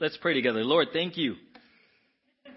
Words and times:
Let's 0.00 0.16
pray 0.16 0.34
together. 0.34 0.64
Lord, 0.64 0.88
thank 0.92 1.16
you 1.16 1.36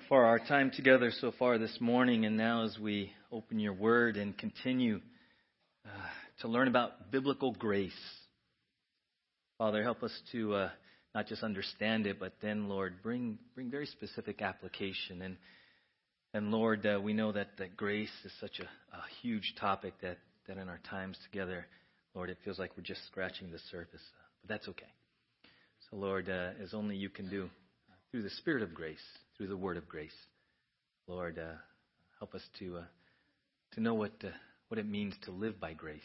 for 0.09 0.25
our 0.25 0.39
time 0.39 0.71
together 0.75 1.11
so 1.21 1.31
far 1.37 1.59
this 1.59 1.77
morning, 1.79 2.25
and 2.25 2.35
now 2.35 2.63
as 2.63 2.79
we 2.79 3.11
open 3.31 3.59
your 3.59 3.73
word 3.73 4.17
and 4.17 4.35
continue 4.35 4.99
uh, 5.85 5.89
to 6.41 6.47
learn 6.47 6.67
about 6.67 7.11
biblical 7.11 7.51
grace. 7.51 7.91
Father, 9.59 9.83
help 9.83 10.01
us 10.01 10.11
to 10.31 10.55
uh, 10.55 10.69
not 11.13 11.27
just 11.27 11.43
understand 11.43 12.07
it, 12.07 12.19
but 12.19 12.33
then, 12.41 12.69
Lord, 12.69 13.03
bring 13.03 13.37
bring 13.53 13.69
very 13.69 13.85
specific 13.85 14.41
application. 14.41 15.21
And 15.21 15.37
and 16.33 16.49
Lord, 16.49 16.87
uh, 16.87 16.99
we 16.99 17.13
know 17.13 17.31
that, 17.33 17.49
that 17.59 17.77
grace 17.77 18.09
is 18.25 18.31
such 18.41 18.59
a, 18.59 18.63
a 18.63 19.01
huge 19.21 19.53
topic 19.59 19.93
that, 20.01 20.17
that 20.47 20.57
in 20.57 20.69
our 20.69 20.79
times 20.89 21.19
together, 21.29 21.67
Lord, 22.15 22.31
it 22.31 22.39
feels 22.43 22.57
like 22.57 22.71
we're 22.75 22.81
just 22.81 23.05
scratching 23.05 23.51
the 23.51 23.59
surface. 23.69 24.01
But 24.41 24.49
that's 24.49 24.67
okay. 24.69 24.87
So, 25.89 25.97
Lord, 25.97 26.29
uh, 26.29 26.49
as 26.61 26.73
only 26.73 26.97
you 26.97 27.09
can 27.09 27.29
do, 27.29 27.49
through 28.11 28.23
the 28.23 28.29
Spirit 28.29 28.61
of 28.61 28.73
grace, 28.73 29.03
through 29.37 29.47
the 29.47 29.55
Word 29.55 29.77
of 29.77 29.87
grace, 29.87 30.15
Lord, 31.07 31.39
uh, 31.39 31.55
help 32.19 32.35
us 32.35 32.41
to 32.59 32.77
uh, 32.77 32.83
to 33.73 33.81
know 33.81 33.93
what 33.93 34.11
uh, 34.23 34.29
what 34.67 34.79
it 34.79 34.87
means 34.87 35.13
to 35.23 35.31
live 35.31 35.61
by 35.61 35.73
grace, 35.73 36.01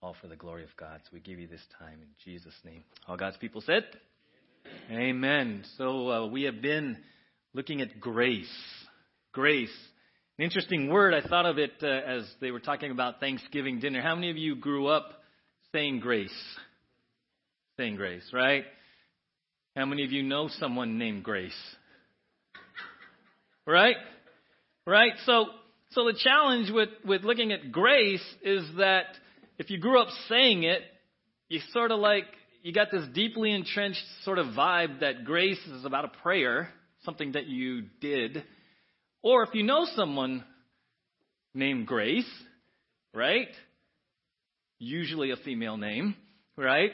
all 0.00 0.14
for 0.20 0.28
the 0.28 0.36
glory 0.36 0.62
of 0.62 0.76
God. 0.76 1.00
So 1.04 1.10
we 1.12 1.20
give 1.20 1.40
you 1.40 1.48
this 1.48 1.64
time 1.80 1.98
in 2.00 2.08
Jesus' 2.24 2.54
name. 2.64 2.84
All 3.08 3.16
God's 3.16 3.38
people 3.38 3.60
said, 3.60 3.84
Amen. 4.88 5.00
Amen. 5.00 5.64
So 5.76 6.10
uh, 6.10 6.26
we 6.26 6.44
have 6.44 6.62
been 6.62 6.98
looking 7.52 7.80
at 7.80 7.98
grace, 7.98 8.46
grace. 9.32 9.74
An 10.38 10.44
interesting 10.44 10.88
word. 10.88 11.12
I 11.12 11.26
thought 11.26 11.44
of 11.44 11.58
it 11.58 11.72
uh, 11.82 11.86
as 11.86 12.22
they 12.40 12.52
were 12.52 12.60
talking 12.60 12.92
about 12.92 13.18
Thanksgiving 13.18 13.80
dinner. 13.80 14.00
How 14.00 14.14
many 14.14 14.30
of 14.30 14.36
you 14.36 14.54
grew 14.54 14.86
up 14.86 15.10
saying 15.72 16.00
grace? 16.00 16.30
Saying 17.80 17.96
Grace, 17.96 18.28
right? 18.30 18.64
How 19.74 19.86
many 19.86 20.04
of 20.04 20.12
you 20.12 20.22
know 20.22 20.50
someone 20.58 20.98
named 20.98 21.24
Grace? 21.24 21.56
Right? 23.66 23.96
Right? 24.86 25.12
So, 25.24 25.46
so 25.92 26.04
the 26.04 26.12
challenge 26.22 26.70
with, 26.70 26.90
with 27.06 27.22
looking 27.22 27.52
at 27.52 27.72
grace 27.72 28.24
is 28.42 28.64
that 28.76 29.06
if 29.58 29.70
you 29.70 29.78
grew 29.78 29.98
up 29.98 30.08
saying 30.28 30.64
it, 30.64 30.82
you 31.48 31.60
sort 31.72 31.90
of 31.90 32.00
like, 32.00 32.24
you 32.62 32.74
got 32.74 32.88
this 32.92 33.06
deeply 33.14 33.50
entrenched 33.50 34.04
sort 34.24 34.38
of 34.38 34.48
vibe 34.48 35.00
that 35.00 35.24
grace 35.24 35.60
is 35.72 35.86
about 35.86 36.04
a 36.04 36.22
prayer, 36.22 36.68
something 37.06 37.32
that 37.32 37.46
you 37.46 37.84
did. 38.02 38.44
Or 39.22 39.42
if 39.42 39.54
you 39.54 39.62
know 39.62 39.86
someone 39.96 40.44
named 41.54 41.86
Grace, 41.86 42.30
right? 43.14 43.48
Usually 44.78 45.30
a 45.30 45.36
female 45.36 45.78
name, 45.78 46.14
right? 46.58 46.90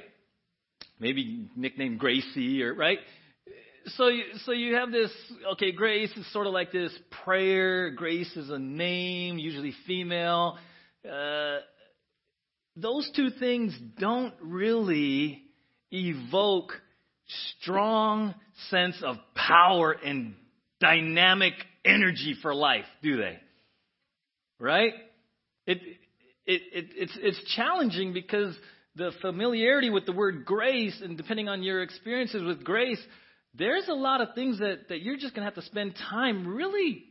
Maybe 0.98 1.48
nicknamed 1.56 1.98
Gracie 1.98 2.62
or 2.62 2.74
right. 2.74 2.98
So 3.88 4.08
you, 4.08 4.24
so 4.44 4.52
you 4.52 4.74
have 4.74 4.90
this 4.90 5.12
okay. 5.52 5.70
Grace 5.72 6.10
is 6.16 6.30
sort 6.32 6.46
of 6.46 6.52
like 6.52 6.72
this 6.72 6.96
prayer. 7.24 7.90
Grace 7.90 8.36
is 8.36 8.50
a 8.50 8.58
name, 8.58 9.38
usually 9.38 9.74
female. 9.86 10.58
Uh, 11.08 11.58
those 12.76 13.08
two 13.14 13.30
things 13.30 13.76
don't 13.98 14.34
really 14.40 15.42
evoke 15.90 16.72
strong 17.60 18.34
sense 18.70 18.96
of 19.02 19.16
power 19.34 19.92
and 19.92 20.34
dynamic 20.80 21.54
energy 21.84 22.34
for 22.42 22.54
life, 22.54 22.84
do 23.02 23.16
they? 23.16 23.38
Right? 24.58 24.92
It, 25.66 25.78
it, 26.46 26.62
it, 26.72 26.86
it's, 26.96 27.18
it's 27.20 27.54
challenging 27.54 28.12
because 28.12 28.54
the 28.96 29.12
familiarity 29.20 29.90
with 29.90 30.06
the 30.06 30.12
word 30.12 30.44
grace, 30.44 31.00
and 31.02 31.16
depending 31.16 31.48
on 31.48 31.62
your 31.62 31.82
experiences 31.82 32.42
with 32.42 32.64
grace, 32.64 33.00
there's 33.54 33.88
a 33.88 33.94
lot 33.94 34.20
of 34.20 34.34
things 34.34 34.58
that, 34.58 34.88
that 34.88 35.02
you're 35.02 35.16
just 35.16 35.34
going 35.34 35.46
to 35.46 35.54
have 35.54 35.62
to 35.62 35.68
spend 35.68 35.94
time 36.10 36.46
really 36.46 37.04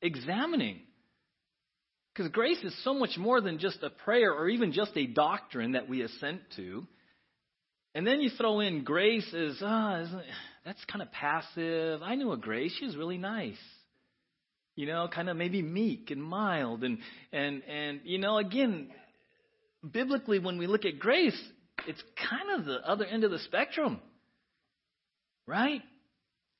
examining. 0.00 0.80
Because 2.14 2.30
grace 2.30 2.62
is 2.62 2.74
so 2.84 2.94
much 2.94 3.16
more 3.16 3.40
than 3.40 3.58
just 3.58 3.82
a 3.82 3.90
prayer 3.90 4.32
or 4.32 4.48
even 4.48 4.72
just 4.72 4.92
a 4.96 5.06
doctrine 5.06 5.72
that 5.72 5.88
we 5.88 6.02
assent 6.02 6.42
to. 6.56 6.86
And 7.94 8.06
then 8.06 8.20
you 8.20 8.30
throw 8.30 8.60
in 8.60 8.84
grace 8.84 9.26
as, 9.34 9.58
oh, 9.62 9.66
ah, 9.66 10.22
that's 10.64 10.84
kind 10.86 11.02
of 11.02 11.10
passive. 11.12 12.02
I 12.02 12.14
knew 12.14 12.32
a 12.32 12.36
grace. 12.36 12.74
She 12.78 12.86
was 12.86 12.96
really 12.96 13.18
nice. 13.18 13.58
You 14.76 14.86
know, 14.86 15.08
kind 15.12 15.28
of 15.28 15.36
maybe 15.36 15.62
meek 15.62 16.10
and 16.10 16.22
mild. 16.22 16.84
And, 16.84 16.98
and, 17.32 17.62
and, 17.64 18.00
you 18.04 18.18
know, 18.18 18.38
again, 18.38 18.88
biblically, 19.88 20.38
when 20.38 20.58
we 20.58 20.66
look 20.66 20.84
at 20.84 20.98
grace, 20.98 21.40
it's 21.86 22.02
kind 22.28 22.58
of 22.60 22.66
the 22.66 22.78
other 22.86 23.04
end 23.04 23.24
of 23.24 23.30
the 23.30 23.38
spectrum. 23.40 24.00
Right? 25.46 25.82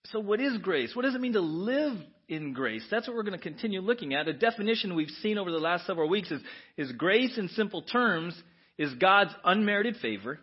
So, 0.06 0.18
what 0.18 0.40
is 0.40 0.58
grace? 0.58 0.94
What 0.94 1.02
does 1.02 1.14
it 1.14 1.20
mean 1.20 1.34
to 1.34 1.40
live 1.40 1.96
in 2.28 2.52
grace? 2.52 2.84
That's 2.90 3.06
what 3.06 3.16
we're 3.16 3.22
going 3.22 3.38
to 3.38 3.42
continue 3.42 3.80
looking 3.80 4.14
at. 4.14 4.26
A 4.26 4.32
definition 4.32 4.96
we've 4.96 5.08
seen 5.22 5.38
over 5.38 5.50
the 5.50 5.58
last 5.58 5.86
several 5.86 6.08
weeks 6.08 6.30
is, 6.30 6.40
is 6.76 6.90
grace, 6.92 7.38
in 7.38 7.48
simple 7.48 7.82
terms, 7.82 8.34
is 8.78 8.92
God's 8.94 9.30
unmerited 9.44 9.96
favor 9.98 10.40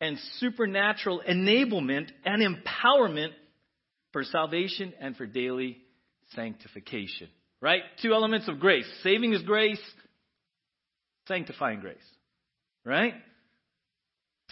and 0.00 0.18
supernatural 0.38 1.22
enablement 1.26 2.10
and 2.24 2.42
empowerment 2.42 3.30
for 4.12 4.22
salvation 4.24 4.92
and 5.00 5.16
for 5.16 5.24
daily 5.24 5.78
sanctification. 6.34 7.28
Right? 7.62 7.80
Two 8.02 8.12
elements 8.12 8.48
of 8.48 8.60
grace. 8.60 8.86
Saving 9.02 9.32
is 9.32 9.40
grace, 9.42 9.80
sanctifying 11.28 11.80
grace. 11.80 11.96
Right? 12.84 13.14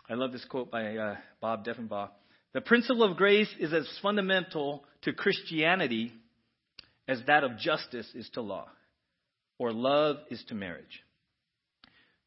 I 0.09 0.15
love 0.15 0.33
this 0.33 0.45
quote 0.45 0.71
by 0.71 0.97
uh, 0.97 1.17
Bob 1.41 1.65
Deffinbaugh. 1.65 2.11
The 2.55 2.61
principle 2.61 3.03
of 3.03 3.17
grace 3.17 3.49
is 3.59 3.73
as 3.73 3.89
fundamental 4.03 4.85
to 5.03 5.13
Christianity 5.13 6.13
as 7.09 7.21
that 7.27 7.45
of 7.45 7.59
justice 7.59 8.07
is 8.15 8.29
to 8.31 8.43
law, 8.43 8.69
or 9.59 9.73
love 9.73 10.17
is 10.31 10.43
to 10.49 10.55
marriage. 10.55 11.03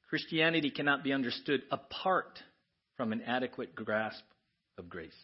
Christianity 0.09 0.69
cannot 0.69 1.03
be 1.03 1.13
understood 1.13 1.61
apart 1.71 2.39
from 2.97 3.11
an 3.11 3.21
adequate 3.21 3.75
grasp 3.75 4.23
of 4.77 4.89
grace. 4.89 5.15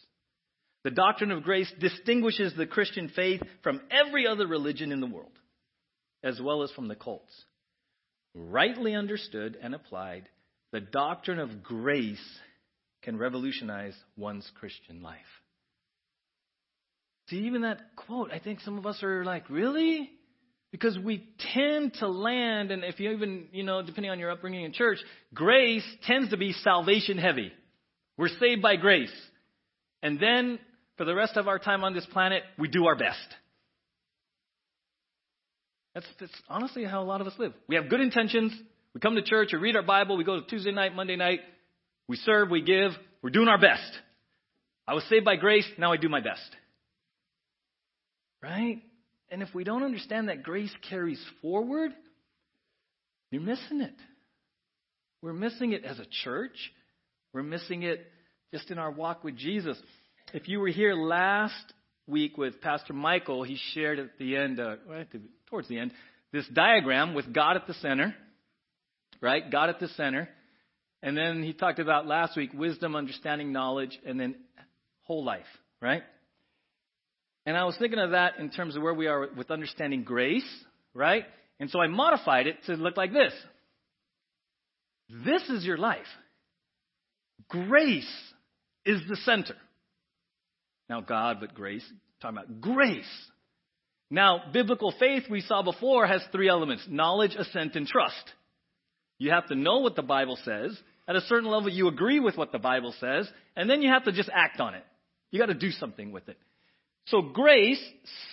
The 0.84 0.90
doctrine 0.90 1.30
of 1.30 1.44
grace 1.44 1.72
distinguishes 1.78 2.54
the 2.56 2.66
Christian 2.66 3.08
faith 3.14 3.40
from 3.62 3.80
every 3.90 4.26
other 4.26 4.46
religion 4.46 4.90
in 4.90 5.00
the 5.00 5.06
world, 5.06 5.38
as 6.24 6.40
well 6.40 6.62
as 6.62 6.70
from 6.72 6.88
the 6.88 6.96
cults 6.96 7.32
rightly 8.34 8.94
understood 8.94 9.58
and 9.60 9.74
applied, 9.74 10.28
the 10.72 10.80
doctrine 10.80 11.38
of 11.38 11.62
grace 11.62 12.18
can 13.02 13.18
revolutionize 13.18 13.94
one's 14.16 14.50
Christian 14.58 15.02
life. 15.02 15.18
See, 17.28 17.38
even 17.46 17.62
that 17.62 17.80
quote, 17.96 18.30
I 18.32 18.38
think 18.38 18.60
some 18.60 18.78
of 18.78 18.86
us 18.86 19.02
are 19.02 19.24
like, 19.24 19.48
really? 19.50 20.10
Because 20.70 20.98
we 20.98 21.28
tend 21.54 21.94
to 21.94 22.08
land, 22.08 22.70
and 22.70 22.84
if 22.84 22.98
you 22.98 23.10
even, 23.10 23.48
you 23.52 23.62
know, 23.62 23.82
depending 23.82 24.10
on 24.10 24.18
your 24.18 24.30
upbringing 24.30 24.64
in 24.64 24.72
church, 24.72 24.98
grace 25.34 25.84
tends 26.06 26.30
to 26.30 26.36
be 26.36 26.52
salvation 26.52 27.18
heavy. 27.18 27.52
We're 28.16 28.28
saved 28.28 28.62
by 28.62 28.76
grace. 28.76 29.12
And 30.02 30.18
then, 30.18 30.58
for 30.96 31.04
the 31.04 31.14
rest 31.14 31.36
of 31.36 31.48
our 31.48 31.58
time 31.58 31.84
on 31.84 31.94
this 31.94 32.06
planet, 32.06 32.42
we 32.58 32.68
do 32.68 32.86
our 32.86 32.96
best. 32.96 33.18
That's, 35.94 36.06
that's 36.18 36.32
honestly 36.48 36.84
how 36.84 37.02
a 37.02 37.04
lot 37.04 37.20
of 37.20 37.26
us 37.26 37.34
live. 37.38 37.52
We 37.68 37.76
have 37.76 37.88
good 37.88 38.00
intentions. 38.00 38.52
We 38.94 39.00
come 39.00 39.14
to 39.14 39.22
church, 39.22 39.50
we 39.52 39.58
read 39.58 39.76
our 39.76 39.82
Bible, 39.82 40.16
we 40.16 40.24
go 40.24 40.40
to 40.40 40.46
Tuesday 40.46 40.70
night, 40.70 40.94
Monday 40.94 41.16
night, 41.16 41.40
we 42.08 42.16
serve, 42.16 42.50
we 42.50 42.60
give, 42.60 42.90
we're 43.22 43.30
doing 43.30 43.48
our 43.48 43.58
best. 43.58 43.90
I 44.86 44.94
was 44.94 45.04
saved 45.08 45.24
by 45.24 45.36
grace, 45.36 45.66
now 45.78 45.92
I 45.92 45.96
do 45.96 46.10
my 46.10 46.20
best. 46.20 46.42
Right? 48.42 48.82
And 49.30 49.42
if 49.42 49.54
we 49.54 49.64
don't 49.64 49.82
understand 49.82 50.28
that 50.28 50.42
grace 50.42 50.72
carries 50.90 51.22
forward, 51.40 51.92
you're 53.30 53.40
missing 53.40 53.80
it. 53.80 53.94
We're 55.22 55.32
missing 55.32 55.72
it 55.72 55.84
as 55.84 55.98
a 55.98 56.04
church. 56.24 56.56
We're 57.32 57.44
missing 57.44 57.84
it 57.84 58.04
just 58.52 58.70
in 58.70 58.76
our 58.76 58.90
walk 58.90 59.24
with 59.24 59.36
Jesus. 59.36 59.78
If 60.34 60.48
you 60.48 60.60
were 60.60 60.68
here 60.68 60.94
last 60.94 61.72
week 62.06 62.36
with 62.36 62.60
Pastor 62.60 62.92
Michael, 62.92 63.42
he 63.42 63.56
shared 63.72 63.98
at 63.98 64.18
the 64.18 64.36
end, 64.36 64.60
uh, 64.60 64.76
towards 65.52 65.68
the 65.68 65.78
end, 65.78 65.92
this 66.32 66.48
diagram 66.48 67.12
with 67.12 67.32
God 67.32 67.56
at 67.56 67.66
the 67.66 67.74
center, 67.74 68.14
right? 69.20 69.48
God 69.52 69.68
at 69.68 69.78
the 69.78 69.88
center. 69.88 70.28
And 71.02 71.16
then 71.16 71.42
he 71.42 71.52
talked 71.52 71.78
about 71.78 72.06
last 72.06 72.36
week 72.36 72.50
wisdom, 72.54 72.96
understanding, 72.96 73.52
knowledge, 73.52 73.98
and 74.06 74.18
then 74.18 74.36
whole 75.02 75.24
life, 75.24 75.46
right? 75.80 76.02
And 77.44 77.56
I 77.56 77.64
was 77.64 77.76
thinking 77.78 77.98
of 77.98 78.12
that 78.12 78.38
in 78.38 78.50
terms 78.50 78.76
of 78.76 78.82
where 78.82 78.94
we 78.94 79.08
are 79.08 79.28
with 79.36 79.50
understanding 79.50 80.04
grace, 80.04 80.48
right? 80.94 81.24
And 81.60 81.68
so 81.68 81.80
I 81.80 81.86
modified 81.86 82.46
it 82.46 82.56
to 82.66 82.74
look 82.74 82.96
like 82.96 83.12
this. 83.12 83.34
This 85.24 85.42
is 85.50 85.64
your 85.64 85.76
life. 85.76 86.06
Grace 87.48 88.10
is 88.86 89.02
the 89.06 89.16
center. 89.16 89.56
Now, 90.88 91.02
God, 91.02 91.38
but 91.40 91.54
grace, 91.54 91.84
talking 92.22 92.38
about 92.38 92.60
grace. 92.60 93.04
Now, 94.12 94.42
biblical 94.52 94.92
faith 95.00 95.22
we 95.30 95.40
saw 95.40 95.62
before 95.62 96.06
has 96.06 96.22
three 96.32 96.46
elements 96.46 96.86
knowledge, 96.86 97.34
assent, 97.34 97.76
and 97.76 97.86
trust. 97.86 98.22
You 99.18 99.30
have 99.30 99.46
to 99.46 99.54
know 99.54 99.78
what 99.78 99.96
the 99.96 100.02
Bible 100.02 100.38
says. 100.44 100.78
At 101.08 101.16
a 101.16 101.22
certain 101.22 101.48
level, 101.48 101.70
you 101.70 101.88
agree 101.88 102.20
with 102.20 102.36
what 102.36 102.52
the 102.52 102.58
Bible 102.58 102.94
says, 103.00 103.26
and 103.56 103.70
then 103.70 103.80
you 103.80 103.88
have 103.88 104.04
to 104.04 104.12
just 104.12 104.28
act 104.30 104.60
on 104.60 104.74
it. 104.74 104.84
You 105.30 105.40
got 105.40 105.46
to 105.46 105.54
do 105.54 105.70
something 105.70 106.12
with 106.12 106.28
it. 106.28 106.36
So 107.06 107.22
grace, 107.22 107.82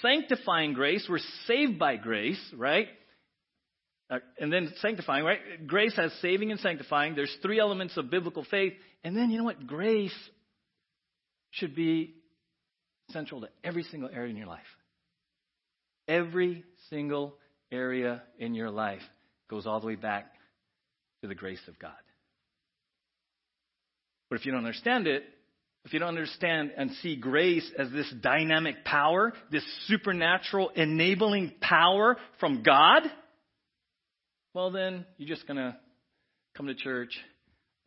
sanctifying 0.01 0.73
grace, 0.73 1.07
we're 1.09 1.19
saved 1.47 1.79
by 1.79 1.95
grace, 1.95 2.41
right? 2.57 2.87
Uh, 4.11 4.19
and 4.37 4.51
then 4.51 4.73
sanctifying, 4.81 5.23
right? 5.23 5.65
Grace 5.65 5.95
has 5.95 6.11
saving 6.21 6.51
and 6.51 6.59
sanctifying. 6.59 7.15
There's 7.15 7.35
three 7.41 7.59
elements 7.59 7.95
of 7.95 8.11
biblical 8.11 8.45
faith. 8.51 8.73
And 9.05 9.15
then 9.15 9.29
you 9.29 9.37
know 9.37 9.45
what? 9.45 9.65
Grace 9.65 10.13
should 11.51 11.73
be 11.73 12.15
central 13.11 13.41
to 13.41 13.47
every 13.63 13.83
single 13.83 14.09
area 14.13 14.29
in 14.29 14.35
your 14.35 14.47
life. 14.47 14.59
Every 16.09 16.65
single 16.89 17.35
area 17.71 18.23
in 18.39 18.55
your 18.55 18.71
life 18.71 19.03
goes 19.49 19.67
all 19.67 19.79
the 19.79 19.87
way 19.87 19.95
back 19.95 20.25
to 21.21 21.27
the 21.27 21.35
grace 21.35 21.61
of 21.67 21.77
God. 21.77 21.91
But 24.29 24.39
if 24.39 24.45
you 24.45 24.51
don't 24.51 24.65
understand 24.65 25.07
it, 25.07 25.23
if 25.85 25.93
you 25.93 25.99
don't 25.99 26.09
understand 26.09 26.71
and 26.75 26.91
see 27.01 27.15
grace 27.15 27.69
as 27.77 27.91
this 27.91 28.11
dynamic 28.21 28.83
power, 28.85 29.33
this 29.51 29.63
supernatural 29.87 30.69
enabling 30.69 31.53
power 31.61 32.17
from 32.39 32.63
God, 32.63 33.03
well, 34.53 34.71
then 34.71 35.05
you're 35.17 35.29
just 35.29 35.47
going 35.47 35.57
to 35.57 35.77
come 36.55 36.67
to 36.67 36.75
church, 36.75 37.17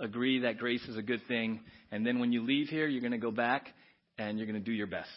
agree 0.00 0.40
that 0.40 0.58
grace 0.58 0.82
is 0.84 0.96
a 0.96 1.02
good 1.02 1.20
thing, 1.28 1.60
and 1.90 2.06
then 2.06 2.18
when 2.18 2.32
you 2.32 2.42
leave 2.42 2.68
here, 2.68 2.86
you're 2.86 3.00
going 3.00 3.12
to 3.12 3.18
go 3.18 3.30
back 3.30 3.68
and 4.16 4.38
you're 4.38 4.46
going 4.46 4.58
to 4.58 4.64
do 4.64 4.72
your 4.72 4.86
best 4.86 5.10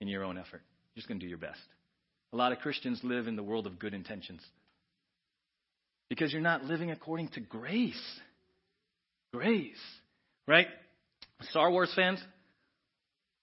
in 0.00 0.08
your 0.08 0.24
own 0.24 0.38
effort. 0.38 0.62
You're 0.94 1.00
just 1.00 1.08
going 1.08 1.20
to 1.20 1.24
do 1.24 1.28
your 1.28 1.38
best. 1.38 1.60
A 2.34 2.36
lot 2.36 2.50
of 2.50 2.58
Christians 2.58 2.98
live 3.04 3.28
in 3.28 3.36
the 3.36 3.44
world 3.44 3.64
of 3.64 3.78
good 3.78 3.94
intentions 3.94 4.40
because 6.08 6.32
you're 6.32 6.42
not 6.42 6.64
living 6.64 6.90
according 6.90 7.28
to 7.28 7.40
grace. 7.40 7.94
Grace, 9.32 9.76
right? 10.48 10.66
Star 11.42 11.70
Wars 11.70 11.92
fans? 11.94 12.20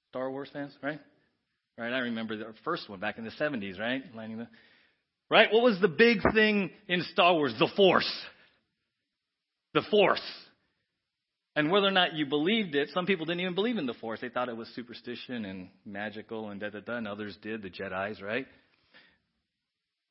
Star 0.09 0.29
Wars 0.29 0.49
fans, 0.51 0.73
right? 0.83 0.99
Right, 1.77 1.93
I 1.93 1.99
remember 1.99 2.35
the 2.35 2.53
first 2.65 2.89
one 2.89 2.99
back 2.99 3.17
in 3.17 3.23
the 3.23 3.31
70s, 3.31 3.79
right? 3.79 4.03
Landing 4.13 4.39
the, 4.39 4.47
right? 5.29 5.47
What 5.53 5.63
was 5.63 5.79
the 5.79 5.87
big 5.87 6.17
thing 6.33 6.69
in 6.89 7.03
Star 7.13 7.33
Wars? 7.33 7.55
The 7.57 7.69
Force. 7.77 8.11
The 9.73 9.83
Force. 9.89 10.21
And 11.55 11.71
whether 11.71 11.87
or 11.87 11.91
not 11.91 12.13
you 12.13 12.25
believed 12.25 12.75
it, 12.75 12.89
some 12.93 13.05
people 13.05 13.25
didn't 13.25 13.39
even 13.39 13.55
believe 13.55 13.77
in 13.77 13.85
the 13.85 13.93
Force. 13.93 14.19
They 14.19 14.27
thought 14.27 14.49
it 14.49 14.57
was 14.57 14.67
superstition 14.75 15.45
and 15.45 15.69
magical 15.85 16.49
and 16.49 16.59
da 16.59 16.71
da 16.71 16.81
da, 16.81 16.97
and 16.97 17.07
others 17.07 17.37
did, 17.41 17.61
the 17.61 17.69
Jedi's, 17.69 18.21
right? 18.21 18.47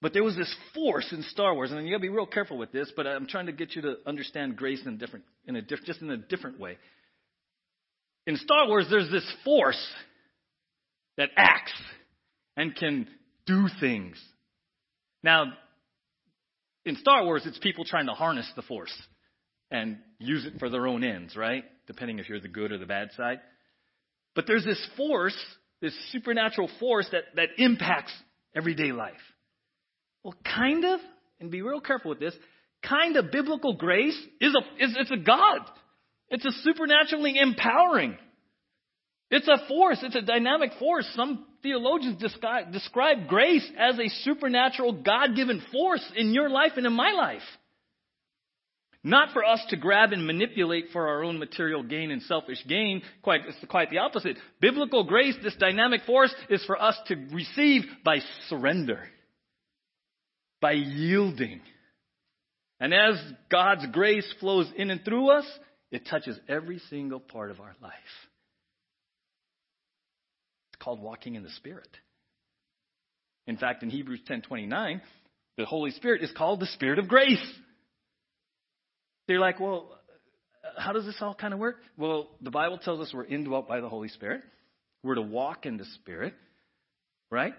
But 0.03 0.15
there 0.15 0.25
was 0.25 0.37
this 0.37 0.55
force 0.75 1.07
in 1.13 1.23
Star 1.25 1.55
Wars, 1.55 1.73
and 1.73 1.85
you 1.85 1.93
gotta 1.93 2.01
be 2.01 2.09
real 2.09 2.27
careful 2.27 2.57
with 2.57 2.73
this, 2.73 2.91
but 2.97 3.07
I'm 3.07 3.27
trying 3.27 3.47
to 3.47 3.53
get 3.53 3.77
you 3.77 3.83
to 3.83 3.97
understand 4.07 4.57
grace 4.57 4.81
in 4.85 4.95
a 4.95 4.97
different, 4.97 5.27
in 5.47 5.57
a 5.57 5.63
diff, 5.63 5.81
just 5.85 6.01
in 6.01 6.11
a 6.11 6.17
different 6.17 6.59
way. 6.59 6.79
In 8.27 8.37
Star 8.37 8.67
Wars, 8.67 8.87
there's 8.91 9.11
this 9.11 9.31
force 9.45 9.81
that 11.17 11.29
acts 11.37 11.73
and 12.57 12.75
can 12.75 13.07
do 13.47 13.67
things. 13.79 14.17
Now, 15.23 15.53
in 16.85 16.97
Star 16.97 17.25
Wars, 17.25 17.43
it's 17.45 17.59
people 17.59 17.85
trying 17.85 18.07
to 18.07 18.13
harness 18.13 18.51
the 18.57 18.63
Force 18.63 18.93
and 19.71 19.99
use 20.19 20.47
it 20.47 20.55
for 20.59 20.71
their 20.71 20.87
own 20.87 21.05
ends, 21.05 21.37
right? 21.37 21.65
Depending 21.87 22.19
if 22.19 22.29
you're 22.29 22.41
the 22.41 22.49
good 22.49 22.73
or 22.73 22.79
the 22.79 22.87
bad 22.87 23.11
side. 23.17 23.41
But 24.35 24.47
there's 24.47 24.65
this 24.65 24.85
force, 24.97 25.37
this 25.81 25.95
supernatural 26.13 26.71
force 26.79 27.09
that, 27.13 27.25
that 27.37 27.49
impacts 27.59 28.13
everyday 28.57 28.93
life. 28.93 29.13
Well, 30.23 30.35
kind 30.45 30.85
of, 30.85 31.01
and 31.41 31.51
be 31.51 31.63
real 31.63 31.81
careful 31.81 32.11
with 32.11 32.21
this, 32.21 32.35
kind 32.83 33.17
of 33.17 33.31
biblical 33.31 33.75
grace 33.75 34.19
is 34.41 34.55
a, 34.55 34.85
is, 34.85 34.97
it's 34.99 35.11
a 35.11 35.17
God. 35.17 35.61
It's 36.29 36.45
a 36.45 36.53
supernaturally 36.63 37.39
empowering. 37.39 38.17
It's 39.31 39.49
a 39.49 39.67
force. 39.69 39.99
It's 40.03 40.17
a 40.17 40.23
dynamic 40.23 40.73
force. 40.79 41.09
Some 41.15 41.47
theologians 41.63 42.21
describe, 42.21 42.73
describe 42.73 43.29
grace 43.29 43.69
as 43.79 43.99
a 43.99 44.09
supernatural, 44.25 45.03
God 45.03 45.37
given 45.37 45.63
force 45.73 46.05
in 46.17 46.35
your 46.35 46.51
life 46.51 46.73
and 46.77 46.87
in 46.87 46.93
my 46.93 47.13
life. 47.13 47.43
Not 49.03 49.33
for 49.33 49.45
us 49.45 49.65
to 49.71 49.77
grab 49.77 50.13
and 50.13 50.27
manipulate 50.27 50.87
for 50.93 51.09
our 51.09 51.25
own 51.25 51.39
material 51.39 51.83
gain 51.83 52.11
and 52.11 52.21
selfish 52.23 52.63
gain. 52.69 53.03
Quite, 53.23 53.41
it's 53.49 53.57
quite 53.71 53.91
the 53.91 53.99
opposite. 53.99 54.37
Biblical 54.61 55.05
grace, 55.05 55.35
this 55.43 55.57
dynamic 55.57 56.03
force, 56.05 56.35
is 56.51 56.63
for 56.67 56.81
us 56.81 56.99
to 57.07 57.15
receive 57.33 57.85
by 58.05 58.19
surrender, 58.49 59.01
by 60.61 60.73
yielding. 60.73 61.61
And 62.79 62.95
as 62.95 63.17
God's 63.51 63.87
grace 63.93 64.27
flows 64.41 64.71
in 64.77 64.91
and 64.91 65.05
through 65.05 65.31
us, 65.31 65.45
it 65.91 66.07
touches 66.09 66.39
every 66.49 66.81
single 66.91 67.21
part 67.21 67.51
of 67.51 67.61
our 67.61 67.75
life 67.83 67.93
It's 70.73 70.83
called 70.83 71.01
walking 71.01 71.35
in 71.35 71.43
the 71.43 71.51
Spirit. 71.51 71.89
In 73.47 73.57
fact, 73.57 73.83
in 73.83 73.91
Hebrews 73.91 74.21
10:29, 74.29 75.03
the 75.57 75.67
Holy 75.67 75.91
Spirit 75.91 76.23
is 76.23 76.31
called 76.33 76.61
the 76.61 76.67
Spirit 76.67 76.99
of 76.99 77.09
grace. 77.09 77.45
They're 79.27 79.41
like, 79.41 79.61
well, 79.61 79.99
how 80.77 80.93
does 80.93 81.05
this 81.05 81.17
all 81.21 81.35
kind 81.35 81.53
of 81.53 81.61
work? 81.61 81.77
Well, 81.97 82.31
the 82.41 82.51
Bible 82.51 82.79
tells 82.79 83.01
us 83.01 83.13
we're 83.13 83.25
indwelt 83.25 83.69
by 83.69 83.81
the 83.81 83.89
Holy 83.89 84.09
Spirit. 84.09 84.43
We're 85.03 85.17
to 85.17 85.23
walk 85.23 85.67
in 85.67 85.77
the 85.77 85.85
Spirit, 85.97 86.35
right? 87.31 87.55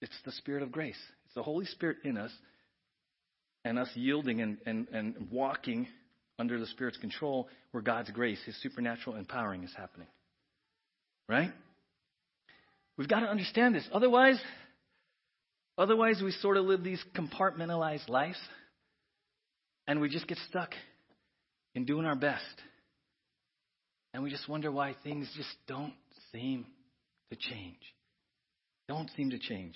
It's 0.00 0.16
the 0.24 0.32
Spirit 0.32 0.62
of 0.62 0.72
grace. 0.72 1.00
It's 1.34 1.40
the 1.40 1.50
Holy 1.50 1.66
Spirit 1.66 1.96
in 2.04 2.16
us 2.16 2.30
and 3.64 3.76
us 3.76 3.88
yielding 3.96 4.40
and, 4.40 4.56
and, 4.66 4.86
and 4.92 5.28
walking 5.32 5.88
under 6.38 6.60
the 6.60 6.66
Spirit's 6.66 6.96
control 6.98 7.48
where 7.72 7.82
God's 7.82 8.08
grace, 8.12 8.38
His 8.46 8.54
supernatural 8.62 9.16
empowering 9.16 9.64
is 9.64 9.72
happening. 9.76 10.06
Right? 11.28 11.50
We've 12.96 13.08
got 13.08 13.20
to 13.20 13.26
understand 13.26 13.74
this. 13.74 13.84
Otherwise, 13.92 14.40
otherwise 15.76 16.22
we 16.22 16.30
sort 16.30 16.56
of 16.56 16.66
live 16.66 16.84
these 16.84 17.02
compartmentalized 17.16 18.08
lives 18.08 18.38
and 19.88 20.00
we 20.00 20.08
just 20.08 20.28
get 20.28 20.38
stuck 20.48 20.70
in 21.74 21.84
doing 21.84 22.06
our 22.06 22.14
best. 22.14 22.44
And 24.12 24.22
we 24.22 24.30
just 24.30 24.48
wonder 24.48 24.70
why 24.70 24.94
things 25.02 25.28
just 25.36 25.50
don't 25.66 25.94
seem 26.30 26.64
to 27.32 27.36
change. 27.36 27.80
Don't 28.86 29.10
seem 29.16 29.30
to 29.30 29.38
change. 29.40 29.74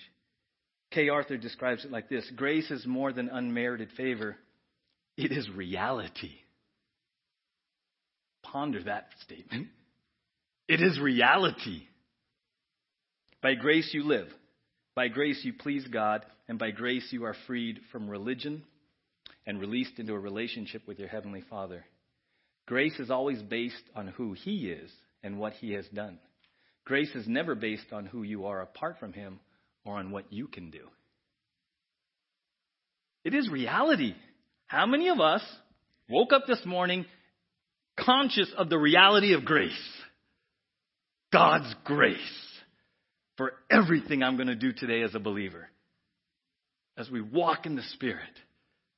Kay 0.91 1.09
Arthur 1.09 1.37
describes 1.37 1.85
it 1.85 1.91
like 1.91 2.09
this 2.09 2.29
Grace 2.35 2.69
is 2.71 2.85
more 2.85 3.13
than 3.13 3.29
unmerited 3.29 3.89
favor, 3.95 4.37
it 5.17 5.31
is 5.31 5.49
reality. 5.49 6.31
Ponder 8.43 8.81
that 8.83 9.09
statement. 9.23 9.67
It 10.67 10.81
is 10.81 10.99
reality. 10.99 11.83
By 13.41 13.55
grace 13.55 13.89
you 13.93 14.03
live. 14.03 14.27
By 14.95 15.07
grace 15.07 15.39
you 15.43 15.53
please 15.53 15.85
God. 15.87 16.25
And 16.47 16.57
by 16.57 16.71
grace 16.71 17.07
you 17.11 17.25
are 17.25 17.35
freed 17.45 17.79
from 17.91 18.09
religion 18.09 18.63
and 19.45 19.59
released 19.59 19.99
into 19.99 20.13
a 20.13 20.19
relationship 20.19 20.87
with 20.87 20.99
your 20.99 21.07
Heavenly 21.07 21.43
Father. 21.49 21.85
Grace 22.65 22.99
is 22.99 23.11
always 23.11 23.41
based 23.41 23.83
on 23.95 24.07
who 24.07 24.33
He 24.33 24.69
is 24.69 24.91
and 25.23 25.39
what 25.39 25.53
He 25.53 25.73
has 25.73 25.87
done. 25.89 26.19
Grace 26.85 27.13
is 27.13 27.27
never 27.27 27.55
based 27.55 27.91
on 27.91 28.05
who 28.05 28.23
you 28.23 28.45
are 28.45 28.61
apart 28.61 28.97
from 28.99 29.13
Him 29.13 29.39
or 29.89 29.97
on 29.97 30.11
what 30.11 30.31
you 30.31 30.47
can 30.47 30.69
do. 30.69 30.87
It 33.23 33.33
is 33.33 33.49
reality. 33.49 34.13
How 34.67 34.85
many 34.85 35.09
of 35.09 35.19
us 35.19 35.41
woke 36.07 36.31
up 36.31 36.43
this 36.47 36.61
morning 36.63 37.05
conscious 37.99 38.51
of 38.55 38.69
the 38.69 38.77
reality 38.77 39.33
of 39.33 39.45
grace? 39.45 39.71
God's 41.33 41.73
grace 41.83 42.17
for 43.35 43.53
everything 43.69 44.21
I'm 44.21 44.35
going 44.35 44.47
to 44.47 44.55
do 44.55 44.71
today 44.71 45.01
as 45.01 45.15
a 45.15 45.19
believer. 45.19 45.67
As 46.95 47.09
we 47.09 47.21
walk 47.21 47.65
in 47.65 47.75
the 47.75 47.83
Spirit, 47.93 48.19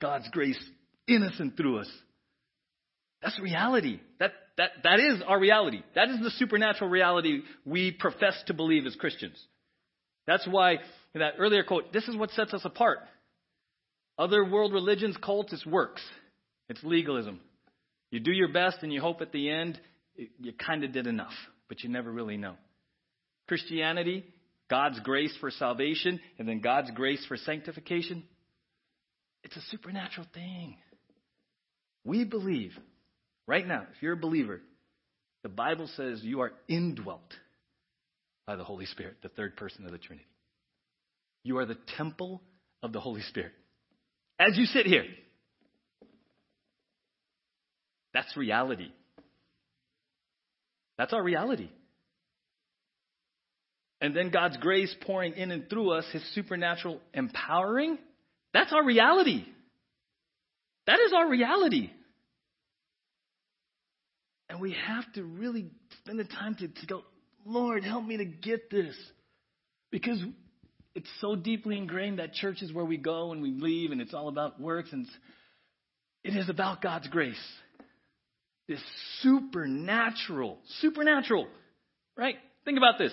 God's 0.01 0.27
grace 0.29 0.61
in 1.07 1.23
us 1.23 1.35
and 1.39 1.55
through 1.55 1.79
us. 1.79 1.89
That's 3.21 3.39
reality. 3.39 3.99
That, 4.19 4.31
that, 4.57 4.71
that 4.83 4.99
is 4.99 5.21
our 5.25 5.39
reality. 5.39 5.83
That 5.95 6.09
is 6.09 6.19
the 6.19 6.31
supernatural 6.31 6.89
reality 6.89 7.41
we 7.65 7.91
profess 7.91 8.41
to 8.47 8.53
believe 8.53 8.85
as 8.85 8.95
Christians. 8.95 9.37
That's 10.27 10.47
why, 10.47 10.73
in 11.13 11.19
that 11.19 11.35
earlier 11.39 11.63
quote, 11.63 11.91
this 11.93 12.07
is 12.07 12.15
what 12.15 12.31
sets 12.31 12.53
us 12.53 12.65
apart. 12.65 12.99
Other 14.17 14.45
world 14.45 14.73
religions, 14.73 15.17
cults, 15.23 15.53
it's 15.53 15.65
works. 15.65 16.01
It's 16.69 16.83
legalism. 16.83 17.39
You 18.11 18.19
do 18.19 18.31
your 18.31 18.51
best 18.51 18.77
and 18.81 18.93
you 18.93 19.01
hope 19.01 19.21
at 19.21 19.31
the 19.31 19.49
end 19.49 19.79
you 20.15 20.53
kind 20.53 20.83
of 20.83 20.91
did 20.91 21.07
enough 21.07 21.33
but 21.71 21.83
you 21.83 21.89
never 21.89 22.11
really 22.11 22.35
know. 22.35 22.55
Christianity, 23.47 24.25
God's 24.69 24.99
grace 24.99 25.33
for 25.39 25.49
salvation, 25.51 26.19
and 26.37 26.45
then 26.45 26.59
God's 26.59 26.91
grace 26.91 27.25
for 27.29 27.37
sanctification, 27.37 28.23
it's 29.45 29.55
a 29.55 29.61
supernatural 29.69 30.27
thing. 30.33 30.75
We 32.03 32.25
believe, 32.25 32.73
right 33.47 33.65
now, 33.65 33.83
if 33.95 34.03
you're 34.03 34.15
a 34.15 34.17
believer, 34.17 34.59
the 35.43 35.49
Bible 35.49 35.89
says 35.95 36.19
you 36.23 36.41
are 36.41 36.51
indwelt 36.67 37.21
by 38.51 38.57
the 38.57 38.63
Holy 38.65 38.85
Spirit, 38.85 39.15
the 39.23 39.29
third 39.29 39.55
person 39.55 39.85
of 39.85 39.93
the 39.93 39.97
Trinity. 39.97 40.27
You 41.45 41.59
are 41.59 41.65
the 41.65 41.77
temple 41.95 42.41
of 42.83 42.91
the 42.91 42.99
Holy 42.99 43.21
Spirit. 43.21 43.53
As 44.37 44.57
you 44.57 44.65
sit 44.65 44.85
here, 44.85 45.05
that's 48.13 48.35
reality. 48.35 48.91
That's 50.97 51.13
our 51.13 51.23
reality. 51.23 51.69
And 54.01 54.13
then 54.13 54.31
God's 54.31 54.57
grace 54.57 54.93
pouring 54.99 55.35
in 55.35 55.51
and 55.51 55.69
through 55.69 55.91
us, 55.93 56.03
His 56.11 56.21
supernatural 56.35 56.99
empowering, 57.13 57.99
that's 58.53 58.73
our 58.73 58.83
reality. 58.83 59.45
That 60.87 60.99
is 60.99 61.13
our 61.13 61.29
reality. 61.29 61.89
And 64.49 64.59
we 64.59 64.75
have 64.87 65.09
to 65.13 65.23
really 65.23 65.71
spend 66.01 66.19
the 66.19 66.25
time 66.25 66.55
to, 66.55 66.67
to 66.67 66.85
go, 66.85 67.03
Lord, 67.45 67.83
help 67.83 68.05
me 68.05 68.17
to 68.17 68.25
get 68.25 68.69
this. 68.69 68.95
Because 69.91 70.21
it's 70.95 71.09
so 71.19 71.35
deeply 71.35 71.77
ingrained 71.77 72.19
that 72.19 72.33
church 72.33 72.61
is 72.61 72.71
where 72.71 72.85
we 72.85 72.97
go 72.97 73.31
and 73.31 73.41
we 73.41 73.51
leave 73.51 73.91
and 73.91 74.01
it's 74.01 74.13
all 74.13 74.27
about 74.27 74.59
works 74.59 74.91
and 74.91 75.07
it 76.23 76.35
is 76.35 76.49
about 76.49 76.81
God's 76.81 77.07
grace. 77.07 77.41
This 78.67 78.81
supernatural, 79.21 80.59
supernatural, 80.79 81.47
right? 82.17 82.35
Think 82.63 82.77
about 82.77 82.97
this. 82.97 83.11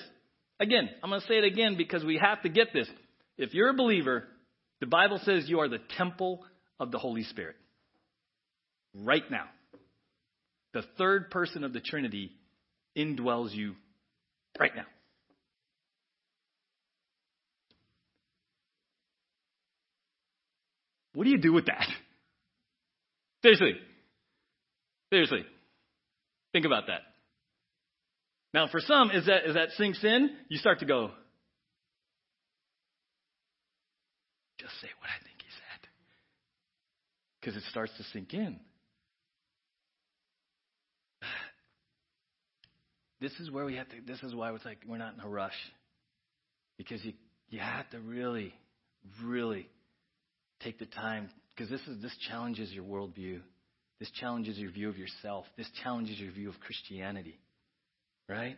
Again, 0.60 0.88
I'm 1.02 1.10
going 1.10 1.20
to 1.20 1.26
say 1.26 1.38
it 1.38 1.44
again 1.44 1.76
because 1.76 2.04
we 2.04 2.18
have 2.18 2.42
to 2.42 2.48
get 2.48 2.72
this. 2.72 2.88
If 3.36 3.54
you're 3.54 3.70
a 3.70 3.74
believer, 3.74 4.24
the 4.80 4.86
Bible 4.86 5.20
says 5.24 5.48
you 5.48 5.60
are 5.60 5.68
the 5.68 5.80
temple 5.96 6.44
of 6.78 6.90
the 6.90 6.98
Holy 6.98 7.22
Spirit. 7.24 7.56
Right 8.94 9.28
now. 9.30 9.44
The 10.74 10.82
third 10.98 11.30
person 11.30 11.64
of 11.64 11.72
the 11.72 11.80
Trinity 11.80 12.32
indwells 12.96 13.54
you 13.54 13.74
right 14.58 14.74
now. 14.74 14.86
What 21.14 21.24
do 21.24 21.30
you 21.30 21.38
do 21.38 21.52
with 21.52 21.66
that? 21.66 21.86
Seriously. 23.42 23.74
Seriously. 25.10 25.44
Think 26.52 26.64
about 26.64 26.86
that. 26.86 27.00
Now, 28.54 28.68
for 28.68 28.80
some, 28.80 29.10
as 29.10 29.26
that, 29.26 29.44
as 29.44 29.54
that 29.54 29.70
sinks 29.76 30.02
in, 30.02 30.30
you 30.48 30.58
start 30.58 30.78
to 30.80 30.86
go, 30.86 31.10
just 34.58 34.72
say 34.80 34.88
what 35.00 35.10
I 35.10 35.22
think 35.24 35.40
he 35.42 35.48
said. 35.50 35.88
Because 37.40 37.56
it 37.56 37.68
starts 37.70 37.92
to 37.98 38.04
sink 38.04 38.32
in. 38.32 38.58
This 43.20 43.32
is 43.40 43.50
where 43.50 43.64
we 43.64 43.76
have 43.76 43.88
to, 43.88 43.96
this 44.06 44.22
is 44.22 44.34
why 44.34 44.52
it's 44.52 44.64
like 44.64 44.78
we're 44.86 44.98
not 44.98 45.14
in 45.14 45.20
a 45.20 45.28
rush. 45.28 45.56
Because 46.76 47.04
you, 47.04 47.12
you 47.50 47.58
have 47.58 47.88
to 47.90 47.98
really, 47.98 48.54
really 49.22 49.68
take 50.62 50.78
the 50.78 50.86
time, 50.86 51.30
because 51.54 51.70
this 51.70 51.80
is, 51.88 52.00
this 52.00 52.16
challenges 52.28 52.70
your 52.72 52.84
worldview. 52.84 53.40
This 53.98 54.10
challenges 54.12 54.56
your 54.56 54.70
view 54.70 54.88
of 54.88 54.96
yourself. 54.96 55.46
This 55.56 55.68
challenges 55.82 56.18
your 56.20 56.30
view 56.30 56.48
of 56.48 56.60
Christianity. 56.60 57.40
Right? 58.28 58.56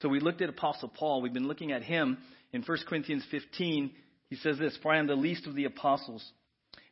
So 0.00 0.08
we 0.08 0.18
looked 0.18 0.42
at 0.42 0.48
Apostle 0.48 0.88
Paul. 0.88 1.22
We've 1.22 1.32
been 1.32 1.46
looking 1.46 1.70
at 1.70 1.82
him 1.82 2.18
in 2.52 2.62
1 2.62 2.78
Corinthians 2.88 3.24
15. 3.30 3.92
He 4.28 4.36
says 4.36 4.58
this 4.58 4.76
For 4.82 4.92
I 4.92 4.98
am 4.98 5.06
the 5.06 5.14
least 5.14 5.46
of 5.46 5.54
the 5.54 5.66
apostles, 5.66 6.24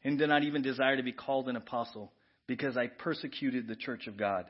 and 0.05 0.19
did 0.19 0.29
not 0.29 0.45
even 0.45 0.63
desire 0.63 0.97
to 0.97 1.03
be 1.03 1.13
called 1.13 1.49
an 1.49 1.57
apostle, 1.57 2.13
because 2.47 2.77
I 2.77 2.87
persecuted 2.87 3.67
the 3.67 3.75
church 3.75 4.07
of 4.07 4.17
God. 4.17 4.45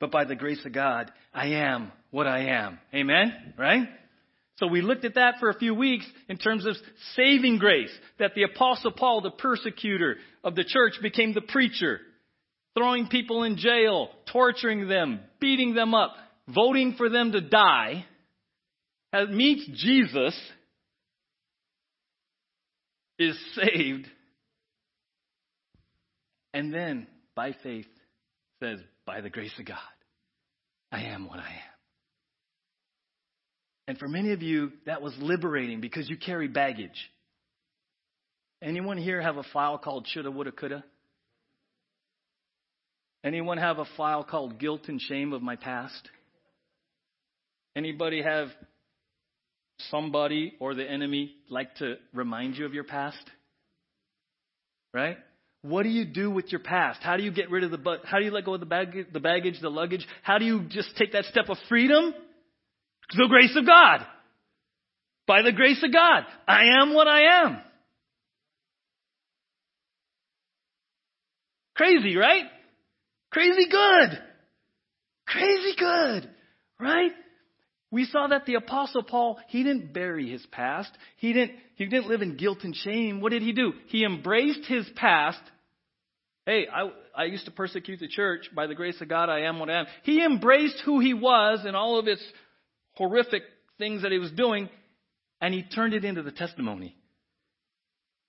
But 0.00 0.10
by 0.10 0.24
the 0.24 0.34
grace 0.34 0.64
of 0.64 0.72
God, 0.72 1.10
I 1.32 1.46
am 1.48 1.92
what 2.10 2.26
I 2.26 2.46
am. 2.46 2.78
Amen? 2.94 3.54
Right? 3.58 3.88
So 4.58 4.66
we 4.66 4.82
looked 4.82 5.04
at 5.04 5.16
that 5.16 5.36
for 5.40 5.48
a 5.48 5.58
few 5.58 5.74
weeks 5.74 6.06
in 6.28 6.36
terms 6.36 6.64
of 6.64 6.76
saving 7.16 7.58
grace, 7.58 7.90
that 8.18 8.34
the 8.34 8.44
apostle 8.44 8.92
Paul, 8.92 9.20
the 9.20 9.30
persecutor 9.30 10.16
of 10.44 10.54
the 10.54 10.64
church, 10.64 10.94
became 11.02 11.34
the 11.34 11.40
preacher, 11.40 12.00
throwing 12.76 13.08
people 13.08 13.42
in 13.42 13.56
jail, 13.56 14.10
torturing 14.32 14.86
them, 14.86 15.20
beating 15.40 15.74
them 15.74 15.94
up, 15.94 16.14
voting 16.48 16.94
for 16.96 17.08
them 17.08 17.32
to 17.32 17.40
die, 17.40 18.04
meets 19.30 19.66
Jesus, 19.74 20.38
is 23.18 23.38
saved, 23.54 24.06
and 26.52 26.72
then, 26.72 27.06
by 27.34 27.54
faith, 27.62 27.86
says, 28.60 28.78
by 29.06 29.20
the 29.20 29.30
grace 29.30 29.52
of 29.58 29.66
God, 29.66 29.78
I 30.90 31.04
am 31.04 31.26
what 31.28 31.38
I 31.38 31.48
am. 31.48 31.74
And 33.86 33.98
for 33.98 34.08
many 34.08 34.32
of 34.32 34.42
you, 34.42 34.72
that 34.86 35.02
was 35.02 35.14
liberating 35.18 35.80
because 35.80 36.08
you 36.08 36.16
carry 36.16 36.48
baggage. 36.48 37.10
Anyone 38.62 38.96
here 38.96 39.20
have 39.20 39.36
a 39.36 39.42
file 39.52 39.76
called 39.76 40.06
shoulda, 40.08 40.30
woulda, 40.30 40.52
coulda? 40.52 40.84
Anyone 43.22 43.58
have 43.58 43.78
a 43.78 43.84
file 43.96 44.24
called 44.24 44.58
guilt 44.58 44.82
and 44.88 45.00
shame 45.00 45.32
of 45.32 45.42
my 45.42 45.56
past? 45.56 46.08
Anybody 47.76 48.22
have 48.22 48.48
somebody 49.90 50.54
or 50.60 50.74
the 50.74 50.88
enemy 50.88 51.34
like 51.48 51.74
to 51.76 51.96
remind 52.12 52.56
you 52.56 52.64
of 52.64 52.74
your 52.74 52.84
past? 52.84 53.18
Right? 54.92 55.18
What 55.64 55.84
do 55.84 55.88
you 55.88 56.04
do 56.04 56.30
with 56.30 56.52
your 56.52 56.60
past? 56.60 57.00
How 57.02 57.16
do 57.16 57.22
you 57.22 57.32
get 57.32 57.50
rid 57.50 57.64
of 57.64 57.70
the 57.70 57.98
how 58.04 58.18
do 58.18 58.24
you 58.26 58.30
let 58.30 58.44
go 58.44 58.52
of 58.52 58.60
the 58.60 58.66
baggage, 58.66 59.06
the 59.14 59.18
baggage, 59.18 59.62
the 59.62 59.70
luggage? 59.70 60.06
How 60.22 60.36
do 60.36 60.44
you 60.44 60.64
just 60.68 60.94
take 60.98 61.12
that 61.12 61.24
step 61.24 61.48
of 61.48 61.56
freedom? 61.70 62.12
The 63.16 63.26
grace 63.30 63.56
of 63.56 63.64
God. 63.64 64.06
By 65.26 65.40
the 65.40 65.52
grace 65.52 65.82
of 65.82 65.90
God, 65.90 66.24
I 66.46 66.82
am 66.82 66.92
what 66.92 67.08
I 67.08 67.46
am. 67.46 67.60
Crazy, 71.74 72.14
right? 72.14 72.44
Crazy 73.32 73.66
good. 73.70 74.22
Crazy 75.26 75.76
good, 75.78 76.30
right? 76.78 77.12
We 77.90 78.04
saw 78.04 78.26
that 78.26 78.44
the 78.44 78.56
apostle 78.56 79.02
Paul, 79.02 79.38
he 79.48 79.62
didn't 79.62 79.94
bury 79.94 80.30
his 80.30 80.44
past. 80.52 80.90
He 81.16 81.32
didn't, 81.32 81.52
he 81.76 81.86
didn't 81.86 82.08
live 82.08 82.20
in 82.20 82.36
guilt 82.36 82.58
and 82.64 82.76
shame. 82.76 83.22
What 83.22 83.32
did 83.32 83.40
he 83.40 83.52
do? 83.52 83.72
He 83.86 84.04
embraced 84.04 84.66
his 84.66 84.86
past. 84.94 85.40
Hey, 86.46 86.66
I, 86.72 86.90
I 87.16 87.24
used 87.24 87.46
to 87.46 87.50
persecute 87.50 88.00
the 88.00 88.08
church. 88.08 88.50
By 88.54 88.66
the 88.66 88.74
grace 88.74 89.00
of 89.00 89.08
God, 89.08 89.28
I 89.28 89.40
am 89.40 89.58
what 89.58 89.70
I 89.70 89.80
am. 89.80 89.86
He 90.02 90.22
embraced 90.22 90.82
who 90.84 91.00
he 91.00 91.14
was 91.14 91.60
and 91.64 91.74
all 91.74 91.98
of 91.98 92.06
its 92.06 92.22
horrific 92.94 93.42
things 93.78 94.02
that 94.02 94.12
he 94.12 94.18
was 94.18 94.30
doing, 94.30 94.68
and 95.40 95.54
he 95.54 95.62
turned 95.62 95.94
it 95.94 96.04
into 96.04 96.22
the 96.22 96.30
testimony. 96.30 96.96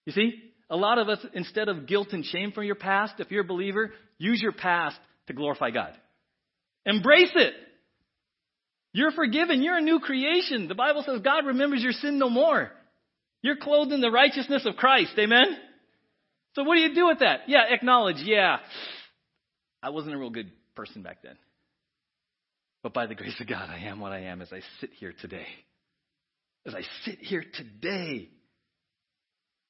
You 0.06 0.14
see, 0.14 0.42
a 0.70 0.76
lot 0.76 0.98
of 0.98 1.10
us, 1.10 1.20
instead 1.34 1.68
of 1.68 1.88
guilt 1.88 2.10
and 2.12 2.24
shame 2.24 2.52
from 2.52 2.64
your 2.64 2.76
past, 2.76 3.16
if 3.20 3.32
you're 3.32 3.44
a 3.44 3.48
believer, 3.48 3.92
use 4.18 4.42
your 4.42 4.54
past 4.54 4.98
to 5.28 5.34
glorify 5.34 5.72
God. 5.72 5.94
Embrace 6.86 7.32
it. 7.36 7.54
You're 8.94 9.12
forgiven. 9.12 9.62
You're 9.62 9.78
a 9.78 9.82
new 9.82 10.00
creation. 10.00 10.68
The 10.68 10.76
Bible 10.76 11.04
says 11.06 11.20
God 11.22 11.46
remembers 11.46 11.84
your 11.84 11.92
sin 11.92 12.18
no 12.18 12.30
more. 12.30 12.72
You're 13.42 13.58
clothed 13.58 13.92
in 13.92 14.02
the 14.02 14.10
righteousness 14.10 14.66
of 14.66 14.78
Christ. 14.78 15.12
Amen? 15.20 15.58
So 16.56 16.64
what 16.64 16.76
do 16.76 16.82
you 16.82 16.96
do 16.96 17.08
with 17.08 17.20
that? 17.20 17.42
Yeah, 17.48 17.64
acknowledge, 17.70 18.18
yeah, 18.24 18.58
I 19.84 19.90
wasn't 19.90 20.16
a 20.16 20.18
real 20.18 20.30
good 20.30 20.52
person 20.76 21.04
back 21.04 21.22
then. 21.22 21.38
But 22.82 22.94
by 22.94 23.08
the 23.08 23.16
grace 23.16 23.40
of 23.40 23.48
God, 23.48 23.70
I 23.70 23.86
am 23.86 24.00
what 24.00 24.12
I 24.12 24.22
am 24.22 24.42
as 24.42 24.52
I 24.52 24.62
sit 24.80 24.92
here 24.98 25.14
today. 25.22 25.48
As 26.66 26.74
I 26.74 26.82
sit 27.04 27.20
here 27.20 27.44
today, 27.54 28.30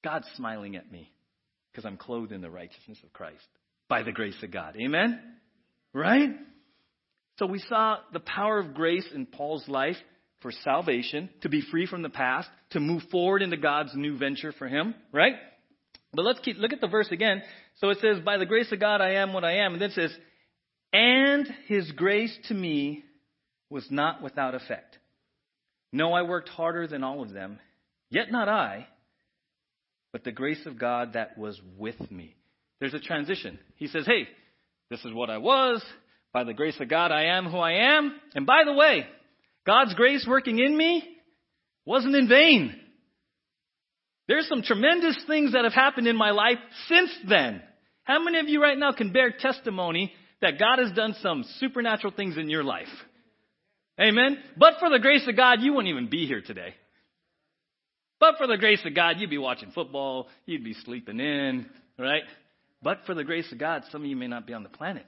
God's 0.03 0.27
smiling 0.35 0.75
at 0.75 0.89
me 0.89 1.11
because 1.71 1.85
I'm 1.85 1.97
clothed 1.97 2.31
in 2.31 2.41
the 2.41 2.49
righteousness 2.49 2.99
of 3.03 3.11
Christ 3.11 3.43
by 3.89 4.03
the 4.03 4.11
grace 4.11 4.41
of 4.43 4.51
God. 4.51 4.77
Amen? 4.79 5.19
Right? 5.93 6.29
So 7.37 7.47
we 7.47 7.59
saw 7.59 7.97
the 8.13 8.21
power 8.21 8.59
of 8.59 8.73
grace 8.73 9.05
in 9.13 9.25
Paul's 9.25 9.67
life 9.67 9.97
for 10.41 10.51
salvation, 10.63 11.29
to 11.41 11.49
be 11.49 11.61
free 11.71 11.87
from 11.87 12.01
the 12.01 12.09
past, 12.09 12.47
to 12.71 12.79
move 12.79 13.01
forward 13.11 13.41
into 13.41 13.57
God's 13.57 13.91
new 13.95 14.17
venture 14.17 14.51
for 14.51 14.67
him, 14.67 14.93
right? 15.11 15.33
But 16.15 16.25
let's 16.25 16.39
keep, 16.39 16.57
look 16.57 16.73
at 16.73 16.81
the 16.81 16.87
verse 16.87 17.09
again. 17.11 17.41
So 17.79 17.89
it 17.89 17.99
says, 18.01 18.19
By 18.23 18.37
the 18.37 18.45
grace 18.45 18.71
of 18.71 18.79
God 18.79 19.01
I 19.01 19.15
am 19.15 19.33
what 19.33 19.43
I 19.43 19.57
am. 19.57 19.73
And 19.73 19.81
then 19.81 19.91
it 19.91 19.95
says, 19.95 20.15
And 20.93 21.47
his 21.67 21.91
grace 21.91 22.35
to 22.47 22.53
me 22.53 23.03
was 23.69 23.85
not 23.89 24.21
without 24.21 24.55
effect. 24.55 24.97
No, 25.91 26.13
I 26.13 26.23
worked 26.23 26.49
harder 26.49 26.87
than 26.87 27.03
all 27.03 27.21
of 27.21 27.31
them, 27.31 27.59
yet 28.09 28.31
not 28.31 28.49
I, 28.49 28.87
but 30.11 30.23
the 30.23 30.31
grace 30.31 30.65
of 30.65 30.79
God 30.79 31.13
that 31.13 31.37
was 31.37 31.59
with 31.77 32.11
me. 32.11 32.35
There's 32.79 32.93
a 32.93 32.99
transition. 32.99 33.59
He 33.75 33.87
says, 33.87 34.05
Hey, 34.05 34.27
this 34.89 35.03
is 35.05 35.13
what 35.13 35.29
I 35.29 35.37
was. 35.37 35.83
By 36.33 36.43
the 36.43 36.53
grace 36.53 36.77
of 36.79 36.89
God, 36.89 37.11
I 37.11 37.37
am 37.37 37.45
who 37.45 37.57
I 37.57 37.97
am. 37.97 38.13
And 38.33 38.45
by 38.45 38.63
the 38.65 38.73
way, 38.73 39.07
God's 39.65 39.93
grace 39.93 40.25
working 40.27 40.59
in 40.59 40.75
me 40.75 41.03
wasn't 41.85 42.15
in 42.15 42.27
vain. 42.27 42.75
There's 44.27 44.47
some 44.47 44.63
tremendous 44.63 45.17
things 45.27 45.53
that 45.53 45.63
have 45.63 45.73
happened 45.73 46.07
in 46.07 46.17
my 46.17 46.31
life 46.31 46.57
since 46.87 47.11
then. 47.27 47.61
How 48.03 48.23
many 48.23 48.39
of 48.39 48.47
you 48.47 48.61
right 48.61 48.77
now 48.77 48.91
can 48.91 49.11
bear 49.11 49.31
testimony 49.31 50.13
that 50.41 50.59
God 50.59 50.79
has 50.79 50.91
done 50.93 51.15
some 51.21 51.45
supernatural 51.59 52.13
things 52.15 52.37
in 52.37 52.49
your 52.49 52.63
life? 52.63 52.87
Amen? 53.99 54.37
But 54.57 54.73
for 54.79 54.89
the 54.89 54.99
grace 54.99 55.27
of 55.27 55.35
God, 55.35 55.61
you 55.61 55.73
wouldn't 55.73 55.91
even 55.91 56.09
be 56.09 56.25
here 56.27 56.41
today. 56.41 56.73
But 58.19 58.35
for 58.37 58.47
the 58.47 58.57
grace 58.57 58.81
of 58.85 58.95
God, 58.95 59.17
you'd 59.19 59.29
be 59.29 59.37
watching 59.37 59.71
football, 59.71 60.27
you'd 60.45 60.63
be 60.63 60.73
sleeping 60.73 61.19
in, 61.19 61.67
right? 61.97 62.23
But 62.81 62.99
for 63.05 63.13
the 63.13 63.23
grace 63.23 63.51
of 63.51 63.59
God, 63.59 63.83
some 63.91 64.01
of 64.01 64.07
you 64.07 64.15
may 64.15 64.27
not 64.27 64.47
be 64.47 64.53
on 64.53 64.63
the 64.63 64.69
planet. 64.69 65.05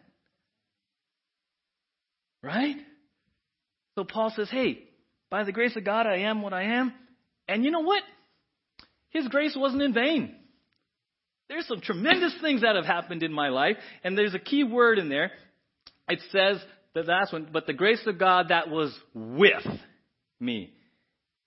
Right? 2.43 2.77
So 3.95 4.03
Paul 4.03 4.31
says, 4.35 4.49
hey, 4.49 4.83
by 5.29 5.43
the 5.43 5.51
grace 5.51 5.75
of 5.75 5.83
God, 5.83 6.07
I 6.07 6.19
am 6.19 6.41
what 6.41 6.53
I 6.53 6.63
am. 6.63 6.93
And 7.47 7.63
you 7.63 7.71
know 7.71 7.81
what? 7.81 8.03
His 9.09 9.27
grace 9.27 9.55
wasn't 9.57 9.81
in 9.81 9.93
vain. 9.93 10.35
There's 11.49 11.67
some 11.67 11.81
tremendous 11.81 12.35
things 12.41 12.61
that 12.61 12.75
have 12.75 12.85
happened 12.85 13.23
in 13.23 13.31
my 13.31 13.49
life, 13.49 13.77
and 14.03 14.17
there's 14.17 14.33
a 14.33 14.39
key 14.39 14.63
word 14.63 14.99
in 14.99 15.09
there. 15.09 15.31
It 16.09 16.19
says, 16.31 16.57
the 16.93 17.03
last 17.03 17.31
one, 17.31 17.47
but 17.51 17.67
the 17.67 17.73
grace 17.73 18.05
of 18.05 18.19
God 18.19 18.49
that 18.49 18.69
was 18.69 18.97
with 19.13 19.65
me. 20.39 20.73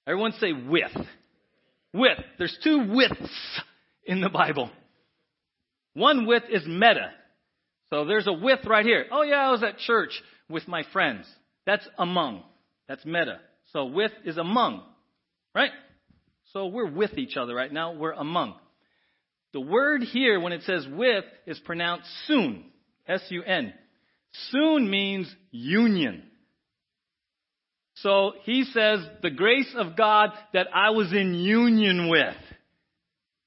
Everyone 0.07 0.33
say 0.33 0.53
with. 0.53 0.93
With. 1.93 2.19
There's 2.39 2.57
two 2.63 2.93
withs 2.95 3.61
in 4.05 4.21
the 4.21 4.29
Bible. 4.29 4.71
One 5.95 6.27
with 6.27 6.45
is 6.51 6.67
meta. 6.67 7.11
So 7.91 8.05
there's 8.05 8.27
a 8.27 8.33
with 8.33 8.61
right 8.67 8.85
here. 8.85 9.07
Oh 9.11 9.23
yeah, 9.23 9.49
I 9.49 9.51
was 9.51 9.63
at 9.63 9.79
church 9.79 10.11
with 10.49 10.69
my 10.69 10.85
friends. 10.93 11.27
That's 11.67 11.87
among. 11.99 12.45
That's 12.89 13.05
meta. 13.05 13.41
So 13.73 13.87
with 13.87 14.13
is 14.25 14.39
among. 14.39 14.83
Right? 15.55 15.71
So 16.53 16.67
we're 16.67 16.91
with 16.91 17.17
each 17.17 17.37
other 17.37 17.55
right 17.55 17.73
now. 17.73 17.93
We're 17.93 18.13
among. 18.13 18.55
The 19.53 19.61
word 19.61 20.03
here, 20.03 20.41
when 20.41 20.53
it 20.53 20.63
says 20.63 20.87
with, 20.91 21.25
is 21.47 21.59
pronounced 21.61 22.09
soon. 22.27 22.65
S-U-N. 23.09 23.75
Soon 24.51 24.91
means 24.91 25.35
union. 25.51 26.25
So 27.95 28.33
he 28.45 28.65
says, 28.65 29.01
the 29.23 29.31
grace 29.31 29.75
of 29.77 29.97
God 29.97 30.31
that 30.55 30.69
I 30.75 30.91
was 30.91 31.13
in 31.13 31.35
union 31.35 32.09
with. 32.09 32.37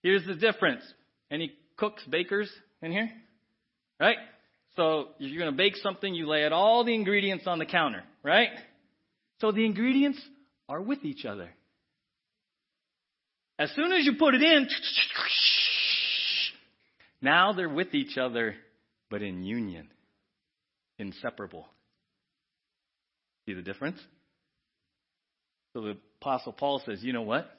Here's 0.01 0.25
the 0.25 0.35
difference. 0.35 0.83
Any 1.31 1.53
cooks, 1.77 2.03
bakers 2.03 2.51
in 2.81 2.91
here? 2.91 3.09
Right? 3.99 4.17
So 4.75 5.09
if 5.19 5.31
you're 5.31 5.39
going 5.39 5.51
to 5.51 5.57
bake 5.57 5.77
something, 5.77 6.13
you 6.13 6.27
lay 6.27 6.45
out 6.45 6.51
all 6.51 6.83
the 6.83 6.93
ingredients 6.93 7.45
on 7.47 7.59
the 7.59 7.65
counter, 7.65 8.03
right? 8.21 8.49
So 9.39 9.51
the 9.51 9.65
ingredients 9.65 10.21
are 10.67 10.81
with 10.81 11.05
each 11.05 11.25
other. 11.25 11.49
As 13.59 13.71
soon 13.75 13.91
as 13.91 14.05
you 14.05 14.15
put 14.17 14.33
it 14.33 14.41
in, 14.41 14.67
now 17.21 17.53
they're 17.53 17.69
with 17.69 17.93
each 17.93 18.17
other, 18.17 18.55
but 19.09 19.21
in 19.21 19.43
union, 19.43 19.89
inseparable. 20.97 21.67
See 23.45 23.53
the 23.53 23.61
difference? 23.61 23.99
So 25.73 25.81
the 25.81 25.97
Apostle 26.21 26.53
Paul 26.53 26.81
says, 26.85 27.03
You 27.03 27.13
know 27.13 27.21
what? 27.21 27.49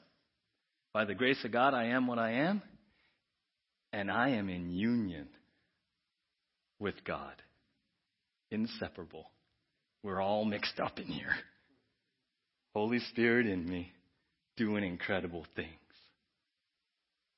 By 0.93 1.05
the 1.05 1.15
grace 1.15 1.43
of 1.45 1.53
God, 1.53 1.75
I 1.75 1.87
am 1.87 2.07
what 2.07 2.19
I 2.19 2.33
am, 2.33 2.63
and 3.93 4.11
I 4.11 4.31
am 4.31 4.49
in 4.49 4.71
union 4.71 5.29
with 6.79 7.05
God. 7.05 7.35
Inseparable. 8.51 9.31
We're 10.03 10.21
all 10.21 10.45
mixed 10.45 10.79
up 10.79 10.99
in 10.99 11.07
here. 11.07 11.35
Holy 12.75 13.01
Spirit 13.11 13.47
in 13.47 13.69
me 13.69 13.93
doing 14.57 14.85
incredible 14.85 15.47
things. 15.57 15.71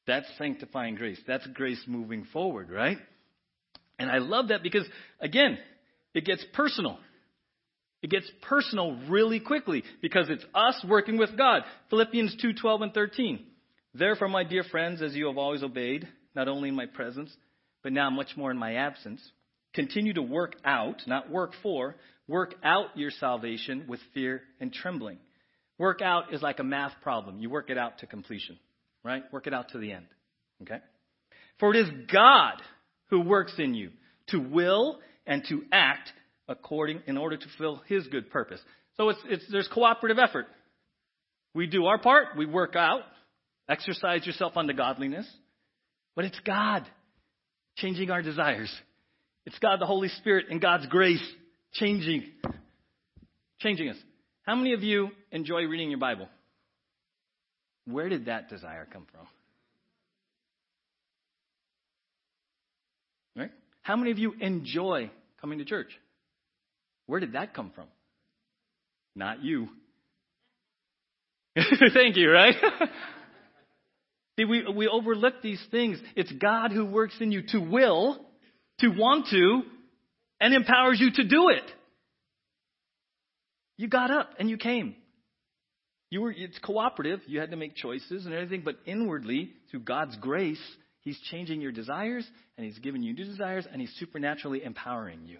That's 0.06 0.26
sanctifying 0.38 0.94
grace. 0.94 1.20
That's 1.26 1.46
grace 1.48 1.82
moving 1.86 2.26
forward, 2.32 2.70
right? 2.70 2.98
And 3.98 4.10
I 4.10 4.18
love 4.18 4.48
that 4.48 4.62
because, 4.62 4.86
again, 5.20 5.58
it 6.14 6.24
gets 6.24 6.44
personal. 6.52 6.98
It 8.02 8.10
gets 8.10 8.30
personal 8.42 8.98
really 9.08 9.40
quickly 9.40 9.82
because 10.00 10.28
it's 10.28 10.44
us 10.54 10.84
working 10.88 11.18
with 11.18 11.36
God. 11.36 11.62
Philippians 11.90 12.36
2 12.40 12.52
12 12.54 12.82
and 12.82 12.94
13. 12.94 13.44
Therefore, 13.94 14.28
my 14.28 14.44
dear 14.44 14.62
friends, 14.62 15.00
as 15.02 15.14
you 15.14 15.26
have 15.26 15.38
always 15.38 15.62
obeyed, 15.62 16.06
not 16.34 16.48
only 16.48 16.68
in 16.68 16.74
my 16.74 16.86
presence, 16.86 17.34
but 17.82 17.92
now 17.92 18.10
much 18.10 18.36
more 18.36 18.50
in 18.50 18.58
my 18.58 18.74
absence, 18.74 19.20
continue 19.74 20.12
to 20.12 20.22
work 20.22 20.54
out, 20.64 21.02
not 21.06 21.30
work 21.30 21.52
for, 21.62 21.96
work 22.28 22.54
out 22.62 22.96
your 22.96 23.10
salvation 23.10 23.86
with 23.88 24.00
fear 24.12 24.42
and 24.60 24.72
trembling. 24.72 25.18
Work 25.78 26.02
out 26.02 26.32
is 26.34 26.42
like 26.42 26.58
a 26.58 26.64
math 26.64 26.92
problem. 27.02 27.40
You 27.40 27.48
work 27.50 27.70
it 27.70 27.78
out 27.78 27.98
to 27.98 28.06
completion, 28.06 28.58
right? 29.06 29.22
Work 29.32 29.46
it 29.46 29.54
out 29.54 29.70
to 29.70 29.78
the 29.78 29.92
end. 29.92 30.06
Okay? 30.62 30.78
For 31.58 31.74
it 31.74 31.78
is 31.78 31.88
God 32.12 32.54
who 33.10 33.20
works 33.20 33.54
in 33.58 33.74
you 33.74 33.90
to 34.28 34.38
will 34.38 34.98
and 35.26 35.42
to 35.48 35.62
act 35.72 36.10
according 36.48 37.02
in 37.06 37.16
order 37.16 37.36
to 37.36 37.46
fulfill 37.56 37.82
his 37.86 38.06
good 38.08 38.30
purpose. 38.30 38.60
So 38.96 39.08
it's, 39.10 39.20
it's 39.26 39.44
there's 39.50 39.68
cooperative 39.72 40.18
effort. 40.18 40.46
We 41.54 41.66
do 41.66 41.86
our 41.86 41.98
part, 41.98 42.36
we 42.36 42.46
work 42.46 42.76
out, 42.76 43.02
exercise 43.68 44.26
yourself 44.26 44.56
unto 44.56 44.74
godliness, 44.74 45.26
but 46.14 46.24
it's 46.24 46.38
God 46.40 46.86
changing 47.76 48.10
our 48.10 48.22
desires. 48.22 48.72
It's 49.46 49.58
God 49.58 49.80
the 49.80 49.86
Holy 49.86 50.08
Spirit 50.08 50.46
and 50.50 50.60
God's 50.60 50.86
grace 50.86 51.24
changing 51.72 52.24
changing 53.60 53.88
us. 53.88 53.96
How 54.42 54.54
many 54.54 54.74
of 54.74 54.82
you 54.82 55.10
enjoy 55.32 55.62
reading 55.62 55.90
your 55.90 55.98
Bible? 55.98 56.28
Where 57.86 58.08
did 58.08 58.26
that 58.26 58.48
desire 58.48 58.86
come 58.92 59.06
from? 59.10 59.26
Right? 63.36 63.50
How 63.82 63.96
many 63.96 64.10
of 64.10 64.18
you 64.18 64.34
enjoy 64.40 65.10
coming 65.40 65.58
to 65.58 65.64
church? 65.64 65.90
Where 67.06 67.20
did 67.20 67.32
that 67.32 67.54
come 67.54 67.70
from? 67.74 67.86
Not 69.14 69.42
you. 69.42 69.68
Thank 71.94 72.16
you, 72.16 72.30
right? 72.30 72.54
See, 74.38 74.44
we, 74.44 74.64
we 74.70 74.88
overlook 74.88 75.40
these 75.42 75.62
things. 75.70 75.98
It's 76.14 76.30
God 76.30 76.72
who 76.72 76.84
works 76.84 77.14
in 77.20 77.32
you 77.32 77.42
to 77.52 77.58
will, 77.58 78.18
to 78.80 78.88
want 78.88 79.28
to, 79.30 79.62
and 80.40 80.52
empowers 80.52 81.00
you 81.00 81.10
to 81.12 81.24
do 81.24 81.48
it. 81.48 81.62
You 83.78 83.88
got 83.88 84.10
up 84.10 84.30
and 84.38 84.50
you 84.50 84.58
came. 84.58 84.96
You 86.10 86.22
were, 86.22 86.32
it's 86.32 86.58
cooperative. 86.60 87.20
You 87.26 87.40
had 87.40 87.50
to 87.50 87.56
make 87.56 87.74
choices 87.74 88.26
and 88.26 88.34
everything, 88.34 88.62
but 88.64 88.76
inwardly, 88.86 89.52
through 89.70 89.80
God's 89.80 90.16
grace, 90.16 90.62
He's 91.00 91.18
changing 91.30 91.60
your 91.60 91.72
desires 91.72 92.26
and 92.56 92.64
He's 92.66 92.78
giving 92.78 93.02
you 93.02 93.12
new 93.12 93.24
desires 93.24 93.66
and 93.70 93.80
He's 93.80 93.94
supernaturally 93.98 94.62
empowering 94.62 95.26
you. 95.26 95.38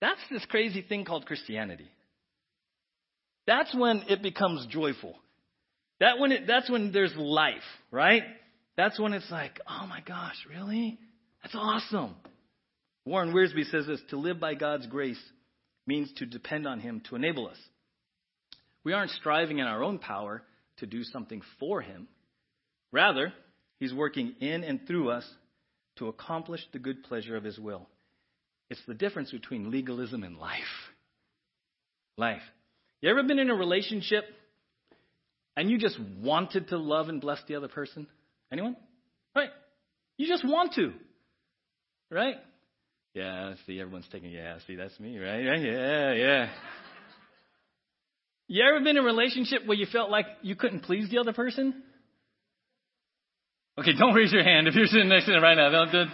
That's 0.00 0.20
this 0.30 0.44
crazy 0.46 0.82
thing 0.82 1.04
called 1.04 1.26
Christianity. 1.26 1.90
That's 3.46 3.74
when 3.74 4.04
it 4.08 4.22
becomes 4.22 4.66
joyful. 4.66 5.14
That 6.00 6.18
when 6.18 6.32
it, 6.32 6.46
that's 6.46 6.68
when 6.68 6.92
there's 6.92 7.14
life, 7.16 7.54
right? 7.90 8.22
That's 8.76 8.98
when 9.00 9.14
it's 9.14 9.30
like, 9.30 9.58
oh 9.68 9.86
my 9.86 10.00
gosh, 10.06 10.36
really? 10.50 10.98
That's 11.42 11.54
awesome. 11.54 12.14
Warren 13.06 13.32
Wiersbe 13.32 13.70
says 13.70 13.86
this 13.86 14.00
to 14.10 14.18
live 14.18 14.40
by 14.40 14.54
God's 14.54 14.86
grace 14.86 15.20
means 15.86 16.12
to 16.18 16.26
depend 16.26 16.66
on 16.66 16.80
Him 16.80 17.00
to 17.08 17.16
enable 17.16 17.48
us. 17.48 17.56
We 18.86 18.92
aren't 18.92 19.10
striving 19.10 19.58
in 19.58 19.66
our 19.66 19.82
own 19.82 19.98
power 19.98 20.44
to 20.76 20.86
do 20.86 21.02
something 21.02 21.42
for 21.58 21.80
Him. 21.80 22.06
Rather, 22.92 23.32
He's 23.80 23.92
working 23.92 24.36
in 24.38 24.62
and 24.62 24.86
through 24.86 25.10
us 25.10 25.28
to 25.96 26.06
accomplish 26.06 26.60
the 26.72 26.78
good 26.78 27.02
pleasure 27.02 27.36
of 27.36 27.42
His 27.42 27.58
will. 27.58 27.88
It's 28.70 28.80
the 28.86 28.94
difference 28.94 29.32
between 29.32 29.72
legalism 29.72 30.22
and 30.22 30.38
life. 30.38 30.60
Life. 32.16 32.42
You 33.00 33.10
ever 33.10 33.24
been 33.24 33.40
in 33.40 33.50
a 33.50 33.56
relationship 33.56 34.22
and 35.56 35.68
you 35.68 35.78
just 35.78 35.98
wanted 36.22 36.68
to 36.68 36.78
love 36.78 37.08
and 37.08 37.20
bless 37.20 37.40
the 37.48 37.56
other 37.56 37.68
person? 37.68 38.06
Anyone? 38.52 38.76
Right. 39.34 39.50
You 40.16 40.28
just 40.28 40.46
want 40.46 40.74
to. 40.74 40.92
Right? 42.08 42.36
Yeah, 43.14 43.54
see, 43.66 43.80
everyone's 43.80 44.06
taking, 44.12 44.30
yeah, 44.30 44.58
see, 44.64 44.76
that's 44.76 45.00
me, 45.00 45.18
right? 45.18 45.42
Yeah, 45.42 46.12
yeah. 46.12 46.48
You 48.48 48.64
ever 48.64 48.78
been 48.78 48.96
in 48.96 48.98
a 48.98 49.02
relationship 49.02 49.66
where 49.66 49.76
you 49.76 49.86
felt 49.86 50.10
like 50.10 50.26
you 50.42 50.54
couldn't 50.54 50.80
please 50.80 51.10
the 51.10 51.18
other 51.18 51.32
person? 51.32 51.82
Okay, 53.78 53.92
don't 53.98 54.14
raise 54.14 54.32
your 54.32 54.44
hand 54.44 54.68
if 54.68 54.74
you're 54.74 54.86
sitting 54.86 55.08
next 55.08 55.26
to 55.26 55.32
them 55.32 55.42
right 55.42 55.56
now. 55.56 55.70
Don't, 55.70 55.92
don't. 55.92 56.10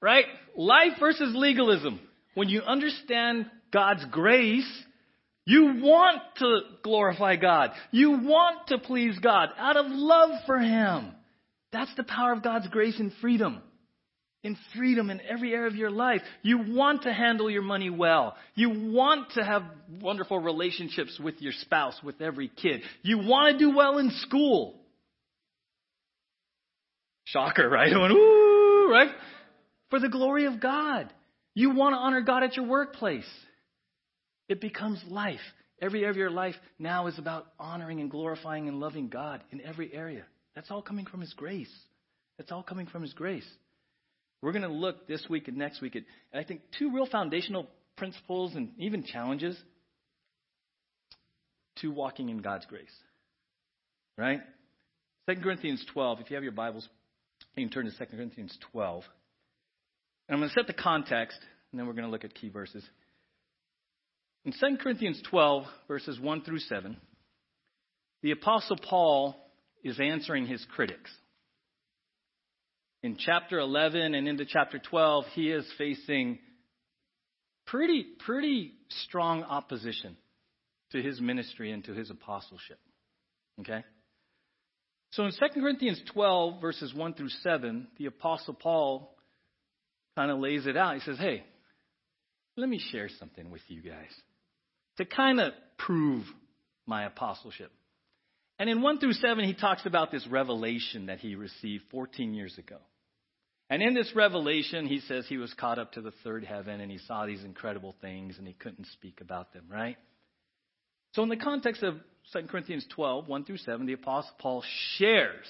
Right? 0.00 0.24
Life 0.56 0.94
versus 0.98 1.32
legalism. 1.34 2.00
When 2.34 2.48
you 2.48 2.62
understand 2.62 3.50
God's 3.72 4.04
grace, 4.10 4.68
you 5.44 5.80
want 5.82 6.22
to 6.38 6.60
glorify 6.82 7.36
God. 7.36 7.70
You 7.90 8.12
want 8.22 8.68
to 8.68 8.78
please 8.78 9.18
God 9.18 9.50
out 9.58 9.76
of 9.76 9.86
love 9.88 10.30
for 10.46 10.58
Him. 10.58 11.12
That's 11.72 11.94
the 11.96 12.04
power 12.04 12.32
of 12.32 12.42
God's 12.42 12.68
grace 12.68 12.98
and 12.98 13.12
freedom 13.20 13.62
in 14.42 14.56
freedom 14.76 15.10
in 15.10 15.20
every 15.20 15.52
area 15.52 15.66
of 15.66 15.74
your 15.74 15.90
life. 15.90 16.20
You 16.42 16.72
want 16.72 17.02
to 17.02 17.12
handle 17.12 17.50
your 17.50 17.62
money 17.62 17.90
well. 17.90 18.36
You 18.54 18.92
want 18.92 19.30
to 19.32 19.44
have 19.44 19.62
wonderful 20.00 20.38
relationships 20.38 21.18
with 21.22 21.40
your 21.40 21.52
spouse, 21.52 21.98
with 22.02 22.20
every 22.20 22.48
kid. 22.48 22.82
You 23.02 23.18
want 23.18 23.52
to 23.52 23.58
do 23.58 23.76
well 23.76 23.98
in 23.98 24.10
school. 24.10 24.80
Shocker, 27.24 27.68
right? 27.68 27.92
Went, 27.98 28.12
Ooh, 28.12 28.88
right? 28.90 29.10
For 29.90 29.98
the 29.98 30.08
glory 30.08 30.46
of 30.46 30.60
God. 30.60 31.12
You 31.54 31.74
want 31.74 31.94
to 31.94 31.98
honor 31.98 32.20
God 32.20 32.42
at 32.42 32.56
your 32.56 32.66
workplace. 32.66 33.28
It 34.48 34.60
becomes 34.60 35.02
life. 35.08 35.40
Every 35.80 36.00
area 36.00 36.10
of 36.10 36.16
your 36.16 36.30
life 36.30 36.54
now 36.78 37.06
is 37.06 37.18
about 37.18 37.46
honoring 37.58 38.00
and 38.00 38.10
glorifying 38.10 38.68
and 38.68 38.80
loving 38.80 39.08
God 39.08 39.42
in 39.50 39.60
every 39.60 39.92
area. 39.92 40.24
That's 40.54 40.70
all 40.70 40.82
coming 40.82 41.06
from 41.06 41.20
His 41.20 41.34
grace. 41.34 41.72
That's 42.38 42.52
all 42.52 42.62
coming 42.62 42.86
from 42.86 43.02
His 43.02 43.12
grace. 43.12 43.46
We're 44.42 44.52
going 44.52 44.62
to 44.62 44.68
look 44.68 45.06
this 45.08 45.24
week 45.28 45.48
and 45.48 45.56
next 45.56 45.80
week 45.80 45.96
at, 45.96 46.02
I 46.34 46.44
think, 46.44 46.60
two 46.78 46.92
real 46.92 47.06
foundational 47.06 47.66
principles 47.96 48.54
and 48.54 48.70
even 48.78 49.04
challenges 49.04 49.56
to 51.80 51.90
walking 51.90 52.28
in 52.28 52.38
God's 52.38 52.66
grace. 52.66 52.92
Right? 54.18 54.40
2 55.28 55.40
Corinthians 55.42 55.84
12, 55.92 56.20
if 56.20 56.30
you 56.30 56.36
have 56.36 56.44
your 56.44 56.52
Bibles, 56.52 56.88
you 57.56 57.64
can 57.64 57.72
turn 57.72 57.90
to 57.90 57.90
2 57.90 58.16
Corinthians 58.16 58.56
12. 58.72 59.04
And 60.28 60.34
I'm 60.34 60.40
going 60.40 60.50
to 60.50 60.54
set 60.54 60.66
the 60.66 60.80
context, 60.80 61.38
and 61.70 61.78
then 61.78 61.86
we're 61.86 61.94
going 61.94 62.04
to 62.04 62.10
look 62.10 62.24
at 62.24 62.34
key 62.34 62.48
verses. 62.48 62.84
In 64.44 64.52
2 64.52 64.76
Corinthians 64.80 65.20
12, 65.28 65.64
verses 65.88 66.20
1 66.20 66.42
through 66.42 66.60
7, 66.60 66.96
the 68.22 68.30
Apostle 68.30 68.78
Paul 68.78 69.36
is 69.82 69.98
answering 70.00 70.46
his 70.46 70.64
critics. 70.74 71.10
In 73.02 73.16
chapter 73.18 73.58
11 73.58 74.14
and 74.14 74.26
into 74.26 74.44
chapter 74.46 74.78
12, 74.78 75.24
he 75.34 75.50
is 75.50 75.66
facing 75.78 76.38
pretty, 77.66 78.04
pretty 78.24 78.72
strong 79.04 79.42
opposition 79.42 80.16
to 80.92 81.02
his 81.02 81.20
ministry 81.20 81.72
and 81.72 81.84
to 81.84 81.92
his 81.92 82.10
apostleship. 82.10 82.78
Okay? 83.60 83.84
So 85.10 85.24
in 85.24 85.32
2 85.32 85.60
Corinthians 85.60 86.00
12, 86.12 86.60
verses 86.60 86.94
1 86.94 87.14
through 87.14 87.28
7, 87.28 87.88
the 87.98 88.06
Apostle 88.06 88.54
Paul 88.54 89.16
kind 90.16 90.30
of 90.30 90.38
lays 90.38 90.66
it 90.66 90.76
out. 90.76 90.94
He 90.94 91.00
says, 91.00 91.18
Hey, 91.18 91.44
let 92.56 92.68
me 92.68 92.80
share 92.90 93.08
something 93.18 93.50
with 93.50 93.62
you 93.68 93.82
guys 93.82 94.10
to 94.98 95.04
kind 95.04 95.40
of 95.40 95.52
prove 95.78 96.24
my 96.86 97.04
apostleship. 97.04 97.70
And 98.58 98.70
in 98.70 98.80
1 98.80 99.00
through 99.00 99.12
7, 99.12 99.44
he 99.44 99.54
talks 99.54 99.84
about 99.84 100.10
this 100.10 100.26
revelation 100.26 101.06
that 101.06 101.18
he 101.18 101.34
received 101.34 101.84
14 101.90 102.34
years 102.34 102.56
ago. 102.58 102.78
And 103.68 103.82
in 103.82 103.94
this 103.94 104.10
revelation, 104.14 104.86
he 104.86 105.00
says 105.00 105.26
he 105.28 105.38
was 105.38 105.52
caught 105.54 105.78
up 105.78 105.92
to 105.92 106.00
the 106.00 106.12
third 106.22 106.44
heaven 106.44 106.80
and 106.80 106.90
he 106.90 106.98
saw 106.98 107.26
these 107.26 107.42
incredible 107.42 107.94
things 108.00 108.38
and 108.38 108.46
he 108.46 108.54
couldn't 108.54 108.86
speak 108.92 109.20
about 109.20 109.52
them, 109.52 109.64
right? 109.70 109.96
So, 111.12 111.22
in 111.22 111.28
the 111.28 111.36
context 111.36 111.82
of 111.82 111.96
2 112.32 112.42
Corinthians 112.48 112.86
12, 112.94 113.26
1 113.26 113.44
through 113.44 113.58
7, 113.58 113.86
the 113.86 113.94
Apostle 113.94 114.30
Paul 114.38 114.62
shares 114.96 115.46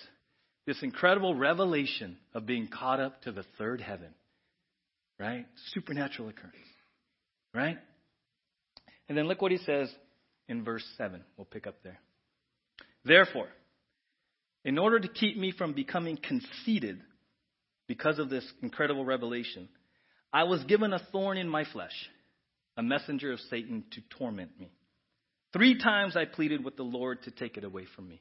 this 0.67 0.83
incredible 0.83 1.35
revelation 1.35 2.17
of 2.35 2.47
being 2.47 2.69
caught 2.69 3.01
up 3.01 3.23
to 3.23 3.33
the 3.33 3.45
third 3.59 3.81
heaven, 3.81 4.15
right? 5.19 5.47
Supernatural 5.75 6.29
occurrence, 6.29 6.57
right? 7.55 7.79
And 9.09 9.17
then 9.17 9.29
look 9.29 9.43
what 9.43 9.53
he 9.53 9.59
says 9.59 9.91
in 10.49 10.65
verse 10.65 10.85
7. 10.97 11.23
We'll 11.37 11.45
pick 11.45 11.67
up 11.67 11.77
there. 11.85 12.01
Therefore, 13.07 13.49
in 14.65 14.79
order 14.79 14.99
to 14.99 15.09
keep 15.09 15.37
me 15.37 15.53
from 15.57 15.75
becoming 15.75 16.17
conceited 16.17 17.01
because 17.87 18.19
of 18.19 18.29
this 18.29 18.45
incredible 18.63 19.05
revelation, 19.05 19.69
I 20.33 20.45
was 20.45 20.65
given 20.65 20.93
a 20.93 20.99
thorn 21.13 21.39
in 21.39 21.49
my 21.49 21.65
flesh, 21.73 21.95
a 22.77 22.83
messenger 22.83 23.33
of 23.33 23.39
Satan 23.49 23.85
to 23.93 24.01
torment 24.19 24.59
me. 24.59 24.73
Three 25.53 25.79
times 25.79 26.17
I 26.17 26.25
pleaded 26.25 26.65
with 26.65 26.77
the 26.77 26.83
Lord 26.83 27.23
to 27.23 27.31
take 27.31 27.57
it 27.57 27.63
away 27.63 27.87
from 27.95 28.09
me. 28.09 28.21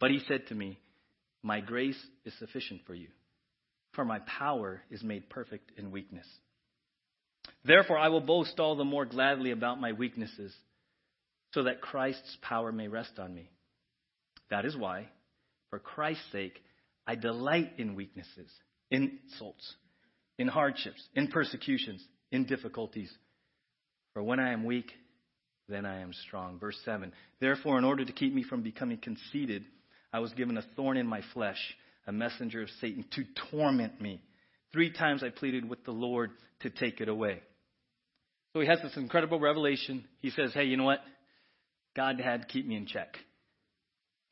But 0.00 0.10
he 0.10 0.20
said 0.26 0.46
to 0.48 0.54
me, 0.54 0.78
My 1.42 1.60
grace 1.60 2.00
is 2.24 2.32
sufficient 2.38 2.80
for 2.86 2.94
you, 2.94 3.08
for 3.92 4.04
my 4.04 4.20
power 4.20 4.80
is 4.90 5.02
made 5.02 5.28
perfect 5.28 5.72
in 5.76 5.90
weakness. 5.90 6.26
Therefore, 7.66 7.98
I 7.98 8.08
will 8.08 8.22
boast 8.22 8.58
all 8.58 8.76
the 8.76 8.84
more 8.84 9.04
gladly 9.04 9.50
about 9.50 9.78
my 9.78 9.92
weaknesses, 9.92 10.54
so 11.52 11.64
that 11.64 11.82
Christ's 11.82 12.38
power 12.40 12.72
may 12.72 12.88
rest 12.88 13.18
on 13.18 13.34
me. 13.34 13.50
That 14.50 14.64
is 14.64 14.76
why, 14.76 15.08
for 15.70 15.78
Christ's 15.78 16.30
sake, 16.32 16.60
I 17.06 17.14
delight 17.14 17.72
in 17.78 17.94
weaknesses, 17.94 18.50
in 18.90 19.18
insults, 19.30 19.74
in 20.38 20.48
hardships, 20.48 21.02
in 21.14 21.28
persecutions, 21.28 22.02
in 22.30 22.46
difficulties. 22.46 23.12
For 24.12 24.22
when 24.22 24.40
I 24.40 24.52
am 24.52 24.64
weak, 24.64 24.90
then 25.68 25.86
I 25.86 26.00
am 26.00 26.12
strong. 26.26 26.58
Verse 26.58 26.78
7 26.84 27.12
Therefore, 27.40 27.78
in 27.78 27.84
order 27.84 28.04
to 28.04 28.12
keep 28.12 28.34
me 28.34 28.42
from 28.42 28.62
becoming 28.62 28.98
conceited, 28.98 29.64
I 30.12 30.20
was 30.20 30.32
given 30.32 30.56
a 30.56 30.64
thorn 30.76 30.96
in 30.96 31.06
my 31.06 31.22
flesh, 31.32 31.58
a 32.06 32.12
messenger 32.12 32.62
of 32.62 32.68
Satan, 32.80 33.04
to 33.12 33.24
torment 33.50 34.00
me. 34.00 34.22
Three 34.72 34.92
times 34.92 35.22
I 35.22 35.30
pleaded 35.30 35.68
with 35.68 35.84
the 35.84 35.92
Lord 35.92 36.30
to 36.60 36.70
take 36.70 37.00
it 37.00 37.08
away. 37.08 37.40
So 38.52 38.60
he 38.60 38.68
has 38.68 38.80
this 38.82 38.96
incredible 38.96 39.40
revelation. 39.40 40.04
He 40.20 40.30
says, 40.30 40.52
Hey, 40.54 40.64
you 40.64 40.76
know 40.76 40.84
what? 40.84 41.00
God 41.96 42.20
had 42.20 42.42
to 42.42 42.46
keep 42.46 42.66
me 42.66 42.76
in 42.76 42.86
check. 42.86 43.16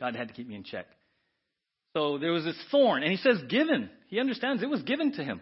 God 0.03 0.17
had 0.17 0.27
to 0.27 0.35
keep 0.35 0.49
me 0.49 0.57
in 0.57 0.65
check. 0.65 0.87
So 1.97 2.19
there 2.19 2.33
was 2.33 2.43
this 2.43 2.61
thorn, 2.73 3.05
and 3.05 3.13
he 3.13 3.19
says, 3.19 3.41
given. 3.49 3.89
He 4.09 4.19
understands 4.19 4.61
it 4.61 4.69
was 4.69 4.83
given 4.83 5.13
to 5.13 5.23
him. 5.23 5.41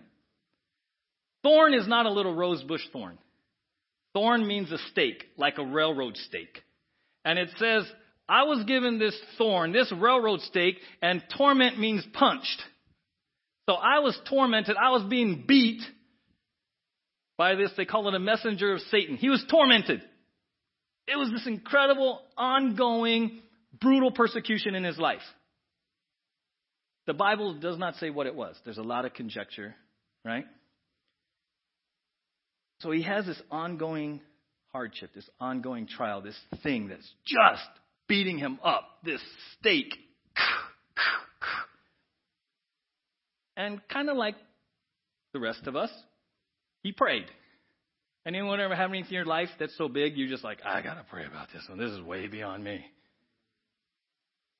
Thorn 1.42 1.72
is 1.72 1.88
not 1.88 2.04
a 2.04 2.12
little 2.12 2.34
rosebush 2.34 2.82
thorn. 2.92 3.16
Thorn 4.12 4.46
means 4.46 4.70
a 4.70 4.76
stake, 4.90 5.24
like 5.38 5.56
a 5.56 5.64
railroad 5.64 6.18
stake. 6.18 6.62
And 7.24 7.38
it 7.38 7.48
says, 7.56 7.90
I 8.28 8.42
was 8.42 8.64
given 8.64 8.98
this 8.98 9.18
thorn, 9.38 9.72
this 9.72 9.90
railroad 9.96 10.40
stake, 10.42 10.76
and 11.00 11.22
torment 11.38 11.78
means 11.78 12.04
punched. 12.12 12.62
So 13.66 13.76
I 13.76 14.00
was 14.00 14.18
tormented. 14.28 14.76
I 14.76 14.90
was 14.90 15.04
being 15.04 15.44
beat 15.48 15.80
by 17.38 17.54
this. 17.54 17.70
They 17.78 17.86
call 17.86 18.08
it 18.08 18.14
a 18.14 18.18
messenger 18.18 18.74
of 18.74 18.80
Satan. 18.90 19.16
He 19.16 19.30
was 19.30 19.42
tormented. 19.50 20.02
It 21.06 21.16
was 21.16 21.30
this 21.30 21.46
incredible, 21.46 22.20
ongoing, 22.36 23.40
brutal 23.78 24.10
persecution 24.10 24.74
in 24.74 24.84
his 24.84 24.98
life. 24.98 25.20
The 27.06 27.14
Bible 27.14 27.54
does 27.58 27.78
not 27.78 27.96
say 27.96 28.10
what 28.10 28.26
it 28.26 28.34
was. 28.34 28.56
There's 28.64 28.78
a 28.78 28.82
lot 28.82 29.04
of 29.04 29.14
conjecture, 29.14 29.74
right? 30.24 30.44
So 32.80 32.90
he 32.90 33.02
has 33.02 33.26
this 33.26 33.40
ongoing 33.50 34.20
hardship, 34.72 35.10
this 35.14 35.28
ongoing 35.38 35.86
trial, 35.86 36.22
this 36.22 36.38
thing 36.62 36.88
that's 36.88 37.08
just 37.26 37.68
beating 38.06 38.38
him 38.38 38.58
up, 38.64 38.84
this 39.04 39.20
stake. 39.58 39.94
And 43.56 43.80
kind 43.88 44.08
of 44.08 44.16
like 44.16 44.36
the 45.32 45.40
rest 45.40 45.66
of 45.66 45.76
us, 45.76 45.90
he 46.82 46.92
prayed. 46.92 47.26
Anyone 48.26 48.60
ever 48.60 48.74
have 48.74 48.90
anything 48.90 49.10
in 49.10 49.14
your 49.14 49.24
life 49.24 49.48
that's 49.58 49.76
so 49.76 49.88
big 49.88 50.16
you're 50.16 50.28
just 50.28 50.44
like, 50.44 50.58
I 50.64 50.82
gotta 50.82 51.04
pray 51.10 51.26
about 51.26 51.48
this 51.52 51.62
one. 51.68 51.78
This 51.78 51.90
is 51.90 52.00
way 52.00 52.26
beyond 52.26 52.64
me. 52.64 52.84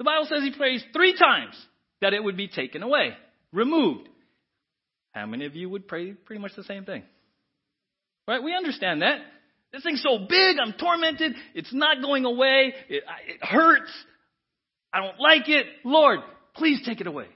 The 0.00 0.04
Bible 0.04 0.26
says 0.30 0.42
he 0.42 0.50
prays 0.56 0.82
three 0.94 1.14
times 1.14 1.54
that 2.00 2.14
it 2.14 2.24
would 2.24 2.34
be 2.34 2.48
taken 2.48 2.82
away, 2.82 3.10
removed. 3.52 4.08
How 5.12 5.26
many 5.26 5.44
of 5.44 5.54
you 5.54 5.68
would 5.68 5.86
pray 5.86 6.12
pretty 6.14 6.40
much 6.40 6.52
the 6.56 6.64
same 6.64 6.86
thing? 6.86 7.02
Right? 8.26 8.42
We 8.42 8.54
understand 8.54 9.02
that. 9.02 9.18
This 9.74 9.82
thing's 9.82 10.02
so 10.02 10.20
big, 10.26 10.56
I'm 10.58 10.72
tormented, 10.72 11.34
it's 11.54 11.74
not 11.74 12.00
going 12.00 12.24
away, 12.24 12.72
it, 12.88 13.04
it 13.28 13.44
hurts, 13.44 13.90
I 14.90 15.00
don't 15.00 15.20
like 15.20 15.50
it. 15.50 15.66
Lord, 15.84 16.20
please 16.54 16.80
take 16.86 17.02
it 17.02 17.06
away. 17.06 17.26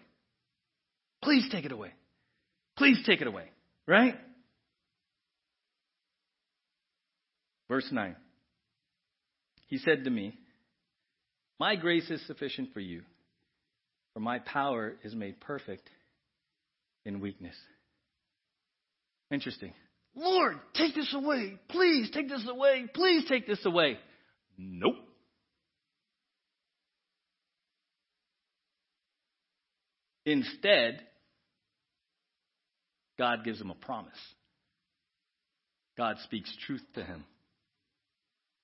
Please 1.23 1.47
take 1.53 1.67
it 1.67 1.73
away. 1.73 1.93
Please 2.79 2.99
take 3.05 3.21
it 3.21 3.27
away. 3.27 3.51
Right? 3.87 4.15
Verse 7.69 7.87
9. 7.93 8.17
He 9.67 9.77
said 9.77 10.05
to 10.05 10.11
me, 10.11 10.39
My 11.59 11.77
grace 11.77 12.11
is 12.11 12.25
sufficient 12.27 12.73
for 12.73 12.81
you 12.81 13.03
for 14.15 14.21
my 14.21 14.39
power 14.39 14.95
is 15.03 15.15
made 15.15 15.41
perfect 15.41 15.91
in 17.05 17.21
weakness. 17.21 17.57
Interesting. 19.31 19.75
Lord, 20.15 20.55
take 20.75 20.95
this 20.95 21.13
away. 21.13 21.59
Please 21.69 22.11
take 22.13 22.29
this 22.29 22.47
away. 22.49 22.87
Please 22.95 23.29
take 23.29 23.47
this 23.49 23.67
away. 23.67 23.99
Nope. 24.57 24.95
Instead, 30.25 31.01
God 33.19 33.45
gives 33.45 33.61
him 33.61 33.71
a 33.71 33.75
promise. 33.75 34.13
God 35.99 36.17
speaks 36.25 36.55
truth 36.67 36.83
to 36.95 37.03
him. 37.03 37.25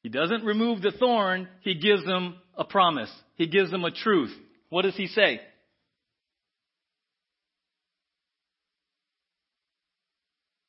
He 0.02 0.08
doesn't 0.08 0.44
remove 0.44 0.82
the 0.82 0.92
thorn, 0.92 1.48
he 1.60 1.74
gives 1.74 2.04
them 2.04 2.36
a 2.56 2.64
promise. 2.64 3.10
He 3.36 3.46
gives 3.46 3.70
them 3.70 3.84
a 3.84 3.90
truth. 3.90 4.34
What 4.68 4.82
does 4.82 4.96
he 4.96 5.06
say? 5.06 5.40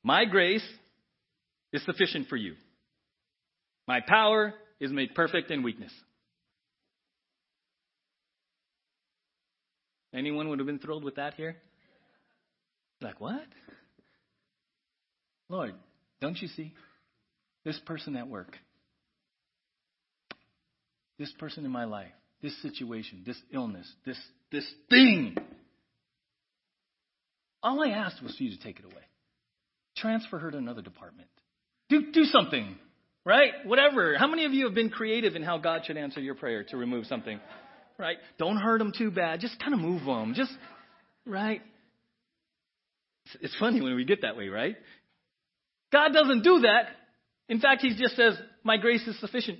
My 0.02 0.24
grace 0.24 0.66
is 1.72 1.84
sufficient 1.84 2.28
for 2.28 2.36
you. 2.36 2.54
My 3.86 4.00
power 4.06 4.54
is 4.80 4.90
made 4.90 5.14
perfect 5.14 5.50
in 5.50 5.62
weakness. 5.62 5.92
Anyone 10.14 10.48
would 10.48 10.58
have 10.58 10.66
been 10.66 10.78
thrilled 10.78 11.04
with 11.04 11.16
that 11.16 11.34
here? 11.34 11.56
Like, 13.00 13.20
what? 13.20 13.46
Lord, 15.48 15.74
don't 16.20 16.40
you 16.40 16.48
see? 16.48 16.74
This 17.64 17.78
person 17.86 18.16
at 18.16 18.28
work, 18.28 18.56
this 21.18 21.32
person 21.38 21.64
in 21.64 21.70
my 21.70 21.84
life, 21.84 22.12
this 22.42 22.60
situation, 22.62 23.22
this 23.24 23.40
illness, 23.52 23.90
this, 24.04 24.18
this 24.50 24.66
thing. 24.90 25.36
All 27.62 27.82
I 27.82 27.90
asked 27.90 28.22
was 28.22 28.36
for 28.36 28.42
you 28.42 28.56
to 28.56 28.62
take 28.62 28.78
it 28.78 28.84
away. 28.84 29.02
Transfer 29.96 30.38
her 30.38 30.50
to 30.50 30.58
another 30.58 30.82
department. 30.82 31.28
Do, 31.88 32.10
do 32.12 32.24
something, 32.24 32.76
right? 33.24 33.52
Whatever. 33.64 34.16
How 34.18 34.26
many 34.26 34.44
of 34.46 34.52
you 34.52 34.64
have 34.66 34.74
been 34.74 34.90
creative 34.90 35.36
in 35.36 35.42
how 35.42 35.58
God 35.58 35.82
should 35.86 35.96
answer 35.96 36.20
your 36.20 36.34
prayer 36.34 36.64
to 36.64 36.76
remove 36.76 37.06
something? 37.06 37.38
Right? 37.98 38.16
Don't 38.38 38.56
hurt 38.56 38.78
them 38.78 38.92
too 38.96 39.10
bad. 39.10 39.40
Just 39.40 39.60
kind 39.60 39.74
of 39.74 39.80
move 39.80 40.04
them. 40.04 40.32
Just, 40.34 40.52
right? 41.26 41.60
It's 43.40 43.54
funny 43.60 43.80
when 43.80 43.94
we 43.94 44.04
get 44.04 44.22
that 44.22 44.36
way, 44.36 44.48
right? 44.48 44.76
God 45.92 46.12
doesn't 46.12 46.42
do 46.42 46.60
that. 46.60 46.86
In 47.48 47.60
fact, 47.60 47.82
He 47.82 47.94
just 47.96 48.16
says, 48.16 48.34
My 48.64 48.78
grace 48.78 49.06
is 49.06 49.18
sufficient. 49.20 49.58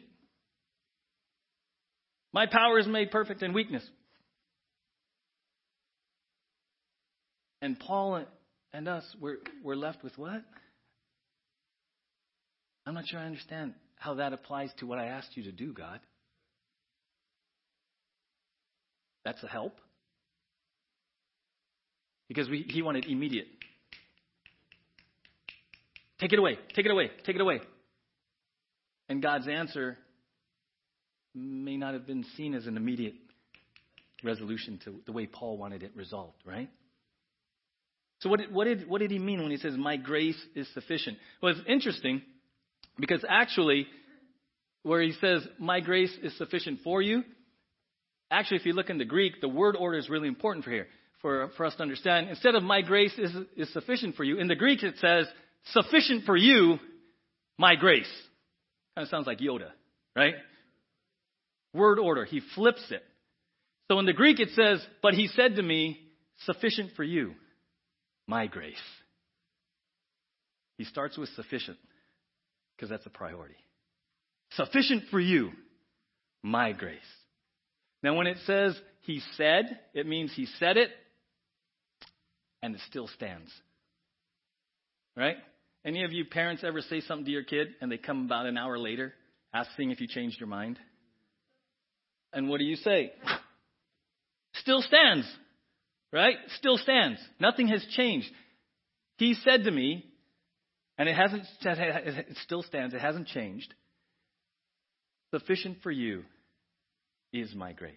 My 2.32 2.46
power 2.46 2.78
is 2.78 2.86
made 2.86 3.10
perfect 3.10 3.42
in 3.42 3.52
weakness. 3.52 3.86
And 7.60 7.78
Paul 7.78 8.24
and 8.72 8.88
us, 8.88 9.04
we're, 9.20 9.36
we're 9.62 9.76
left 9.76 10.02
with 10.02 10.16
what? 10.18 10.42
I'm 12.86 12.94
not 12.94 13.06
sure 13.06 13.20
I 13.20 13.26
understand 13.26 13.74
how 13.96 14.14
that 14.14 14.32
applies 14.32 14.70
to 14.78 14.86
what 14.86 14.98
I 14.98 15.06
asked 15.06 15.36
you 15.36 15.44
to 15.44 15.52
do, 15.52 15.72
God. 15.72 16.00
That's 19.24 19.42
a 19.44 19.46
help. 19.46 19.76
Because 22.28 22.48
we, 22.48 22.64
he 22.68 22.82
wanted 22.82 23.04
immediate. 23.04 23.46
Take 26.18 26.32
it 26.32 26.38
away, 26.38 26.58
take 26.74 26.86
it 26.86 26.90
away, 26.90 27.10
take 27.24 27.36
it 27.36 27.40
away. 27.40 27.60
And 29.08 29.22
God's 29.22 29.46
answer 29.46 29.98
may 31.34 31.76
not 31.76 31.94
have 31.94 32.06
been 32.06 32.24
seen 32.36 32.54
as 32.54 32.66
an 32.66 32.76
immediate 32.76 33.14
resolution 34.22 34.78
to 34.84 35.00
the 35.06 35.12
way 35.12 35.26
Paul 35.26 35.56
wanted 35.58 35.82
it 35.82 35.92
resolved, 35.96 36.36
right? 36.44 36.70
So 38.20 38.28
what 38.28 38.38
did, 38.38 38.54
what 38.54 38.64
did, 38.64 38.88
what 38.88 39.00
did 39.00 39.10
he 39.10 39.18
mean 39.18 39.42
when 39.42 39.50
he 39.50 39.56
says, 39.56 39.74
my 39.76 39.96
grace 39.96 40.40
is 40.54 40.68
sufficient? 40.74 41.18
Well, 41.42 41.52
it's 41.52 41.68
interesting 41.68 42.22
because 42.98 43.24
actually, 43.28 43.86
where 44.84 45.02
he 45.02 45.12
says, 45.20 45.46
my 45.58 45.80
grace 45.80 46.16
is 46.22 46.36
sufficient 46.38 46.80
for 46.84 47.02
you, 47.02 47.24
actually, 48.30 48.58
if 48.58 48.66
you 48.66 48.74
look 48.74 48.90
in 48.90 48.98
the 48.98 49.04
Greek, 49.04 49.40
the 49.40 49.48
word 49.48 49.76
order 49.76 49.98
is 49.98 50.08
really 50.08 50.28
important 50.28 50.64
for 50.64 50.70
here, 50.70 50.86
for, 51.20 51.50
for 51.56 51.66
us 51.66 51.74
to 51.76 51.82
understand. 51.82 52.28
Instead 52.28 52.54
of 52.54 52.62
my 52.62 52.82
grace 52.82 53.12
is, 53.18 53.32
is 53.56 53.72
sufficient 53.72 54.14
for 54.14 54.22
you, 54.22 54.38
in 54.38 54.46
the 54.46 54.54
Greek 54.54 54.82
it 54.84 54.94
says, 55.00 55.26
sufficient 55.72 56.24
for 56.24 56.36
you, 56.36 56.78
my 57.58 57.74
grace. 57.74 58.10
Kind 58.94 59.04
of 59.06 59.08
sounds 59.08 59.26
like 59.26 59.38
Yoda, 59.38 59.70
right? 60.14 60.34
Word 61.72 61.98
order. 61.98 62.24
He 62.24 62.40
flips 62.54 62.84
it. 62.90 63.02
So 63.90 63.98
in 63.98 64.06
the 64.06 64.12
Greek 64.12 64.40
it 64.40 64.50
says, 64.54 64.84
but 65.02 65.14
he 65.14 65.26
said 65.28 65.56
to 65.56 65.62
me, 65.62 65.98
sufficient 66.44 66.92
for 66.96 67.04
you 67.04 67.34
my 68.26 68.46
grace. 68.46 68.76
He 70.78 70.84
starts 70.84 71.18
with 71.18 71.28
sufficient 71.30 71.78
because 72.76 72.88
that's 72.88 73.06
a 73.06 73.10
priority. 73.10 73.56
Sufficient 74.52 75.04
for 75.10 75.20
you, 75.20 75.50
my 76.42 76.72
grace. 76.72 77.00
Now, 78.02 78.14
when 78.16 78.26
it 78.26 78.38
says 78.46 78.78
he 79.02 79.20
said, 79.36 79.78
it 79.94 80.06
means 80.06 80.32
he 80.34 80.46
said 80.58 80.76
it 80.76 80.90
and 82.62 82.74
it 82.74 82.80
still 82.88 83.08
stands. 83.08 83.50
Right? 85.16 85.36
Any 85.84 86.04
of 86.04 86.12
you 86.12 86.24
parents 86.24 86.64
ever 86.64 86.80
say 86.80 87.00
something 87.00 87.26
to 87.26 87.30
your 87.30 87.44
kid 87.44 87.68
and 87.80 87.90
they 87.90 87.98
come 87.98 88.24
about 88.24 88.46
an 88.46 88.56
hour 88.56 88.78
later 88.78 89.12
asking 89.52 89.90
if 89.90 90.00
you 90.00 90.08
changed 90.08 90.40
your 90.40 90.48
mind? 90.48 90.78
And 92.32 92.48
what 92.48 92.58
do 92.58 92.64
you 92.64 92.76
say? 92.76 93.12
Still 94.54 94.82
stands. 94.82 95.26
Right? 96.12 96.36
Still 96.58 96.78
stands. 96.78 97.20
Nothing 97.40 97.68
has 97.68 97.84
changed. 97.96 98.28
He 99.16 99.34
said 99.34 99.64
to 99.64 99.70
me, 99.70 100.04
and 100.98 101.08
it 101.08 101.14
hasn't, 101.14 101.44
it 101.62 102.36
still 102.42 102.62
stands, 102.62 102.94
it 102.94 103.00
hasn't 103.00 103.28
changed. 103.28 103.72
Sufficient 105.32 105.78
for 105.82 105.90
you 105.90 106.24
is 107.32 107.54
my 107.54 107.72
grace. 107.72 107.94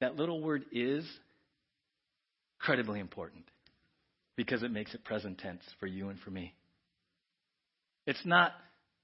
That 0.00 0.16
little 0.16 0.42
word 0.42 0.64
is 0.72 1.06
incredibly 2.58 2.98
important 2.98 3.44
because 4.36 4.62
it 4.62 4.72
makes 4.72 4.94
it 4.94 5.04
present 5.04 5.38
tense 5.38 5.62
for 5.78 5.86
you 5.86 6.08
and 6.08 6.18
for 6.18 6.30
me. 6.30 6.54
It's 8.06 8.24
not, 8.24 8.52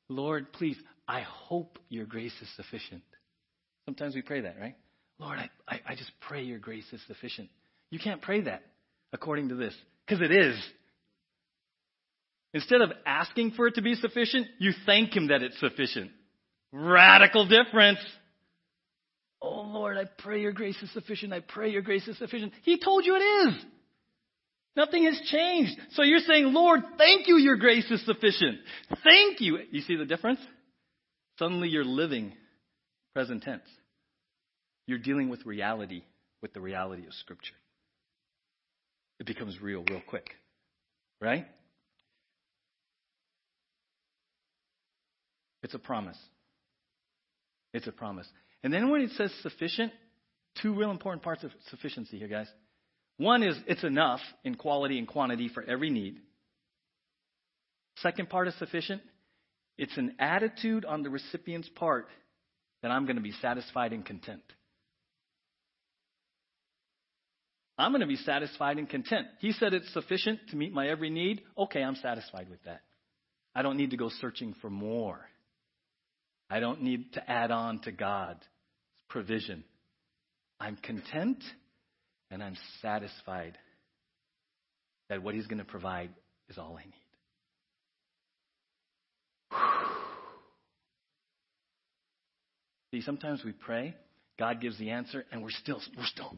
Lord, 0.09 0.53
please, 0.53 0.76
I 1.07 1.20
hope 1.20 1.79
your 1.88 2.07
grace 2.07 2.35
is 2.42 2.48
sufficient. 2.57 3.03
Sometimes 3.90 4.14
we 4.14 4.22
pray 4.22 4.42
that, 4.42 4.55
right? 4.61 4.76
Lord, 5.18 5.37
I, 5.37 5.50
I, 5.66 5.81
I 5.85 5.94
just 5.96 6.12
pray 6.20 6.44
your 6.44 6.61
grace 6.61 6.85
is 6.92 7.00
sufficient. 7.09 7.48
You 7.90 7.98
can't 7.98 8.22
pray 8.22 8.42
that 8.42 8.62
according 9.12 9.48
to 9.48 9.57
this, 9.57 9.74
because 10.07 10.22
it 10.22 10.31
is. 10.31 10.57
Instead 12.55 12.83
of 12.83 12.92
asking 13.05 13.50
for 13.57 13.66
it 13.66 13.74
to 13.74 13.83
be 13.83 13.96
sufficient, 13.96 14.46
you 14.61 14.70
thank 14.87 15.16
Him 15.16 15.26
that 15.26 15.42
it's 15.42 15.59
sufficient. 15.59 16.12
Radical 16.70 17.48
difference. 17.48 17.98
Oh 19.42 19.62
Lord, 19.62 19.96
I 19.96 20.05
pray 20.05 20.40
your 20.40 20.53
grace 20.53 20.81
is 20.81 20.92
sufficient. 20.92 21.33
I 21.33 21.40
pray 21.40 21.72
your 21.72 21.83
grace 21.83 22.07
is 22.07 22.16
sufficient. 22.16 22.53
He 22.62 22.79
told 22.79 23.05
you 23.05 23.16
it 23.16 23.48
is. 23.48 23.55
Nothing 24.76 25.07
has 25.07 25.20
changed. 25.33 25.72
So 25.94 26.05
you're 26.05 26.20
saying, 26.20 26.53
Lord, 26.53 26.83
thank 26.96 27.26
you, 27.26 27.38
your 27.38 27.57
grace 27.57 27.90
is 27.90 28.07
sufficient. 28.07 28.59
Thank 29.03 29.40
you. 29.40 29.59
You 29.72 29.81
see 29.81 29.96
the 29.96 30.05
difference? 30.05 30.38
Suddenly 31.40 31.70
you're 31.70 31.85
living 31.85 32.35
present 33.14 33.42
tense. 33.42 33.62
You're 34.90 34.98
dealing 34.98 35.29
with 35.29 35.46
reality, 35.46 36.03
with 36.42 36.53
the 36.53 36.61
reality 36.61 37.07
of 37.07 37.14
Scripture 37.14 37.55
it 39.20 39.26
becomes 39.26 39.61
real 39.61 39.85
real 39.88 40.03
quick. 40.09 40.31
Right? 41.20 41.46
It's 45.62 45.74
a 45.74 45.79
promise. 45.79 46.16
It's 47.74 47.87
a 47.87 47.92
promise. 47.92 48.26
And 48.64 48.72
then 48.72 48.88
when 48.88 49.03
it 49.03 49.11
says 49.12 49.31
sufficient, 49.42 49.92
two 50.62 50.74
real 50.74 50.90
important 50.90 51.22
parts 51.22 51.44
of 51.44 51.50
sufficiency 51.68 52.18
here, 52.18 52.29
guys. 52.29 52.48
One 53.18 53.42
is 53.42 53.57
it's 53.66 53.85
enough 53.85 54.20
in 54.42 54.55
quality 54.55 54.98
and 54.98 55.07
quantity 55.07 55.50
for 55.53 55.62
every 55.62 55.90
need. 55.90 56.16
Second 57.98 58.31
part 58.31 58.48
is 58.48 58.55
sufficient. 58.59 59.03
It's 59.76 59.96
an 59.98 60.16
attitude 60.18 60.87
on 60.87 61.03
the 61.03 61.11
recipient's 61.11 61.68
part 61.68 62.09
that 62.83 62.90
I'm 62.90 63.05
going 63.05 63.16
to 63.16 63.22
be 63.22 63.35
satisfied 63.42 63.92
and 63.92 64.05
content. 64.05 64.42
I'm 67.81 67.93
going 67.93 68.01
to 68.01 68.07
be 68.07 68.16
satisfied 68.16 68.79
and 68.79 68.88
content. 68.88 69.27
He 69.38 69.53
said 69.53 69.73
it's 69.73 69.93
sufficient 69.93 70.40
to 70.51 70.57
meet 70.57 70.73
my 70.73 70.88
every 70.88 71.11
need. 71.11 71.43
Okay, 71.57 71.83
I'm 71.83 71.97
satisfied 71.97 72.49
with 72.51 72.62
that. 72.64 72.83
I 73.55 73.62
don't 73.62 73.77
need 73.77 73.90
to 73.90 73.97
go 73.97 74.11
searching 74.21 74.55
for 74.61 74.71
more. 74.71 75.21
I 76.49 76.61
don't 76.61 76.83
need 76.83 77.12
to 77.14 77.31
add 77.31 77.51
on 77.51 77.81
to 77.81 77.93
God's 77.93 78.43
provision. 79.09 79.64
I'm 80.59 80.77
content 80.77 81.43
and 82.31 82.43
I'm 82.43 82.57
satisfied 82.83 83.57
that 85.09 85.23
what 85.23 85.35
He's 85.35 85.47
going 85.47 85.59
to 85.59 85.64
provide 85.64 86.11
is 86.49 86.59
all 86.59 86.79
I 86.79 86.85
need. 86.85 86.95
See, 92.93 93.03
sometimes 93.03 93.45
we 93.45 93.53
pray, 93.53 93.95
God 94.38 94.61
gives 94.61 94.77
the 94.79 94.90
answer, 94.90 95.25
and 95.31 95.43
we're 95.43 95.51
still 95.51 95.81
we're 95.97 96.07
still 96.07 96.37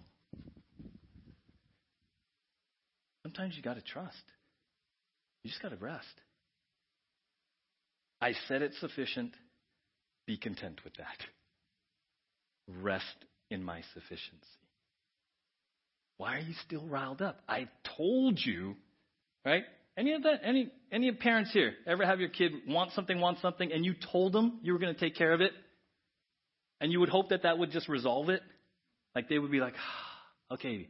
Sometimes 3.23 3.57
you 3.57 3.63
got 3.63 3.75
to 3.75 3.83
trust. 3.83 4.23
You 5.43 5.51
just 5.51 5.63
got 5.63 5.71
to 5.71 5.77
rest. 5.77 6.07
I 8.21 8.33
said 8.49 8.63
it's 8.63 8.79
sufficient. 8.81 9.33
Be 10.27 10.37
content 10.37 10.81
with 10.85 10.95
that. 10.95 11.19
Rest 12.83 13.05
in 13.51 13.63
my 13.63 13.83
sufficiency. 13.95 14.47
Why 16.19 16.37
are 16.37 16.41
you 16.41 16.55
still 16.65 16.87
riled 16.87 17.21
up? 17.21 17.41
I 17.49 17.69
told 17.97 18.39
you, 18.41 18.77
right? 19.45 19.65
Any 19.97 20.13
of 20.15 20.23
that? 20.23 20.41
Any 20.45 20.71
any 20.93 21.11
parents 21.13 21.51
here 21.53 21.75
ever 21.87 22.07
have 22.07 22.21
your 22.21 22.29
kid 22.29 22.53
want 22.69 22.93
something, 22.93 23.19
want 23.19 23.41
something, 23.41 23.73
and 23.73 23.85
you 23.85 23.95
told 24.13 24.33
them 24.33 24.61
you 24.63 24.73
were 24.73 24.79
going 24.79 24.95
to 24.95 25.01
take 25.01 25.17
care 25.17 25.33
of 25.33 25.41
it, 25.41 25.53
and 26.81 26.93
you 26.93 27.01
would 27.01 27.09
hope 27.09 27.31
that 27.31 27.43
that 27.43 27.59
would 27.59 27.73
just 27.73 27.89
resolve 27.89 28.29
it? 28.29 28.41
Like 29.17 29.29
they 29.29 29.39
would 29.39 29.51
be 29.51 29.61
like, 29.61 29.75
okay, 30.53 30.89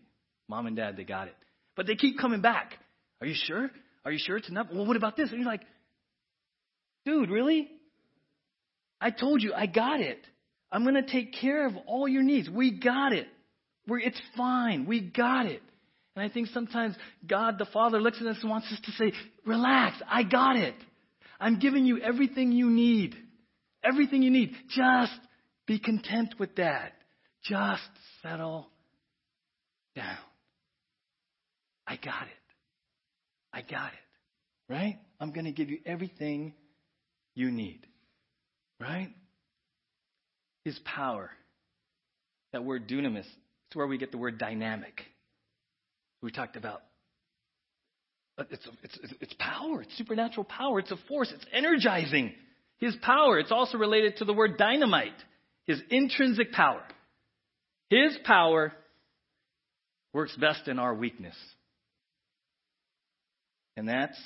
mom 0.49 0.67
and 0.67 0.77
dad, 0.77 0.97
they 0.97 1.05
got 1.05 1.29
it. 1.29 1.37
But 1.83 1.89
they 1.89 1.97
keep 1.97 2.17
coming 2.17 2.41
back. 2.41 2.75
Are 3.21 3.27
you 3.27 3.35
sure? 3.35 3.69
Are 4.05 4.13
you 4.13 4.19
sure 4.25 4.37
it's 4.37 4.49
enough? 4.49 4.69
Well, 4.73 4.87
what 4.87 4.97
about 4.97 5.17
this? 5.17 5.31
And 5.31 5.41
you're 5.41 5.51
like, 5.51 5.63
dude, 7.05 7.29
really? 7.29 7.67
I 9.01 9.11
told 9.11 9.43
you, 9.43 9.53
I 9.53 9.67
got 9.67 9.99
it. 9.99 10.21
I'm 10.71 10.85
going 10.85 10.95
to 10.95 11.03
take 11.03 11.35
care 11.41 11.67
of 11.67 11.73
all 11.89 12.07
your 12.07 12.23
needs. 12.23 12.49
We 12.49 12.79
got 12.79 13.13
it. 13.13 13.27
We're, 13.89 13.99
it's 13.99 14.21
fine. 14.37 14.87
We 14.87 15.01
got 15.01 15.47
it. 15.47 15.61
And 16.15 16.25
I 16.25 16.33
think 16.33 16.51
sometimes 16.55 16.95
God 17.27 17.59
the 17.59 17.67
Father 17.73 18.01
looks 18.01 18.19
at 18.21 18.29
us 18.29 18.37
and 18.43 18.49
wants 18.49 18.71
us 18.71 18.79
to 18.85 18.93
say, 18.93 19.13
relax, 19.45 19.97
I 20.09 20.23
got 20.23 20.55
it. 20.55 20.77
I'm 21.41 21.59
giving 21.59 21.85
you 21.85 21.99
everything 22.01 22.53
you 22.53 22.71
need. 22.71 23.17
Everything 23.83 24.23
you 24.23 24.31
need. 24.31 24.55
Just 24.69 25.19
be 25.67 25.81
content 25.81 26.37
with 26.39 26.55
that. 26.55 26.93
Just 27.43 27.83
settle 28.23 28.69
down. 29.97 30.19
I 31.93 31.97
got 31.97 32.23
it. 32.23 33.53
I 33.53 33.61
got 33.61 33.93
it. 33.93 34.73
Right? 34.73 34.99
I'm 35.21 35.31
going 35.33 35.45
to 35.45 35.53
give 35.53 35.69
you 35.69 35.79
everything 35.85 36.55
you 37.35 37.51
need. 37.51 37.87
Right? 38.81 39.11
His 40.65 40.79
power. 40.87 41.29
That 42.55 42.65
word 42.65 42.89
dunamis, 42.89 43.27
it's 43.27 43.77
where 43.77 43.87
we 43.87 43.99
get 43.99 44.11
the 44.11 44.17
word 44.17 44.39
dynamic. 44.39 45.03
We 46.23 46.31
talked 46.31 46.57
about. 46.57 46.81
It's, 48.39 48.67
it's, 48.83 48.99
it's 49.21 49.35
power. 49.39 49.83
It's 49.83 49.95
supernatural 49.99 50.45
power. 50.45 50.79
It's 50.79 50.91
a 50.91 50.99
force. 51.09 51.31
It's 51.35 51.45
energizing. 51.53 52.33
His 52.79 52.97
power. 53.03 53.39
It's 53.39 53.53
also 53.53 53.77
related 53.77 54.17
to 54.17 54.25
the 54.25 54.33
word 54.33 54.57
dynamite. 54.57 55.13
His 55.67 55.79
intrinsic 55.91 56.53
power. 56.53 56.83
His 57.91 58.17
power 58.25 58.73
works 60.15 60.35
best 60.37 60.69
in 60.69 60.79
our 60.79 60.95
weakness. 60.95 61.37
And 63.77 63.89
that's 63.89 64.19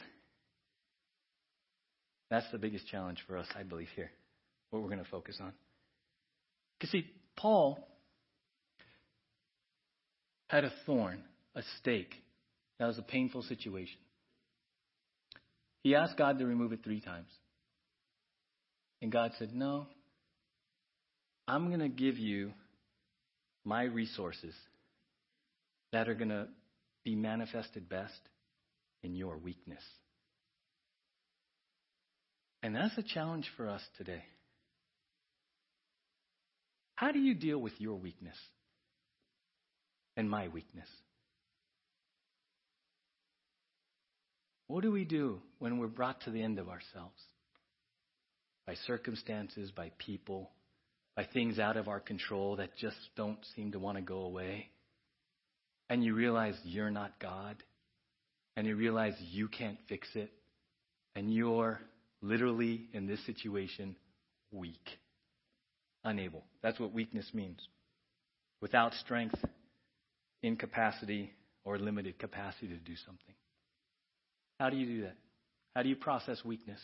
that's 2.30 2.46
the 2.50 2.58
biggest 2.58 2.88
challenge 2.88 3.22
for 3.26 3.36
us, 3.36 3.46
I 3.56 3.62
believe, 3.62 3.88
here. 3.94 4.10
What 4.70 4.82
we're 4.82 4.88
going 4.88 5.04
to 5.04 5.10
focus 5.10 5.38
on. 5.40 5.52
Because 6.78 6.90
see, 6.90 7.06
Paul 7.36 7.86
had 10.48 10.64
a 10.64 10.72
thorn, 10.84 11.22
a 11.54 11.62
stake. 11.78 12.14
That 12.78 12.86
was 12.86 12.98
a 12.98 13.02
painful 13.02 13.42
situation. 13.42 13.98
He 15.82 15.94
asked 15.94 16.16
God 16.16 16.40
to 16.40 16.46
remove 16.46 16.72
it 16.72 16.80
three 16.82 17.00
times. 17.00 17.28
And 19.00 19.12
God 19.12 19.32
said, 19.38 19.54
No, 19.54 19.86
I'm 21.46 21.68
going 21.68 21.80
to 21.80 21.88
give 21.88 22.18
you 22.18 22.52
my 23.64 23.84
resources 23.84 24.54
that 25.92 26.08
are 26.08 26.14
going 26.14 26.30
to 26.30 26.48
be 27.04 27.14
manifested 27.14 27.88
best 27.88 28.18
in 29.06 29.14
your 29.14 29.38
weakness. 29.38 29.82
And 32.62 32.74
that's 32.74 32.98
a 32.98 33.02
challenge 33.02 33.48
for 33.56 33.68
us 33.68 33.82
today. 33.96 34.24
How 36.96 37.12
do 37.12 37.20
you 37.20 37.34
deal 37.34 37.58
with 37.58 37.74
your 37.78 37.94
weakness 37.94 38.36
and 40.16 40.28
my 40.28 40.48
weakness? 40.48 40.88
What 44.66 44.82
do 44.82 44.90
we 44.90 45.04
do 45.04 45.40
when 45.60 45.78
we're 45.78 45.86
brought 45.86 46.22
to 46.22 46.30
the 46.30 46.42
end 46.42 46.58
of 46.58 46.68
ourselves? 46.68 47.22
By 48.66 48.74
circumstances, 48.86 49.70
by 49.70 49.92
people, 49.98 50.50
by 51.14 51.28
things 51.32 51.60
out 51.60 51.76
of 51.76 51.86
our 51.86 52.00
control 52.00 52.56
that 52.56 52.76
just 52.76 52.96
don't 53.16 53.38
seem 53.54 53.70
to 53.72 53.78
want 53.78 53.98
to 53.98 54.02
go 54.02 54.22
away. 54.22 54.70
And 55.88 56.02
you 56.02 56.14
realize 56.14 56.56
you're 56.64 56.90
not 56.90 57.20
God. 57.20 57.62
And 58.56 58.66
you 58.66 58.76
realize 58.76 59.14
you 59.20 59.48
can't 59.48 59.78
fix 59.88 60.08
it. 60.14 60.30
And 61.14 61.32
you're 61.32 61.80
literally, 62.22 62.88
in 62.92 63.06
this 63.06 63.24
situation, 63.26 63.96
weak. 64.50 64.88
Unable. 66.04 66.44
That's 66.62 66.78
what 66.78 66.92
weakness 66.92 67.28
means. 67.34 67.60
Without 68.60 68.94
strength, 68.94 69.38
incapacity, 70.42 71.32
or 71.64 71.78
limited 71.78 72.18
capacity 72.18 72.68
to 72.68 72.76
do 72.76 72.94
something. 73.04 73.34
How 74.58 74.70
do 74.70 74.76
you 74.76 74.86
do 74.86 75.02
that? 75.02 75.16
How 75.74 75.82
do 75.82 75.88
you 75.88 75.96
process 75.96 76.42
weakness? 76.44 76.80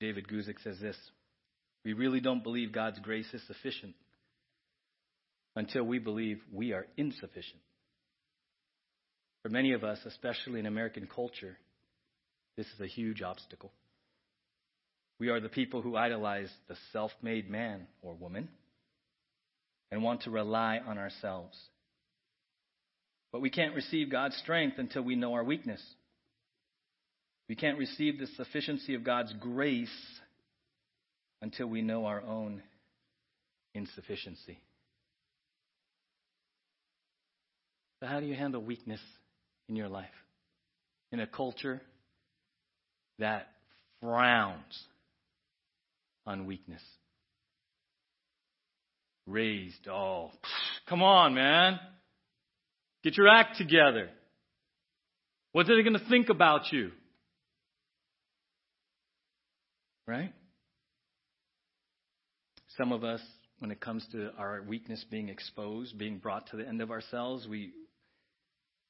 David 0.00 0.26
Guzik 0.26 0.62
says 0.62 0.78
this 0.80 0.96
We 1.84 1.92
really 1.92 2.20
don't 2.20 2.42
believe 2.42 2.72
God's 2.72 2.98
grace 2.98 3.32
is 3.32 3.42
sufficient 3.46 3.94
until 5.54 5.84
we 5.84 5.98
believe 5.98 6.40
we 6.52 6.72
are 6.72 6.86
insufficient. 6.96 7.62
For 9.42 9.48
many 9.48 9.72
of 9.72 9.82
us, 9.82 9.98
especially 10.06 10.60
in 10.60 10.66
American 10.66 11.08
culture, 11.12 11.56
this 12.56 12.66
is 12.66 12.80
a 12.80 12.86
huge 12.86 13.22
obstacle. 13.22 13.72
We 15.18 15.28
are 15.28 15.40
the 15.40 15.48
people 15.48 15.82
who 15.82 15.96
idolize 15.96 16.50
the 16.68 16.76
self 16.92 17.10
made 17.22 17.50
man 17.50 17.86
or 18.02 18.14
woman 18.14 18.48
and 19.90 20.02
want 20.02 20.22
to 20.22 20.30
rely 20.30 20.80
on 20.84 20.98
ourselves. 20.98 21.56
But 23.32 23.40
we 23.40 23.50
can't 23.50 23.74
receive 23.74 24.10
God's 24.10 24.36
strength 24.36 24.78
until 24.78 25.02
we 25.02 25.16
know 25.16 25.34
our 25.34 25.44
weakness. 25.44 25.82
We 27.48 27.56
can't 27.56 27.78
receive 27.78 28.18
the 28.18 28.26
sufficiency 28.36 28.94
of 28.94 29.04
God's 29.04 29.32
grace 29.40 29.88
until 31.40 31.66
we 31.66 31.82
know 31.82 32.06
our 32.06 32.22
own 32.22 32.62
insufficiency. 33.74 34.58
So, 38.00 38.06
how 38.06 38.20
do 38.20 38.26
you 38.26 38.34
handle 38.34 38.62
weakness 38.62 39.00
in 39.68 39.76
your 39.76 39.88
life? 39.88 40.06
In 41.10 41.20
a 41.20 41.26
culture 41.26 41.80
that 43.18 43.48
frowns 44.00 44.84
on 46.26 46.46
weakness. 46.46 46.82
Raised, 49.26 49.86
oh, 49.88 50.30
come 50.88 51.02
on, 51.02 51.34
man. 51.34 51.78
Get 53.04 53.16
your 53.16 53.28
act 53.28 53.56
together. 53.56 54.08
What 55.52 55.68
are 55.68 55.76
they 55.76 55.82
going 55.82 55.98
to 55.98 56.08
think 56.08 56.28
about 56.28 56.72
you? 56.72 56.90
Right? 60.06 60.32
Some 62.78 62.92
of 62.92 63.04
us, 63.04 63.20
when 63.58 63.70
it 63.70 63.80
comes 63.80 64.04
to 64.12 64.30
our 64.38 64.62
weakness 64.62 65.04
being 65.10 65.28
exposed, 65.28 65.98
being 65.98 66.18
brought 66.18 66.48
to 66.50 66.56
the 66.56 66.66
end 66.66 66.80
of 66.80 66.90
ourselves, 66.90 67.46
we, 67.46 67.70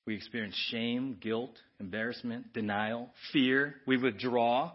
we 0.07 0.17
experience 0.17 0.57
shame, 0.71 1.17
guilt, 1.21 1.53
embarrassment, 1.79 2.53
denial, 2.53 3.11
fear. 3.33 3.77
We 3.87 3.97
withdraw. 3.97 4.73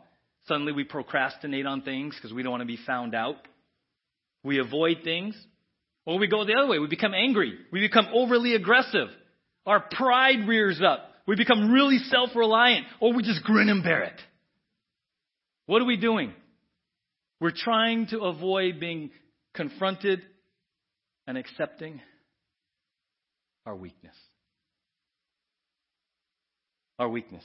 Suddenly 0.48 0.72
we 0.72 0.86
procrastinate 0.86 1.66
on 1.66 1.82
things 1.82 2.16
because 2.16 2.34
we 2.34 2.44
don't 2.44 2.52
want 2.52 2.62
to 2.62 2.68
be 2.68 2.80
found 2.86 3.13
out. 3.13 3.36
We 4.44 4.60
avoid 4.60 5.00
things. 5.04 5.36
Or 6.06 6.18
we 6.18 6.28
go 6.28 6.46
the 6.46 6.54
other 6.54 6.70
way. 6.70 6.80
We 6.80 6.88
become 6.88 7.13
angry. 7.13 7.58
We 7.72 7.82
become 7.82 8.08
overly 8.13 8.56
aggressive. 8.56 9.10
Our 9.66 9.82
pride 9.82 10.48
rears 10.48 10.82
up. 10.82 11.10
We 11.28 11.36
become 11.36 11.72
really 11.72 11.98
self 12.10 12.30
reliant. 12.34 12.86
Or 13.02 13.12
we 13.12 13.24
just 13.24 13.44
grin 13.44 13.68
and 13.68 13.84
bear 13.84 14.04
it. 14.04 14.22
What 15.66 15.82
are 15.82 15.86
we 15.86 15.98
doing? 15.98 16.32
We're 17.42 17.52
trying 17.52 18.08
to 18.08 18.22
avoid 18.22 18.80
being 18.80 19.12
confronted 19.54 20.22
and 21.28 21.38
accepting 21.38 22.00
our 23.66 23.76
weakness 23.76 24.16
our 27.00 27.10
weakness. 27.10 27.44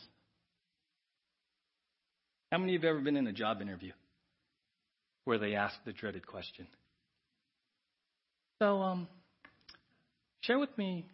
How 2.50 2.58
many 2.58 2.74
of 2.74 2.82
you 2.82 2.88
have 2.88 2.96
ever 2.96 3.04
been 3.04 3.16
in 3.16 3.26
a 3.26 3.32
job 3.32 3.62
interview 3.62 3.92
where 5.24 5.38
they 5.38 5.54
ask 5.54 5.74
the 5.84 5.92
dreaded 5.92 6.26
question? 6.26 6.66
So, 8.60 8.82
um, 8.82 9.08
share 10.42 10.58
with 10.58 10.76
me 10.76 11.06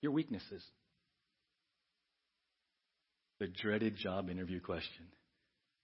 your 0.00 0.12
weaknesses. 0.12 0.62
The 3.40 3.46
dreaded 3.46 3.96
job 3.96 4.28
interview 4.28 4.60
question. 4.60 5.06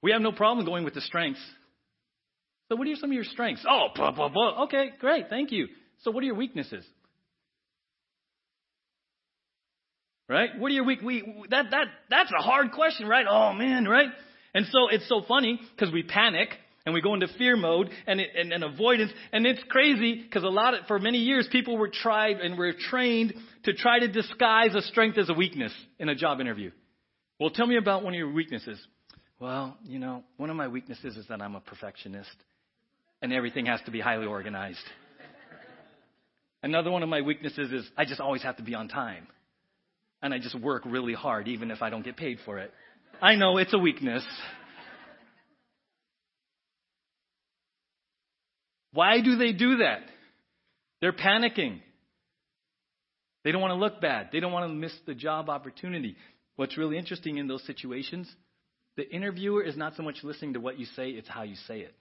We 0.02 0.12
have 0.12 0.20
no 0.20 0.32
problem 0.32 0.66
going 0.66 0.84
with 0.84 0.94
the 0.94 1.00
strengths. 1.00 1.40
So, 2.68 2.76
what 2.76 2.86
are 2.86 2.96
some 2.96 3.10
of 3.10 3.14
your 3.14 3.24
strengths? 3.24 3.64
Oh, 3.68 3.88
blah, 3.94 4.10
blah, 4.10 4.28
blah. 4.28 4.64
Okay, 4.64 4.90
great, 5.00 5.28
thank 5.30 5.50
you. 5.50 5.68
So, 6.02 6.10
what 6.10 6.22
are 6.22 6.26
your 6.26 6.34
weaknesses? 6.34 6.84
Right? 10.28 10.50
What 10.58 10.70
are 10.70 10.74
your 10.74 10.84
weak? 10.84 11.00
We, 11.02 11.22
that, 11.48 11.70
that, 11.70 11.86
that's 12.10 12.30
a 12.38 12.42
hard 12.42 12.72
question, 12.72 13.06
right? 13.08 13.24
Oh 13.28 13.54
man, 13.54 13.86
right? 13.86 14.08
And 14.54 14.66
so 14.66 14.88
it's 14.90 15.08
so 15.08 15.22
funny 15.26 15.58
because 15.74 15.92
we 15.92 16.02
panic 16.02 16.50
and 16.84 16.94
we 16.94 17.00
go 17.00 17.14
into 17.14 17.28
fear 17.38 17.56
mode 17.56 17.90
and, 18.06 18.20
it, 18.20 18.30
and, 18.36 18.52
and 18.52 18.64
avoidance. 18.64 19.10
And 19.32 19.46
it's 19.46 19.62
crazy 19.68 20.22
because 20.22 20.42
a 20.42 20.48
lot 20.48 20.74
of, 20.74 20.86
for 20.86 20.98
many 20.98 21.18
years, 21.18 21.48
people 21.50 21.78
were 21.78 21.88
tried 21.88 22.40
and 22.40 22.58
were 22.58 22.72
trained 22.72 23.34
to 23.64 23.72
try 23.72 24.00
to 24.00 24.08
disguise 24.08 24.74
a 24.74 24.82
strength 24.82 25.16
as 25.18 25.30
a 25.30 25.34
weakness 25.34 25.72
in 25.98 26.08
a 26.08 26.14
job 26.14 26.40
interview. 26.40 26.70
Well, 27.40 27.50
tell 27.50 27.66
me 27.66 27.76
about 27.76 28.04
one 28.04 28.14
of 28.14 28.18
your 28.18 28.32
weaknesses. 28.32 28.78
Well, 29.38 29.76
you 29.84 29.98
know, 29.98 30.24
one 30.36 30.50
of 30.50 30.56
my 30.56 30.68
weaknesses 30.68 31.16
is 31.16 31.26
that 31.28 31.40
I'm 31.40 31.54
a 31.54 31.60
perfectionist 31.60 32.34
and 33.22 33.32
everything 33.32 33.66
has 33.66 33.80
to 33.86 33.90
be 33.90 34.00
highly 34.00 34.26
organized. 34.26 34.78
Another 36.62 36.90
one 36.90 37.02
of 37.02 37.08
my 37.08 37.20
weaknesses 37.20 37.70
is 37.72 37.88
I 37.96 38.04
just 38.04 38.20
always 38.20 38.42
have 38.42 38.56
to 38.56 38.62
be 38.62 38.74
on 38.74 38.88
time 38.88 39.28
and 40.22 40.34
I 40.34 40.38
just 40.38 40.58
work 40.58 40.82
really 40.84 41.14
hard 41.14 41.48
even 41.48 41.70
if 41.70 41.82
I 41.82 41.90
don't 41.90 42.04
get 42.04 42.16
paid 42.16 42.38
for 42.44 42.58
it. 42.58 42.72
I 43.20 43.34
know 43.34 43.58
it's 43.58 43.74
a 43.74 43.78
weakness. 43.78 44.24
Why 48.92 49.20
do 49.20 49.36
they 49.36 49.52
do 49.52 49.78
that? 49.78 50.00
They're 51.00 51.12
panicking. 51.12 51.80
They 53.44 53.52
don't 53.52 53.60
want 53.60 53.72
to 53.72 53.76
look 53.76 54.00
bad. 54.00 54.30
They 54.32 54.40
don't 54.40 54.52
want 54.52 54.68
to 54.68 54.74
miss 54.74 54.92
the 55.06 55.14
job 55.14 55.48
opportunity. 55.48 56.16
What's 56.56 56.76
really 56.76 56.98
interesting 56.98 57.38
in 57.38 57.46
those 57.46 57.64
situations, 57.64 58.28
the 58.96 59.08
interviewer 59.08 59.62
is 59.62 59.76
not 59.76 59.94
so 59.96 60.02
much 60.02 60.16
listening 60.24 60.54
to 60.54 60.60
what 60.60 60.78
you 60.78 60.86
say, 60.96 61.10
it's 61.10 61.28
how 61.28 61.44
you 61.44 61.54
say 61.68 61.80
it. 61.80 61.94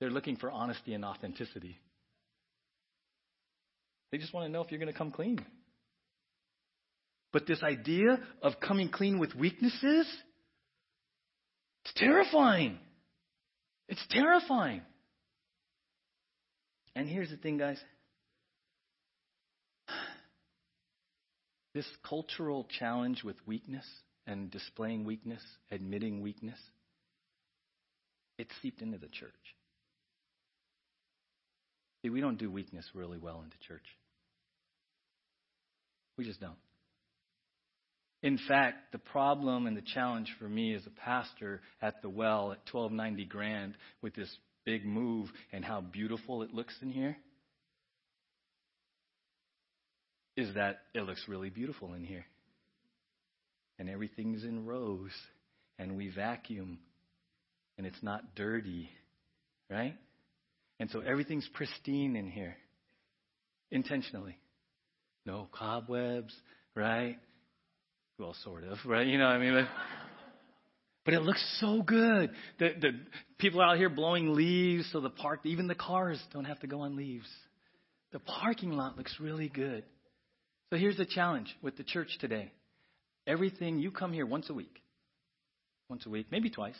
They're 0.00 0.10
looking 0.10 0.36
for 0.36 0.50
honesty 0.50 0.94
and 0.94 1.04
authenticity. 1.04 1.78
They 4.10 4.18
just 4.18 4.34
want 4.34 4.46
to 4.46 4.52
know 4.52 4.62
if 4.62 4.72
you're 4.72 4.80
going 4.80 4.92
to 4.92 4.98
come 4.98 5.12
clean. 5.12 5.38
But 7.32 7.46
this 7.46 7.62
idea 7.62 8.18
of 8.42 8.60
coming 8.60 8.90
clean 8.90 9.18
with 9.18 9.34
weaknesses, 9.34 10.06
it's 11.84 11.94
terrifying. 11.96 12.78
It's 13.88 14.04
terrifying. 14.10 14.82
And 16.94 17.08
here's 17.08 17.30
the 17.30 17.36
thing, 17.36 17.58
guys. 17.58 17.80
This 21.74 21.86
cultural 22.06 22.68
challenge 22.78 23.24
with 23.24 23.36
weakness 23.46 23.86
and 24.26 24.50
displaying 24.50 25.04
weakness, 25.04 25.42
admitting 25.70 26.20
weakness, 26.20 26.58
it's 28.36 28.50
seeped 28.60 28.82
into 28.82 28.98
the 28.98 29.08
church. 29.08 29.32
See, 32.02 32.10
we 32.10 32.20
don't 32.20 32.36
do 32.38 32.50
weakness 32.50 32.84
really 32.94 33.16
well 33.16 33.40
into 33.42 33.56
church. 33.66 33.86
We 36.18 36.26
just 36.26 36.42
don't. 36.42 36.58
In 38.22 38.38
fact, 38.48 38.92
the 38.92 38.98
problem 38.98 39.66
and 39.66 39.76
the 39.76 39.82
challenge 39.82 40.32
for 40.38 40.48
me 40.48 40.74
as 40.74 40.86
a 40.86 40.90
pastor 40.90 41.60
at 41.80 42.00
the 42.02 42.08
well 42.08 42.52
at 42.52 42.60
1290 42.72 43.24
Grand 43.24 43.74
with 44.00 44.14
this 44.14 44.30
big 44.64 44.86
move 44.86 45.28
and 45.52 45.64
how 45.64 45.80
beautiful 45.80 46.42
it 46.42 46.54
looks 46.54 46.74
in 46.82 46.90
here 46.90 47.16
is 50.36 50.54
that 50.54 50.78
it 50.94 51.02
looks 51.02 51.24
really 51.28 51.50
beautiful 51.50 51.94
in 51.94 52.04
here. 52.04 52.24
And 53.78 53.90
everything's 53.90 54.44
in 54.44 54.66
rows 54.66 55.10
and 55.78 55.96
we 55.96 56.08
vacuum 56.08 56.78
and 57.76 57.86
it's 57.86 58.02
not 58.02 58.36
dirty, 58.36 58.88
right? 59.68 59.96
And 60.78 60.90
so 60.90 61.00
everything's 61.00 61.48
pristine 61.54 62.14
in 62.14 62.30
here 62.30 62.56
intentionally. 63.70 64.36
No 65.26 65.48
cobwebs, 65.52 66.34
right? 66.74 67.16
Well, 68.22 68.36
sort 68.44 68.62
of, 68.62 68.78
right? 68.86 69.04
You 69.04 69.18
know 69.18 69.26
I 69.26 69.38
mean? 69.38 69.52
But, 69.52 69.68
but 71.04 71.14
it 71.14 71.22
looks 71.22 71.44
so 71.58 71.82
good. 71.82 72.30
The, 72.60 72.68
the 72.80 72.90
people 73.38 73.60
out 73.60 73.78
here 73.78 73.88
blowing 73.88 74.34
leaves 74.34 74.88
so 74.92 75.00
the 75.00 75.10
park, 75.10 75.40
even 75.42 75.66
the 75.66 75.74
cars 75.74 76.22
don't 76.32 76.44
have 76.44 76.60
to 76.60 76.68
go 76.68 76.82
on 76.82 76.94
leaves. 76.94 77.26
The 78.12 78.20
parking 78.20 78.70
lot 78.70 78.96
looks 78.96 79.16
really 79.18 79.48
good. 79.48 79.82
So 80.70 80.76
here's 80.76 80.96
the 80.96 81.04
challenge 81.04 81.52
with 81.62 81.76
the 81.76 81.82
church 81.82 82.16
today. 82.20 82.52
Everything, 83.26 83.80
you 83.80 83.90
come 83.90 84.12
here 84.12 84.24
once 84.24 84.48
a 84.50 84.54
week. 84.54 84.80
Once 85.88 86.06
a 86.06 86.08
week, 86.08 86.28
maybe 86.30 86.48
twice. 86.48 86.78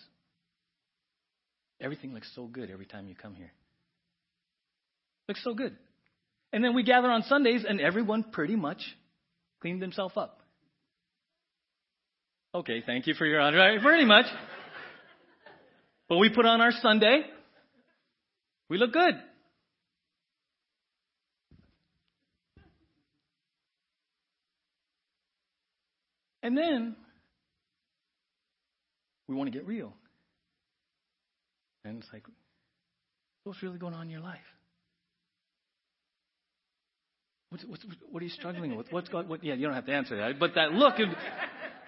Everything 1.81 2.15
looks 2.15 2.31
so 2.37 2.47
good 2.47 2.71
every 2.71 2.87
time 2.87 3.09
you 3.09 3.17
come 3.17 3.35
here. 3.35 3.51
Looks 5.29 5.43
so 5.43 5.55
good. 5.55 5.77
And 6.53 6.63
then 6.63 6.73
we 6.73 6.85
gather 6.85 7.11
on 7.11 7.25
Sundays 7.25 7.65
and 7.69 7.81
everyone 7.81 8.27
pretty 8.31 8.55
much 8.55 8.81
cleaned 9.61 9.83
themselves 9.83 10.17
up. 10.17 10.42
Okay, 12.55 12.83
thank 12.85 13.07
you 13.07 13.15
for 13.15 13.25
your 13.25 13.41
honor. 13.41 13.81
Pretty 13.81 14.05
much. 14.05 14.27
But 16.09 16.19
we 16.19 16.29
put 16.29 16.45
on 16.45 16.61
our 16.61 16.73
Sunday. 16.83 17.23
We 18.69 18.77
look 18.77 18.93
good. 18.93 19.15
And 26.43 26.59
then 26.59 26.97
we 29.29 29.35
want 29.35 29.51
to 29.51 29.59
get 29.59 29.67
real. 29.67 29.95
And 31.85 32.03
it's 32.03 32.13
like, 32.13 32.25
what's 33.45 33.63
really 33.63 33.79
going 33.79 33.95
on 33.95 34.03
in 34.03 34.11
your 34.11 34.21
life? 34.21 34.39
What's, 37.49 37.65
what's, 37.65 37.85
what 38.11 38.21
are 38.21 38.25
you 38.25 38.31
struggling 38.31 38.77
with? 38.77 38.89
What's 38.91 39.09
going? 39.09 39.29
What, 39.29 39.43
yeah, 39.45 39.55
you 39.55 39.67
don't 39.67 39.75
have 39.75 39.87
to 39.87 39.93
answer 39.93 40.17
that. 40.17 40.39
But 40.39 40.55
that 40.57 40.73
look, 40.73 40.95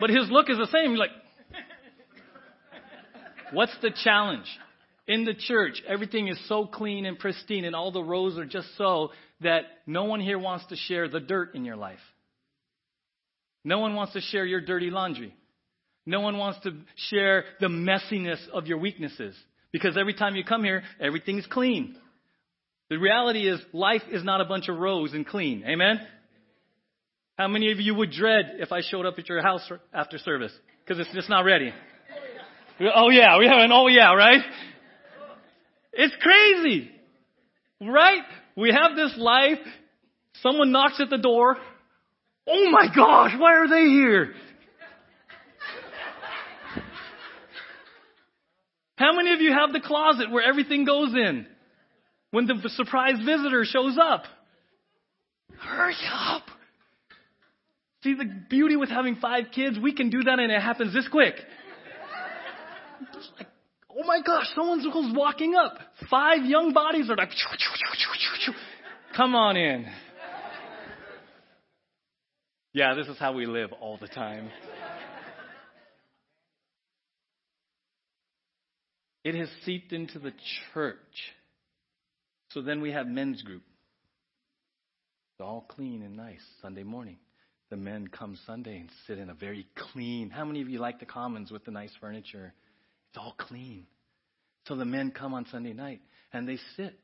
but 0.00 0.10
his 0.10 0.28
look 0.30 0.50
is 0.50 0.58
the 0.58 0.66
same. 0.66 0.90
You're 0.90 0.98
like, 0.98 1.10
what's 3.52 3.76
the 3.82 3.90
challenge? 4.02 4.46
In 5.06 5.24
the 5.24 5.34
church, 5.34 5.82
everything 5.86 6.28
is 6.28 6.38
so 6.48 6.66
clean 6.66 7.04
and 7.04 7.18
pristine, 7.18 7.64
and 7.64 7.76
all 7.76 7.92
the 7.92 8.02
rows 8.02 8.38
are 8.38 8.46
just 8.46 8.68
so 8.78 9.10
that 9.40 9.62
no 9.86 10.04
one 10.04 10.20
here 10.20 10.38
wants 10.38 10.66
to 10.66 10.76
share 10.76 11.08
the 11.08 11.20
dirt 11.20 11.54
in 11.54 11.64
your 11.64 11.76
life. 11.76 11.98
No 13.64 13.78
one 13.78 13.94
wants 13.94 14.14
to 14.14 14.20
share 14.20 14.44
your 14.44 14.60
dirty 14.60 14.90
laundry. 14.90 15.34
No 16.06 16.20
one 16.20 16.36
wants 16.38 16.60
to 16.64 16.72
share 16.96 17.44
the 17.60 17.68
messiness 17.68 18.38
of 18.52 18.66
your 18.66 18.78
weaknesses. 18.78 19.34
Because 19.72 19.96
every 19.98 20.14
time 20.14 20.36
you 20.36 20.44
come 20.44 20.62
here, 20.62 20.82
everything's 21.00 21.46
clean. 21.46 21.96
The 22.90 22.96
reality 22.96 23.48
is, 23.48 23.60
life 23.72 24.02
is 24.10 24.22
not 24.22 24.40
a 24.40 24.44
bunch 24.44 24.68
of 24.68 24.76
rows 24.76 25.14
and 25.14 25.26
clean. 25.26 25.64
Amen? 25.66 25.98
How 27.36 27.48
many 27.48 27.72
of 27.72 27.80
you 27.80 27.94
would 27.96 28.12
dread 28.12 28.56
if 28.58 28.70
I 28.70 28.80
showed 28.80 29.06
up 29.06 29.18
at 29.18 29.28
your 29.28 29.42
house 29.42 29.68
after 29.92 30.18
service? 30.18 30.52
Because 30.84 31.00
it's 31.00 31.12
just 31.14 31.28
not 31.28 31.40
ready. 31.40 31.72
Oh 32.94 33.10
yeah, 33.10 33.38
we 33.38 33.46
have 33.46 33.58
an 33.58 33.72
oh 33.72 33.88
yeah, 33.88 34.14
right? 34.14 34.42
It's 35.92 36.14
crazy. 36.20 36.90
Right? 37.80 38.22
We 38.56 38.70
have 38.70 38.96
this 38.96 39.14
life. 39.16 39.58
Someone 40.42 40.70
knocks 40.70 41.00
at 41.00 41.10
the 41.10 41.18
door. 41.18 41.56
Oh 42.46 42.70
my 42.70 42.86
gosh, 42.94 43.32
why 43.38 43.54
are 43.54 43.68
they 43.68 43.88
here? 43.88 44.34
How 48.96 49.12
many 49.12 49.32
of 49.32 49.40
you 49.40 49.52
have 49.52 49.72
the 49.72 49.80
closet 49.80 50.30
where 50.30 50.44
everything 50.44 50.84
goes 50.84 51.14
in 51.14 51.46
when 52.30 52.46
the 52.46 52.54
surprise 52.76 53.16
visitor 53.24 53.64
shows 53.64 53.98
up? 54.00 54.24
Hurry 55.58 55.96
up. 56.12 56.43
See 58.04 58.12
the 58.12 58.26
beauty 58.50 58.76
with 58.76 58.90
having 58.90 59.16
five 59.16 59.46
kids? 59.54 59.78
We 59.82 59.94
can 59.94 60.10
do 60.10 60.22
that 60.24 60.38
and 60.38 60.52
it 60.52 60.60
happens 60.60 60.92
this 60.92 61.08
quick. 61.08 61.36
Like, 63.38 63.48
oh 63.90 64.04
my 64.04 64.20
gosh, 64.24 64.46
someone's 64.54 64.86
walking 65.16 65.54
up. 65.54 65.78
Five 66.10 66.44
young 66.44 66.74
bodies 66.74 67.08
are 67.08 67.16
like, 67.16 67.30
come 69.16 69.34
on 69.34 69.56
in. 69.56 69.86
Yeah, 72.74 72.94
this 72.94 73.06
is 73.06 73.16
how 73.18 73.32
we 73.32 73.46
live 73.46 73.72
all 73.80 73.96
the 73.96 74.08
time. 74.08 74.50
It 79.24 79.34
has 79.34 79.48
seeped 79.64 79.94
into 79.94 80.18
the 80.18 80.32
church. 80.74 80.98
So 82.50 82.60
then 82.60 82.82
we 82.82 82.92
have 82.92 83.06
men's 83.06 83.40
group. 83.40 83.62
It's 85.32 85.40
all 85.40 85.64
clean 85.66 86.02
and 86.02 86.18
nice 86.18 86.42
Sunday 86.60 86.82
morning. 86.82 87.16
The 87.70 87.76
men 87.76 88.08
come 88.08 88.38
Sunday 88.46 88.78
and 88.78 88.90
sit 89.06 89.18
in 89.18 89.30
a 89.30 89.34
very 89.34 89.66
clean. 89.92 90.30
How 90.30 90.44
many 90.44 90.60
of 90.60 90.68
you 90.68 90.78
like 90.78 91.00
the 91.00 91.06
commons 91.06 91.50
with 91.50 91.64
the 91.64 91.70
nice 91.70 91.92
furniture? 92.00 92.52
It's 93.10 93.18
all 93.18 93.34
clean. 93.38 93.86
So 94.68 94.76
the 94.76 94.84
men 94.84 95.10
come 95.10 95.34
on 95.34 95.46
Sunday 95.50 95.72
night 95.72 96.00
and 96.32 96.48
they 96.48 96.58
sit. 96.76 96.98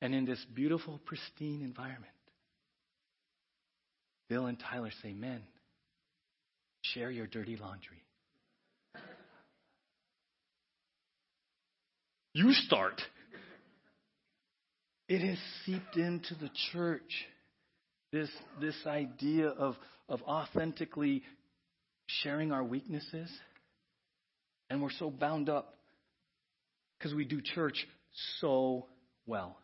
And 0.00 0.14
in 0.14 0.24
this 0.24 0.44
beautiful, 0.54 1.00
pristine 1.06 1.62
environment, 1.62 2.12
Bill 4.28 4.46
and 4.46 4.58
Tyler 4.58 4.90
say, 5.02 5.12
Men, 5.12 5.42
share 6.82 7.10
your 7.10 7.26
dirty 7.26 7.56
laundry. 7.56 8.04
You 12.34 12.52
start. 12.52 13.00
It 15.08 15.20
has 15.20 15.38
seeped 15.64 15.96
into 15.96 16.34
the 16.34 16.50
church. 16.72 17.26
This, 18.14 18.30
this 18.60 18.76
idea 18.86 19.48
of, 19.48 19.74
of 20.08 20.22
authentically 20.22 21.24
sharing 22.06 22.52
our 22.52 22.62
weaknesses. 22.62 23.28
And 24.70 24.80
we're 24.80 24.92
so 25.00 25.10
bound 25.10 25.48
up 25.48 25.74
because 26.96 27.12
we 27.12 27.24
do 27.24 27.40
church 27.42 27.74
so 28.40 28.86
well. 29.26 29.58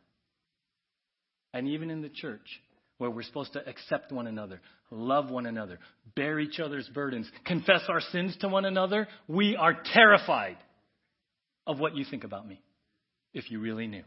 And 1.54 1.68
even 1.68 1.92
in 1.92 2.02
the 2.02 2.08
church, 2.08 2.60
where 2.98 3.08
we're 3.08 3.22
supposed 3.22 3.52
to 3.52 3.64
accept 3.68 4.10
one 4.10 4.26
another, 4.26 4.60
love 4.90 5.30
one 5.30 5.46
another, 5.46 5.78
bear 6.16 6.40
each 6.40 6.58
other's 6.58 6.88
burdens, 6.92 7.30
confess 7.46 7.82
our 7.88 8.00
sins 8.00 8.36
to 8.40 8.48
one 8.48 8.64
another, 8.64 9.06
we 9.28 9.54
are 9.54 9.76
terrified 9.94 10.56
of 11.68 11.78
what 11.78 11.96
you 11.96 12.04
think 12.04 12.24
about 12.24 12.48
me, 12.48 12.60
if 13.32 13.48
you 13.52 13.60
really 13.60 13.86
knew. 13.86 14.02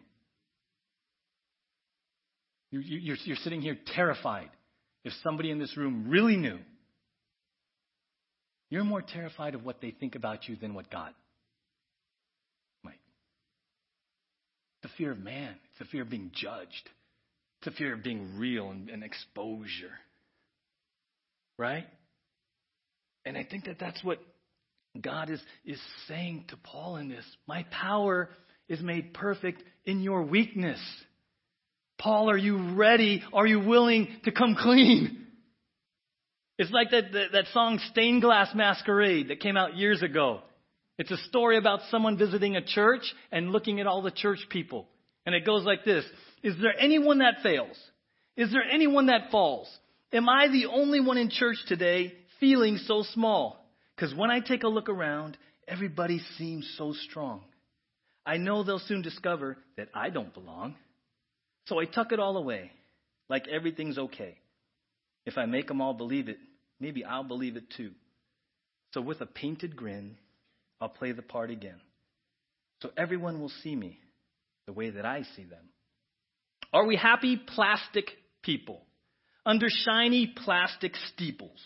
You're, 2.74 3.18
you're 3.26 3.36
sitting 3.44 3.62
here 3.62 3.78
terrified 3.96 4.50
if 5.04 5.14
somebody 5.22 5.52
in 5.52 5.60
this 5.60 5.78
room 5.78 6.06
really 6.10 6.36
knew. 6.36 6.58
You're 8.72 8.84
more 8.84 9.04
terrified 9.04 9.54
of 9.54 9.64
what 9.64 9.80
they 9.80 9.92
think 9.92 10.16
about 10.16 10.50
you 10.50 10.56
than 10.56 10.74
what 10.74 10.90
God 10.90 11.14
might. 12.84 13.00
The 14.82 14.90
fear 14.98 15.12
of 15.12 15.20
man, 15.20 15.56
it's 15.70 15.80
the 15.80 15.86
fear 15.86 16.02
of 16.02 16.10
being 16.10 16.32
judged. 16.34 16.90
It's 17.60 17.68
a 17.68 17.78
fear 17.78 17.94
of 17.94 18.02
being 18.02 18.40
real 18.40 18.72
and, 18.72 18.90
and 18.90 19.04
exposure. 19.04 19.94
Right? 21.60 21.86
And 23.24 23.38
I 23.38 23.44
think 23.44 23.66
that 23.66 23.78
that's 23.80 24.04
what 24.04 24.18
God 25.00 25.30
is, 25.30 25.40
is 25.64 25.80
saying 26.08 26.46
to 26.48 26.58
Paul 26.58 26.96
in 26.96 27.08
this. 27.08 27.26
My 27.48 27.68
power 27.70 28.32
is 28.68 28.82
made 28.82 29.14
perfect 29.14 29.62
in 29.86 30.02
your 30.02 30.24
weakness. 30.24 30.80
Paul, 31.98 32.30
are 32.30 32.38
you 32.38 32.74
ready? 32.76 33.24
Are 33.32 33.48
you 33.48 33.60
willing 33.60 34.10
to 34.26 34.32
come 34.32 34.56
clean? 34.60 35.26
It's 36.58 36.72
like 36.72 36.92
that, 36.92 37.12
that, 37.14 37.32
that 37.32 37.46
song 37.54 37.80
Stained 37.92 38.22
Glass 38.22 38.50
Masquerade 38.54 39.30
that 39.30 39.40
came 39.40 39.58
out 39.58 39.76
years 39.76 40.04
ago. 40.04 40.42
It's 40.98 41.12
a 41.12 41.18
story 41.30 41.58
about 41.58 41.80
someone 41.90 42.18
visiting 42.18 42.56
a 42.56 42.64
church 42.64 43.02
and 43.32 43.52
looking 43.52 43.80
at 43.80 43.88
all 43.88 44.02
the 44.02 44.12
church 44.12 44.40
people. 44.50 44.88
And 45.26 45.34
it 45.34 45.46
goes 45.46 45.64
like 45.64 45.84
this 45.84 46.06
Is 46.44 46.56
there 46.62 46.74
anyone 46.80 47.20
that 47.20 47.42
fails? 47.42 47.78
Is 48.36 48.52
there 48.52 48.64
anyone 48.64 49.08
that 49.08 49.32
falls? 49.32 49.68
Am 50.12 50.30
I 50.30 50.48
the 50.48 50.68
only 50.68 51.00
one 51.00 51.18
in 51.18 51.30
church 51.30 51.58
today 51.68 52.14
feeling 52.40 52.78
so 52.78 53.04
small? 53.14 53.66
Because 53.96 54.14
when 54.16 54.30
I 54.30 54.40
take 54.40 54.64
a 54.64 54.68
look 54.68 54.90
around, 54.90 55.38
everybody 55.68 56.20
seems 56.38 56.72
so 56.78 56.94
strong. 56.94 57.42
I 58.26 58.38
know 58.38 58.64
they'll 58.64 58.80
soon 58.80 59.02
discover 59.02 59.58
that 59.78 59.90
I 59.94 60.10
don't 60.10 60.34
belong. 60.34 60.76
So 61.68 61.80
I 61.80 61.86
tuck 61.86 62.12
it 62.12 62.20
all 62.20 62.38
away, 62.38 62.72
like 63.30 63.48
everything's 63.48 63.98
okay. 63.98 64.38
If 65.26 65.38
I 65.38 65.46
make 65.46 65.68
them 65.68 65.82
all 65.82 65.94
believe 65.94 66.28
it, 66.28 66.38
maybe 66.80 67.06
I'll 67.06 67.24
believe 67.24 67.56
it 67.56 67.70
too. 67.76 67.92
So 68.94 69.02
with 69.02 69.22
a 69.22 69.26
painted 69.26 69.76
grin, 69.76 70.18
I'll 70.82 70.90
play 70.90 71.14
the 71.14 71.22
part 71.22 71.50
again. 71.50 71.80
So 72.82 72.92
everyone 72.98 73.40
will 73.40 73.52
see 73.64 73.76
me 73.76 73.98
the 74.68 74.74
way 74.74 74.90
that 74.90 75.06
I 75.06 75.24
see 75.36 75.46
them. 75.46 75.70
Are 76.74 76.86
we 76.86 76.96
happy 76.96 77.38
plastic 77.38 78.10
people 78.42 78.82
under 79.46 79.68
shiny 79.70 80.28
plastic 80.28 80.94
steeples 81.14 81.60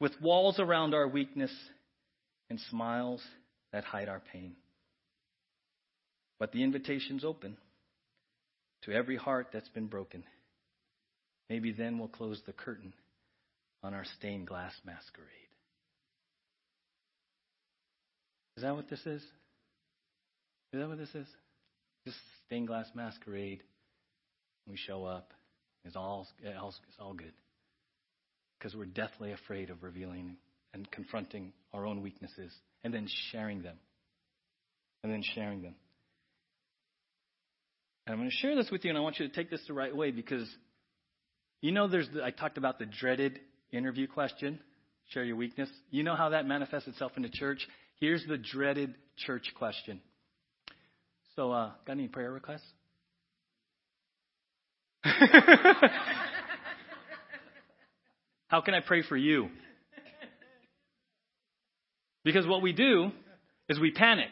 with 0.00 0.12
walls 0.20 0.58
around 0.58 0.94
our 0.94 1.08
weakness 1.08 1.52
and 2.50 2.60
smiles 2.70 3.22
that 3.72 3.84
hide 3.84 4.08
our 4.08 4.20
pain? 4.32 4.54
But 6.38 6.52
the 6.52 6.62
invitation's 6.62 7.24
open 7.24 7.56
to 8.82 8.92
every 8.92 9.16
heart 9.16 9.48
that's 9.52 9.68
been 9.68 9.86
broken. 9.86 10.24
Maybe 11.48 11.72
then 11.72 11.98
we'll 11.98 12.08
close 12.08 12.40
the 12.46 12.52
curtain 12.52 12.92
on 13.82 13.94
our 13.94 14.04
stained 14.18 14.46
glass 14.46 14.72
masquerade. 14.84 15.28
Is 18.56 18.62
that 18.62 18.74
what 18.74 18.88
this 18.88 19.00
is? 19.00 19.22
Is 20.72 20.80
that 20.80 20.88
what 20.88 20.98
this 20.98 21.14
is? 21.14 21.26
This 22.04 22.14
stained 22.46 22.68
glass 22.68 22.86
masquerade. 22.94 23.62
We 24.66 24.76
show 24.76 25.04
up. 25.04 25.32
It's 25.84 25.96
all, 25.96 26.26
it's 26.42 26.96
all 27.00 27.14
good. 27.14 27.32
Because 28.58 28.76
we're 28.76 28.84
deathly 28.84 29.32
afraid 29.32 29.70
of 29.70 29.82
revealing 29.82 30.36
and 30.72 30.90
confronting 30.90 31.52
our 31.72 31.86
own 31.86 32.02
weaknesses 32.02 32.52
and 32.84 32.94
then 32.94 33.08
sharing 33.30 33.62
them. 33.62 33.76
And 35.02 35.12
then 35.12 35.22
sharing 35.34 35.62
them. 35.62 35.74
And 38.06 38.14
I'm 38.14 38.18
going 38.18 38.30
to 38.30 38.36
share 38.36 38.56
this 38.56 38.70
with 38.70 38.84
you, 38.84 38.90
and 38.90 38.98
I 38.98 39.00
want 39.00 39.18
you 39.18 39.28
to 39.28 39.34
take 39.34 39.50
this 39.50 39.60
the 39.66 39.74
right 39.74 39.94
way 39.94 40.10
because 40.10 40.48
you 41.62 41.70
know, 41.70 41.86
there's 41.86 42.08
the, 42.12 42.22
I 42.24 42.30
talked 42.32 42.58
about 42.58 42.78
the 42.80 42.86
dreaded 42.86 43.40
interview 43.70 44.06
question 44.08 44.58
share 45.08 45.24
your 45.24 45.36
weakness. 45.36 45.68
You 45.90 46.02
know 46.02 46.16
how 46.16 46.30
that 46.30 46.46
manifests 46.46 46.88
itself 46.88 47.12
in 47.16 47.22
the 47.22 47.28
church? 47.28 47.66
Here's 48.00 48.24
the 48.26 48.38
dreaded 48.38 48.94
church 49.16 49.52
question. 49.56 50.00
So, 51.36 51.52
uh, 51.52 51.72
got 51.86 51.92
any 51.92 52.08
prayer 52.08 52.32
requests? 52.32 52.64
how 58.48 58.60
can 58.62 58.74
I 58.74 58.80
pray 58.80 59.02
for 59.02 59.16
you? 59.16 59.48
Because 62.24 62.46
what 62.46 62.62
we 62.62 62.72
do 62.72 63.10
is 63.68 63.78
we 63.80 63.90
panic. 63.90 64.30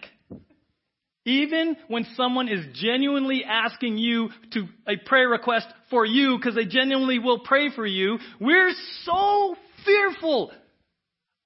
Even 1.27 1.77
when 1.89 2.07
someone 2.15 2.49
is 2.49 2.65
genuinely 2.75 3.45
asking 3.45 3.99
you 3.99 4.31
to 4.53 4.67
a 4.87 4.97
prayer 4.97 5.29
request 5.29 5.67
for 5.91 6.07
you 6.07 6.37
because 6.39 6.55
they 6.55 6.65
genuinely 6.65 7.19
will 7.19 7.41
pray 7.41 7.71
for 7.71 7.85
you, 7.85 8.19
we're 8.41 8.73
so 9.05 9.55
fearful 9.85 10.51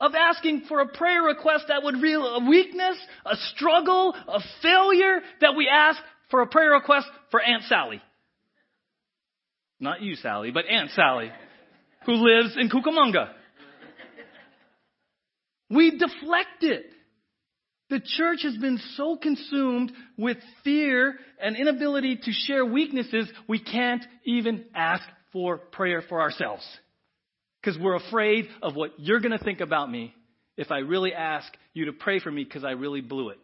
of 0.01 0.13
asking 0.15 0.63
for 0.69 0.81
a 0.81 0.89
prayer 0.89 1.23
request 1.23 1.65
that 1.69 1.83
would 1.83 1.95
reveal 1.95 2.23
a 2.25 2.49
weakness, 2.49 2.97
a 3.27 3.37
struggle, 3.55 4.15
a 4.15 4.41
failure 4.63 5.21
that 5.41 5.57
we 5.57 5.69
ask 5.69 6.01
for 6.31 6.43
a 6.43 6.47
prayer 6.47 6.71
request 6.71 7.07
for 7.31 7.41
Aunt 7.41 7.65
Sally. 7.65 8.01
Not 9.81 10.03
you, 10.03 10.15
Sally, 10.15 10.51
but 10.53 10.67
Aunt 10.67 10.91
Sally, 10.91 11.31
who 12.07 12.13
lives 12.13 12.57
in 12.57 12.71
Cucamonga. 12.71 13.31
We 15.69 15.93
deflect 15.93 16.63
it. 16.63 16.87
The 17.95 18.01
church 18.01 18.41
has 18.43 18.57
been 18.57 18.81
so 18.97 19.17
consumed 19.17 19.93
with 20.19 20.39
fear 20.65 21.15
and 21.41 21.57
inability 21.57 22.17
to 22.17 22.33
share 22.33 22.67
weaknesses, 22.67 23.31
we 23.47 23.61
can't 23.61 24.05
even 24.25 24.65
ask 24.75 25.05
for 25.33 25.59
prayer 25.59 26.03
for 26.09 26.21
ourselves. 26.21 26.67
Because 27.63 27.81
we're 27.81 27.95
afraid 27.95 28.49
of 28.63 28.75
what 28.75 28.99
you're 28.99 29.21
going 29.21 29.39
to 29.39 29.45
think 29.45 29.61
about 29.61 29.89
me 29.89 30.13
if 30.57 30.73
I 30.73 30.79
really 30.79 31.15
ask 31.15 31.47
you 31.73 31.85
to 31.85 31.93
pray 31.93 32.19
for 32.19 32.33
me 32.33 32.43
because 32.43 32.65
I 32.65 32.73
really 32.73 33.01
blew 33.01 33.29
it. 33.29 33.39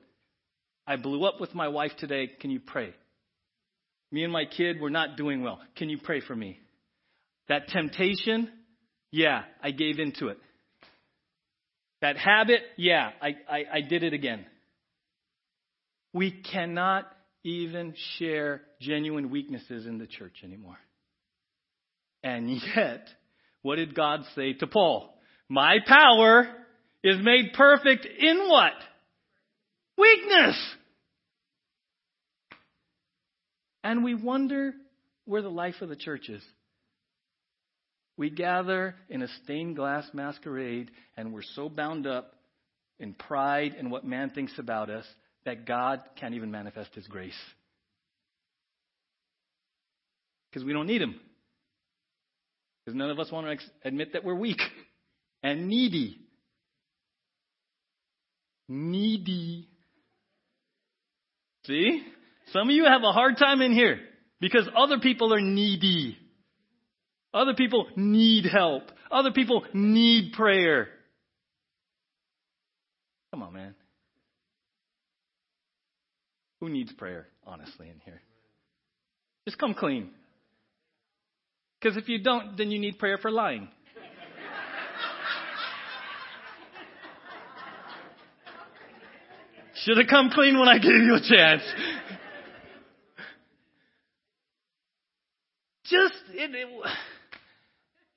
I 0.85 0.97
blew 0.97 1.25
up 1.27 1.41
with 1.41 1.55
my 1.55 1.69
wife 1.69 1.93
today. 2.01 2.29
Can 2.41 2.51
you 2.51 2.59
pray? 2.59 2.93
Me 4.11 4.25
and 4.25 4.33
my 4.33 4.47
kid, 4.47 4.79
we're 4.81 4.89
not 4.89 5.17
doing 5.17 5.45
well. 5.45 5.61
Can 5.77 5.89
you 5.89 5.99
pray 6.03 6.23
for 6.23 6.35
me? 6.35 6.59
That 7.49 7.69
temptation, 7.69 8.51
yeah, 9.13 9.43
I 9.63 9.71
gave 9.71 10.01
into 10.01 10.27
it. 10.27 10.39
That 12.01 12.17
habit, 12.17 12.61
yeah, 12.77 13.11
I, 13.21 13.29
I, 13.49 13.65
I 13.75 13.81
did 13.83 14.03
it 14.03 14.13
again. 14.13 14.47
We 16.13 16.31
cannot 16.31 17.07
even 17.45 17.95
share 18.19 18.63
genuine 18.81 19.31
weaknesses 19.31 19.87
in 19.87 19.99
the 19.99 20.07
church 20.07 20.37
anymore. 20.43 20.79
And 22.23 22.51
yet, 22.77 23.07
what 23.63 23.77
did 23.77 23.95
God 23.95 24.21
say 24.35 24.55
to 24.55 24.67
Paul? 24.67 25.15
My 25.49 25.79
power 25.87 26.49
is 27.03 27.17
made 27.23 27.53
perfect 27.55 28.07
in 28.07 28.49
what? 28.49 28.73
Weakness. 29.97 30.57
And 33.83 34.05
we 34.05 34.15
wonder 34.15 34.75
where 35.25 35.43
the 35.43 35.49
life 35.49 35.77
of 35.81 35.89
the 35.89 35.97
church 35.97 36.29
is. 36.29 36.43
We 38.21 38.29
gather 38.29 38.97
in 39.09 39.23
a 39.23 39.29
stained 39.43 39.77
glass 39.77 40.05
masquerade, 40.13 40.91
and 41.17 41.33
we're 41.33 41.41
so 41.41 41.71
bound 41.71 42.07
up 42.07 42.35
in 42.99 43.15
pride 43.15 43.75
and 43.79 43.91
what 43.91 44.05
man 44.05 44.29
thinks 44.29 44.53
about 44.59 44.91
us 44.91 45.07
that 45.47 45.65
God 45.65 46.03
can't 46.17 46.35
even 46.35 46.51
manifest 46.51 46.95
His 46.95 47.07
grace. 47.07 47.33
Because 50.51 50.67
we 50.67 50.75
don't 50.75 50.87
need 50.87 51.01
Him. 51.01 51.19
Because 52.85 52.95
none 52.95 53.09
of 53.09 53.19
us 53.19 53.33
want 53.33 53.59
to 53.59 53.89
admit 53.89 54.13
that 54.13 54.23
we're 54.23 54.35
weak 54.35 54.61
and 55.43 55.67
needy. 55.67 56.19
Needy. 58.69 59.67
See? 61.65 62.03
Some 62.53 62.69
of 62.69 62.77
you 62.77 62.85
have 62.85 63.03
a 63.03 63.13
hard 63.13 63.39
time 63.39 63.63
in 63.63 63.73
here 63.73 63.99
because 64.43 64.69
other 64.77 64.99
people 64.99 65.33
are 65.33 65.41
needy. 65.41 66.19
Other 67.33 67.55
people 67.55 67.87
need 67.97 68.45
help. 68.45 68.91
Other 69.11 69.33
people 69.33 69.65
need 69.73 70.33
prayer. 70.33 70.89
Come 73.31 73.43
on, 73.43 73.53
man. 73.53 73.75
Who 76.61 76.69
needs 76.69 76.93
prayer, 76.93 77.29
honestly, 77.47 77.89
in 77.89 78.01
here? 78.05 78.21
Just 79.47 79.59
come 79.59 79.75
clean. 79.75 80.11
Because 81.81 81.97
if 81.97 82.09
you 82.09 82.23
don't, 82.23 82.59
then 82.59 82.71
you 82.71 82.79
need 82.79 82.99
prayer 82.99 83.17
for 83.17 83.31
lying. 83.31 83.69
Should 89.85 89.97
have 89.97 90.09
come 90.09 90.29
clean 90.31 90.59
when 90.59 90.69
I 90.69 90.77
gave 90.79 90.91
you 90.91 91.15
a 91.15 91.21
chance. 91.21 91.63
Just, 95.85 96.15
it, 96.35 96.55
it, 96.55 96.69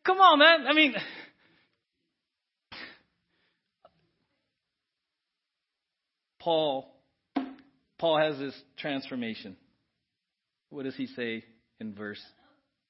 come 0.06 0.20
on, 0.20 0.40
man. 0.40 0.68
I 0.68 0.74
mean, 0.74 0.96
Paul, 6.40 6.94
Paul 8.00 8.18
has 8.18 8.38
this 8.38 8.60
transformation. 8.78 9.56
What 10.70 10.84
does 10.84 10.96
he 10.96 11.08
say 11.08 11.44
in 11.80 11.94
verse 11.94 12.22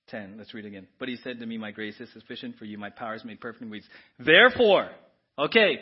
10? 0.07 0.35
Let's 0.37 0.53
read 0.53 0.65
again. 0.65 0.87
But 0.99 1.09
he 1.09 1.17
said 1.17 1.39
to 1.39 1.45
me, 1.45 1.57
My 1.57 1.71
grace 1.71 1.99
is 1.99 2.11
sufficient 2.13 2.57
for 2.57 2.65
you. 2.65 2.77
My 2.77 2.89
power 2.89 3.15
is 3.15 3.23
made 3.23 3.39
perfect 3.39 3.61
in 3.61 3.69
weakness. 3.69 3.91
Therefore, 4.17 4.89
okay, 5.37 5.79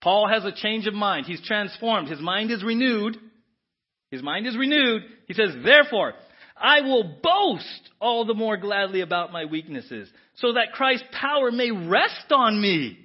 Paul 0.00 0.28
has 0.28 0.44
a 0.44 0.52
change 0.52 0.86
of 0.86 0.94
mind. 0.94 1.26
He's 1.26 1.42
transformed. 1.42 2.08
His 2.08 2.20
mind 2.20 2.50
is 2.50 2.64
renewed. 2.64 3.18
His 4.10 4.22
mind 4.22 4.46
is 4.46 4.56
renewed. 4.56 5.02
He 5.26 5.34
says, 5.34 5.50
Therefore, 5.64 6.14
I 6.56 6.82
will 6.82 7.18
boast 7.22 7.90
all 8.00 8.24
the 8.24 8.34
more 8.34 8.56
gladly 8.56 9.00
about 9.00 9.32
my 9.32 9.44
weaknesses, 9.46 10.08
so 10.42 10.52
that 10.54 10.72
Christ's 10.72 11.06
power 11.12 11.50
may 11.50 11.70
rest 11.70 12.30
on 12.30 12.60
me. 12.60 12.98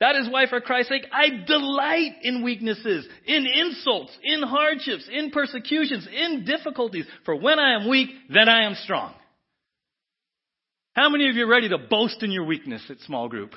That 0.00 0.16
is 0.16 0.28
why, 0.28 0.48
for 0.48 0.60
Christ's 0.60 0.90
sake, 0.90 1.06
I 1.12 1.44
delight 1.46 2.16
in 2.22 2.42
weaknesses, 2.42 3.08
in 3.24 3.46
insults, 3.46 4.12
in 4.22 4.42
hardships, 4.42 5.08
in 5.10 5.30
persecutions, 5.30 6.06
in 6.12 6.44
difficulties. 6.44 7.06
For 7.24 7.36
when 7.36 7.60
I 7.60 7.76
am 7.76 7.88
weak, 7.88 8.10
then 8.28 8.48
I 8.48 8.66
am 8.66 8.74
strong. 8.74 9.14
How 10.94 11.08
many 11.08 11.30
of 11.30 11.36
you 11.36 11.44
are 11.44 11.48
ready 11.48 11.68
to 11.68 11.78
boast 11.78 12.22
in 12.22 12.32
your 12.32 12.44
weakness 12.44 12.82
at 12.90 12.98
small 13.00 13.28
group? 13.28 13.52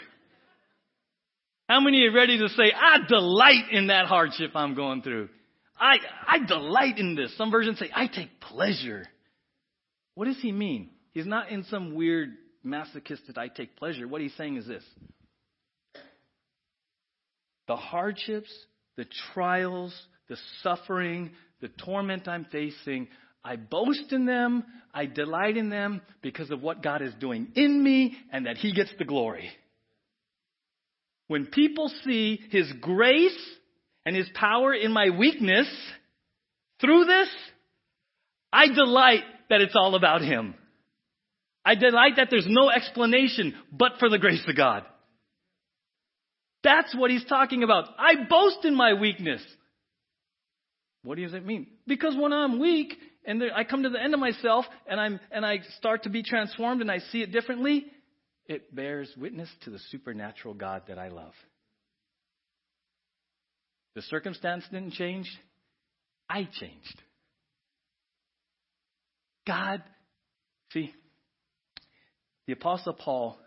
How 1.67 1.81
many 1.81 2.05
are 2.05 2.13
ready 2.13 2.37
to 2.37 2.49
say, 2.49 2.71
I 2.73 2.99
delight 3.09 3.71
in 3.71 3.87
that 3.87 4.05
hardship 4.05 4.51
I'm 4.55 4.75
going 4.75 5.01
through? 5.01 5.29
I, 5.77 5.97
I 6.25 6.45
delight 6.45 6.97
in 6.97 7.15
this. 7.15 7.35
Some 7.37 7.51
versions 7.51 7.79
say, 7.79 7.89
I 7.93 8.07
take 8.07 8.39
pleasure. 8.39 9.05
What 10.13 10.25
does 10.25 10.39
he 10.41 10.51
mean? 10.51 10.91
He's 11.17 11.25
not 11.25 11.49
in 11.49 11.63
some 11.63 11.95
weird 11.95 12.35
masochistic, 12.63 13.39
I 13.39 13.47
take 13.47 13.75
pleasure. 13.75 14.07
What 14.07 14.21
he's 14.21 14.35
saying 14.35 14.57
is 14.57 14.67
this 14.67 14.83
the 17.67 17.75
hardships, 17.75 18.53
the 18.97 19.07
trials, 19.33 19.99
the 20.29 20.37
suffering, 20.61 21.31
the 21.59 21.69
torment 21.69 22.27
I'm 22.27 22.45
facing, 22.51 23.07
I 23.43 23.55
boast 23.55 24.11
in 24.11 24.27
them, 24.27 24.63
I 24.93 25.07
delight 25.07 25.57
in 25.57 25.71
them 25.71 26.01
because 26.21 26.51
of 26.51 26.61
what 26.61 26.83
God 26.83 27.01
is 27.01 27.15
doing 27.19 27.47
in 27.55 27.83
me 27.83 28.15
and 28.31 28.45
that 28.45 28.57
He 28.57 28.71
gets 28.71 28.91
the 28.99 29.03
glory. 29.03 29.49
When 31.29 31.47
people 31.47 31.91
see 32.05 32.39
His 32.51 32.71
grace 32.79 33.43
and 34.05 34.15
His 34.15 34.29
power 34.35 34.71
in 34.71 34.91
my 34.91 35.09
weakness, 35.09 35.67
through 36.79 37.05
this, 37.05 37.29
I 38.53 38.67
delight 38.67 39.23
that 39.49 39.61
it's 39.61 39.75
all 39.75 39.95
about 39.95 40.21
Him. 40.21 40.53
I 41.67 41.75
delight 41.75 42.13
that 42.15 42.29
there's 42.31 42.47
no 42.47 42.69
explanation 42.69 43.53
but 43.73 43.99
for 43.99 44.07
the 44.07 44.17
grace 44.17 44.41
of 44.47 44.55
God. 44.55 44.83
That's 46.63 46.95
what 46.95 47.11
he's 47.11 47.25
talking 47.25 47.61
about. 47.61 47.89
I 47.99 48.23
boast 48.29 48.63
in 48.63 48.73
my 48.73 48.93
weakness. 48.93 49.41
What 51.03 51.17
does 51.17 51.33
it 51.33 51.45
mean? 51.45 51.67
Because 51.85 52.15
when 52.17 52.31
I'm 52.31 52.59
weak 52.59 52.93
and 53.25 53.43
I 53.53 53.65
come 53.65 53.83
to 53.83 53.89
the 53.89 54.01
end 54.01 54.13
of 54.13 54.19
myself 54.21 54.63
and 54.89 54.97
I'm 54.97 55.19
and 55.29 55.45
I 55.45 55.59
start 55.77 56.03
to 56.03 56.09
be 56.09 56.23
transformed 56.23 56.79
and 56.79 56.89
I 56.89 56.99
see 56.99 57.21
it 57.21 57.33
differently, 57.33 57.85
it 58.45 58.73
bears 58.73 59.11
witness 59.17 59.49
to 59.65 59.69
the 59.69 59.79
supernatural 59.91 60.53
God 60.53 60.83
that 60.87 60.97
I 60.97 61.09
love. 61.09 61.33
The 63.95 64.03
circumstance 64.03 64.63
didn't 64.71 64.93
change. 64.93 65.29
I 66.29 66.47
changed. 66.59 67.01
God, 69.45 69.83
see, 70.71 70.93
the 72.47 72.53
Apostle 72.53 72.93
Paul 72.93 73.37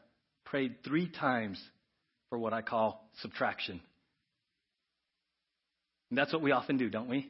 prayed 0.45 0.85
three 0.85 1.09
times 1.09 1.61
for 2.29 2.39
what 2.39 2.53
I 2.53 2.63
call 2.63 3.09
subtraction. 3.23 3.81
And 6.11 6.19
that's 6.19 6.33
what 6.33 6.43
we 6.43 6.53
often 6.53 6.77
do, 6.77 6.91
don't 6.91 7.09
we? 7.09 7.29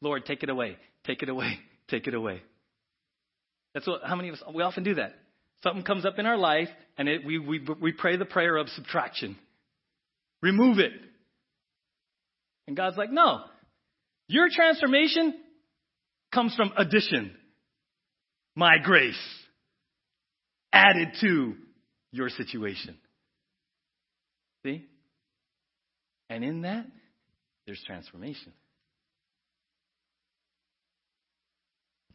Lord, 0.00 0.26
take 0.26 0.42
it 0.42 0.50
away, 0.50 0.76
take 1.06 1.22
it 1.22 1.28
away, 1.28 1.58
take 1.88 2.06
it 2.06 2.14
away. 2.14 2.42
That's 3.74 3.86
what, 3.86 4.02
how 4.04 4.16
many 4.16 4.28
of 4.28 4.34
us, 4.34 4.42
we 4.54 4.62
often 4.62 4.84
do 4.84 4.94
that. 4.94 5.14
Something 5.62 5.84
comes 5.84 6.04
up 6.04 6.18
in 6.18 6.26
our 6.26 6.36
life, 6.36 6.68
and 6.98 7.08
it, 7.08 7.24
we, 7.24 7.38
we, 7.38 7.60
we 7.80 7.92
pray 7.92 8.16
the 8.16 8.24
prayer 8.24 8.56
of 8.56 8.68
subtraction. 8.70 9.36
Remove 10.42 10.78
it. 10.78 10.92
And 12.66 12.76
God's 12.76 12.96
like, 12.96 13.10
no. 13.10 13.44
Your 14.26 14.48
transformation 14.50 15.34
comes 16.34 16.54
from 16.54 16.72
addition. 16.76 17.32
My 18.56 18.78
grace 18.82 19.16
added 20.72 21.08
to 21.20 21.54
your 22.10 22.28
situation. 22.28 22.96
See? 24.64 24.86
And 26.30 26.44
in 26.44 26.62
that, 26.62 26.86
there's 27.66 27.82
transformation. 27.86 28.52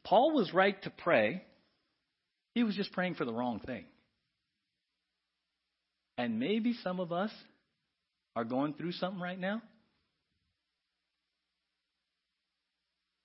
Paul 0.04 0.34
was 0.34 0.54
right 0.54 0.82
to 0.84 0.90
pray. 0.90 1.44
He 2.54 2.64
was 2.64 2.76
just 2.76 2.92
praying 2.94 3.16
for 3.16 3.26
the 3.26 3.34
wrong 3.34 3.60
thing. 3.60 3.86
And 6.18 6.40
maybe 6.40 6.74
some 6.84 7.00
of 7.00 7.12
us 7.12 7.32
are 8.36 8.46
going 8.46 8.74
through 8.74 8.94
something 8.94 9.22
right 9.22 9.40
now. 9.40 9.62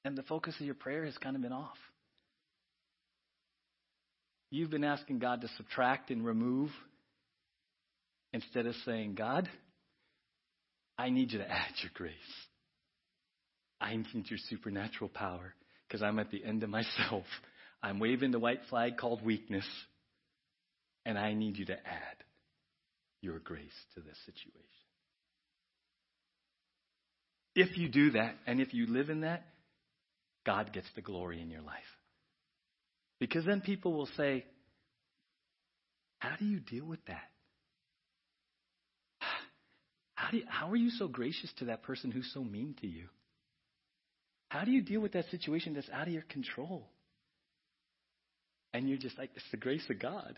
And 0.05 0.19
the 0.19 0.23
focus 0.25 0.55
of 0.59 0.67
your 0.67 0.75
prayer 0.75 1.05
has 1.05 1.17
kind 1.19 1.37
of 1.37 1.43
been 1.43 1.53
off. 1.53 1.79
You've 4.53 4.69
been 4.69 4.85
asking 4.85 5.19
God 5.19 5.41
to 5.41 5.49
subtract 5.57 6.11
and 6.11 6.23
remove 6.23 6.69
instead 8.35 8.67
of 8.67 8.75
saying, 8.85 9.15
God, 9.15 9.49
I 10.99 11.09
need 11.09 11.33
you 11.33 11.39
to 11.39 11.51
add 11.51 11.73
your 11.83 11.91
grace. 11.95 12.13
I 13.81 13.97
need 13.97 14.29
your 14.29 14.39
supernatural 14.51 15.09
power 15.09 15.55
because 15.89 16.03
I'm 16.03 16.19
at 16.19 16.31
the 16.31 16.45
end 16.45 16.63
of 16.63 16.69
myself. 16.69 17.25
I'm 17.83 17.99
waving 17.99 18.31
the 18.31 18.39
white 18.39 18.61
flag 18.69 18.99
called 18.99 19.25
weakness, 19.25 19.65
and 21.07 21.17
I 21.17 21.33
need 21.33 21.57
you 21.57 21.65
to 21.65 21.73
add 21.73 22.17
your 23.23 23.39
grace 23.39 23.73
to 23.95 24.03
this 24.03 24.19
situation. 24.27 24.61
If 27.55 27.79
you 27.79 27.89
do 27.89 28.11
that, 28.11 28.35
and 28.47 28.61
if 28.61 28.75
you 28.75 28.87
live 28.87 29.09
in 29.09 29.23
that, 29.23 29.47
God 30.45 30.75
gets 30.75 30.89
the 30.95 31.01
glory 31.01 31.41
in 31.41 31.49
your 31.49 31.63
life. 31.63 31.81
Because 33.23 33.45
then 33.45 33.61
people 33.61 33.93
will 33.93 34.09
say, 34.17 34.45
How 36.19 36.35
do 36.41 36.45
you 36.45 36.59
deal 36.59 36.85
with 36.85 36.99
that? 37.07 37.31
How, 40.17 40.33
do 40.33 40.39
you, 40.39 40.45
how 40.49 40.69
are 40.71 40.77
you 40.77 40.91
so 40.91 41.07
gracious 41.07 41.49
to 41.61 41.67
that 41.67 41.85
person 41.85 42.11
who's 42.11 42.29
so 42.35 42.43
mean 42.43 42.75
to 42.81 42.89
you? 42.89 43.05
How 44.49 44.65
do 44.65 44.73
you 44.73 44.83
deal 44.83 45.01
with 45.01 45.13
that 45.13 45.27
situation 45.31 45.75
that's 45.75 45.89
out 45.91 46.09
of 46.09 46.13
your 46.13 46.25
control? 46.31 46.89
And 48.75 48.89
you're 48.89 48.99
just 48.99 49.17
like, 49.17 49.31
it's 49.37 49.45
the 49.53 49.57
grace 49.57 49.89
of 49.89 50.01
God. 50.01 50.37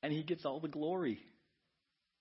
And 0.00 0.12
He 0.12 0.22
gets 0.22 0.44
all 0.44 0.60
the 0.60 0.68
glory 0.68 1.18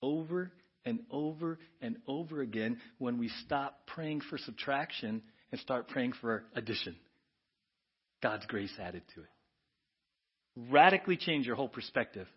over 0.01 0.51
and 0.83 1.01
over 1.11 1.59
and 1.79 1.97
over 2.07 2.41
again 2.41 2.79
when 2.97 3.19
we 3.19 3.29
stop 3.45 3.85
praying 3.85 4.21
for 4.31 4.39
subtraction 4.39 5.21
and 5.51 5.61
start 5.61 5.89
praying 5.89 6.13
for 6.19 6.45
addition. 6.55 6.95
God's 8.21 8.45
grace 8.45 8.71
added 8.79 9.03
to 9.15 9.21
it. 9.21 9.27
Radically 10.69 11.17
change 11.17 11.45
your 11.45 11.55
whole 11.55 11.69
perspective 11.69 12.27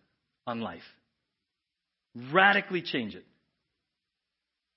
on 0.46 0.60
life. 0.60 0.82
Radically 2.32 2.82
change 2.82 3.14
it. 3.14 3.24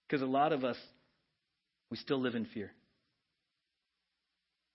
Because 0.07 0.21
a 0.21 0.25
lot 0.25 0.53
of 0.53 0.63
us, 0.63 0.77
we 1.91 1.97
still 1.97 2.19
live 2.19 2.35
in 2.35 2.45
fear. 2.45 2.71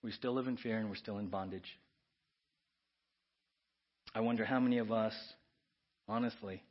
We 0.03 0.13
still 0.13 0.35
live 0.35 0.47
in 0.47 0.57
fear 0.57 0.79
and 0.79 0.89
we're 0.89 0.97
still 0.97 1.19
in 1.19 1.29
bondage. 1.29 1.79
I 4.15 4.21
wonder 4.21 4.45
how 4.45 4.61
many 4.61 4.79
of 4.79 4.93
us, 4.93 5.15
honestly, 6.09 6.63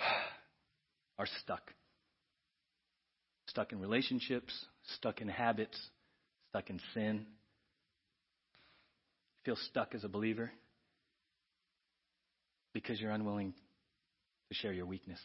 are 1.18 1.26
stuck. 1.42 1.72
Stuck 3.48 3.72
in 3.72 3.80
relationships, 3.80 4.52
stuck 4.96 5.20
in 5.20 5.28
habits, 5.28 5.80
stuck 6.50 6.68
in 6.68 6.78
sin. 6.92 7.26
Feel 9.46 9.56
stuck 9.70 9.94
as 9.94 10.02
a 10.02 10.08
believer 10.08 10.50
because 12.74 13.00
you're 13.00 13.12
unwilling 13.12 13.54
to 14.48 14.54
share 14.54 14.72
your 14.72 14.86
weakness. 14.86 15.20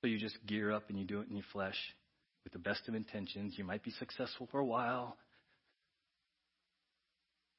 So 0.00 0.08
you 0.08 0.18
just 0.18 0.36
gear 0.46 0.72
up 0.72 0.90
and 0.90 0.98
you 0.98 1.04
do 1.04 1.20
it 1.20 1.28
in 1.28 1.36
your 1.36 1.46
flesh 1.52 1.76
with 2.42 2.52
the 2.52 2.58
best 2.58 2.88
of 2.88 2.96
intentions. 2.96 3.54
You 3.56 3.62
might 3.62 3.84
be 3.84 3.92
successful 3.92 4.48
for 4.50 4.58
a 4.58 4.64
while. 4.64 5.16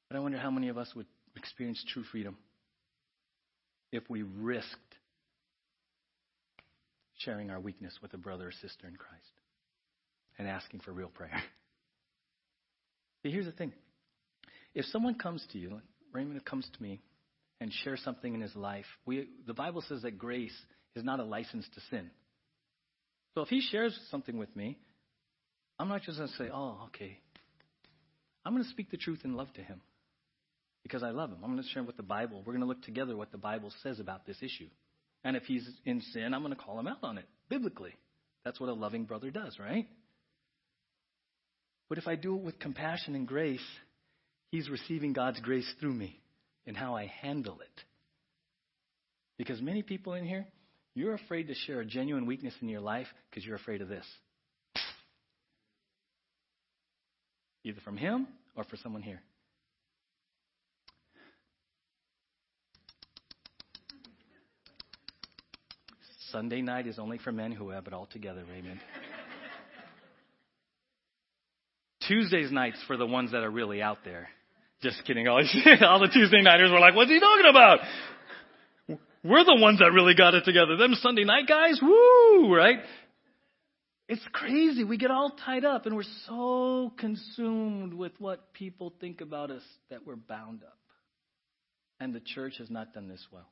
But 0.09 0.17
I 0.17 0.19
wonder 0.19 0.38
how 0.38 0.51
many 0.51 0.67
of 0.67 0.78
us 0.78 0.91
would 0.93 1.07
experience 1.38 1.82
true 1.93 2.03
freedom 2.03 2.36
if 3.93 4.03
we 4.09 4.23
risked 4.23 4.67
sharing 7.19 7.49
our 7.49 7.61
weakness 7.61 7.97
with 8.01 8.13
a 8.13 8.17
brother 8.17 8.49
or 8.49 8.51
sister 8.51 8.88
in 8.88 8.97
Christ 8.97 9.23
and 10.38 10.49
asking 10.49 10.82
for 10.82 10.91
real 10.91 11.07
prayer. 11.07 11.41
See, 13.23 13.32
here's 13.32 13.45
the 13.45 13.53
thing. 13.53 13.71
If 14.78 14.86
someone 14.86 15.15
comes 15.15 15.43
to 15.53 15.57
you, 15.57 15.82
Raymond 16.13 16.45
comes 16.45 16.69
to 16.71 16.84
me 16.84 17.01
and 17.59 17.73
shares 17.84 17.99
something 18.05 18.32
in 18.32 18.41
his 18.41 18.55
life, 18.55 18.86
we, 19.07 19.28
the 19.47 19.55
Bible 19.55 19.84
says 19.89 20.03
that 20.03 20.19
grace 20.19 20.53
is 20.95 21.03
not 21.03 21.19
a 21.19 21.23
license 21.23 21.65
to 21.73 21.82
sin. 21.89 22.11
So 23.34 23.41
if 23.41 23.47
he 23.47 23.59
shares 23.59 23.99
something 24.11 24.38
with 24.38 24.55
me, 24.55 24.78
I'm 25.80 25.89
not 25.89 26.03
just 26.03 26.19
going 26.19 26.30
to 26.30 26.36
say, 26.36 26.51
oh, 26.53 26.78
okay. 26.89 27.17
I'm 28.45 28.53
going 28.53 28.63
to 28.63 28.69
speak 28.69 28.91
the 28.91 28.97
truth 28.97 29.21
in 29.23 29.36
love 29.36 29.51
to 29.55 29.63
him 29.63 29.82
because 30.84 31.01
I 31.01 31.09
love 31.09 31.32
him. 31.32 31.39
I'm 31.43 31.51
going 31.51 31.63
to 31.63 31.69
share 31.69 31.82
with 31.82 31.97
the 31.97 32.03
Bible. 32.03 32.43
We're 32.45 32.53
going 32.53 32.61
to 32.61 32.67
look 32.67 32.84
together 32.84 33.17
what 33.17 33.32
the 33.32 33.39
Bible 33.39 33.73
says 33.82 33.99
about 33.99 34.28
this 34.28 34.38
issue. 34.43 34.69
And 35.23 35.36
if 35.36 35.45
he's 35.45 35.67
in 35.86 36.01
sin, 36.13 36.36
I'm 36.36 36.43
going 36.43 36.53
to 36.53 36.61
call 36.61 36.80
him 36.80 36.88
out 36.88 36.99
on 37.01 37.17
it 37.17 37.25
biblically. 37.49 37.95
That's 38.45 38.59
what 38.59 38.69
a 38.69 38.73
loving 38.73 39.05
brother 39.05 39.32
does, 39.32 39.57
right? 39.59 39.88
But 41.89 41.97
if 41.97 42.07
I 42.07 42.13
do 42.13 42.36
it 42.36 42.43
with 42.43 42.59
compassion 42.59 43.15
and 43.15 43.28
grace, 43.28 43.59
he's 44.49 44.69
receiving 44.69 45.13
God's 45.13 45.39
grace 45.39 45.71
through 45.79 45.93
me 45.93 46.19
and 46.65 46.75
how 46.75 46.95
I 46.95 47.05
handle 47.21 47.59
it. 47.61 47.83
Because 49.37 49.61
many 49.61 49.83
people 49.83 50.13
in 50.13 50.25
here, 50.25 50.45
you're 50.95 51.13
afraid 51.13 51.47
to 51.47 51.53
share 51.53 51.79
a 51.79 51.85
genuine 51.85 52.25
weakness 52.25 52.53
in 52.61 52.69
your 52.69 52.81
life 52.81 53.07
because 53.29 53.45
you're 53.45 53.55
afraid 53.55 53.81
of 53.81 53.87
this. 53.87 54.05
Either 57.63 57.81
from 57.81 57.97
him 57.97 58.27
or 58.55 58.63
for 58.63 58.77
someone 58.77 59.01
here. 59.01 59.21
Sunday 66.31 66.61
night 66.61 66.87
is 66.87 66.99
only 66.99 67.19
for 67.19 67.31
men 67.31 67.51
who 67.51 67.69
have 67.69 67.87
it 67.87 67.93
all 67.93 68.07
together, 68.07 68.43
Raymond. 68.49 68.79
Tuesday's 72.07 72.51
nights 72.51 72.81
for 72.87 72.97
the 72.97 73.05
ones 73.05 73.31
that 73.31 73.43
are 73.43 73.49
really 73.49 73.81
out 73.81 73.99
there. 74.03 74.29
Just 74.82 75.03
kidding. 75.05 75.28
All, 75.28 75.38
all 75.82 75.99
the 75.99 76.09
Tuesday 76.13 76.41
nighters 76.41 76.71
were 76.71 76.80
like, 76.80 76.95
what's 76.95 77.09
he 77.09 77.19
talking 77.19 77.49
about? 77.49 77.80
We're 79.23 79.43
the 79.43 79.57
ones 79.59 79.80
that 79.80 79.91
really 79.91 80.13
got 80.15 80.36
it 80.36 80.45
together. 80.45 80.78
Them 80.78 80.93
Sunday 81.01 81.23
night 81.23 81.47
guys, 81.47 81.80
woo, 81.82 82.55
right? 82.55 82.78
It's 84.07 84.25
crazy. 84.32 84.84
We 84.84 84.97
get 84.97 85.11
all 85.11 85.32
tied 85.45 85.65
up 85.65 85.86
and 85.86 85.95
we're 85.95 86.03
so 86.28 86.93
consumed 86.97 87.93
with 87.93 88.13
what 88.19 88.53
people 88.53 88.93
think 89.01 89.19
about 89.19 89.51
us 89.51 89.63
that 89.89 90.05
we're 90.05 90.15
bound 90.15 90.63
up. 90.63 90.78
And 91.99 92.13
the 92.13 92.21
church 92.21 92.53
has 92.59 92.69
not 92.69 92.93
done 92.93 93.09
this 93.09 93.25
well. 93.32 93.49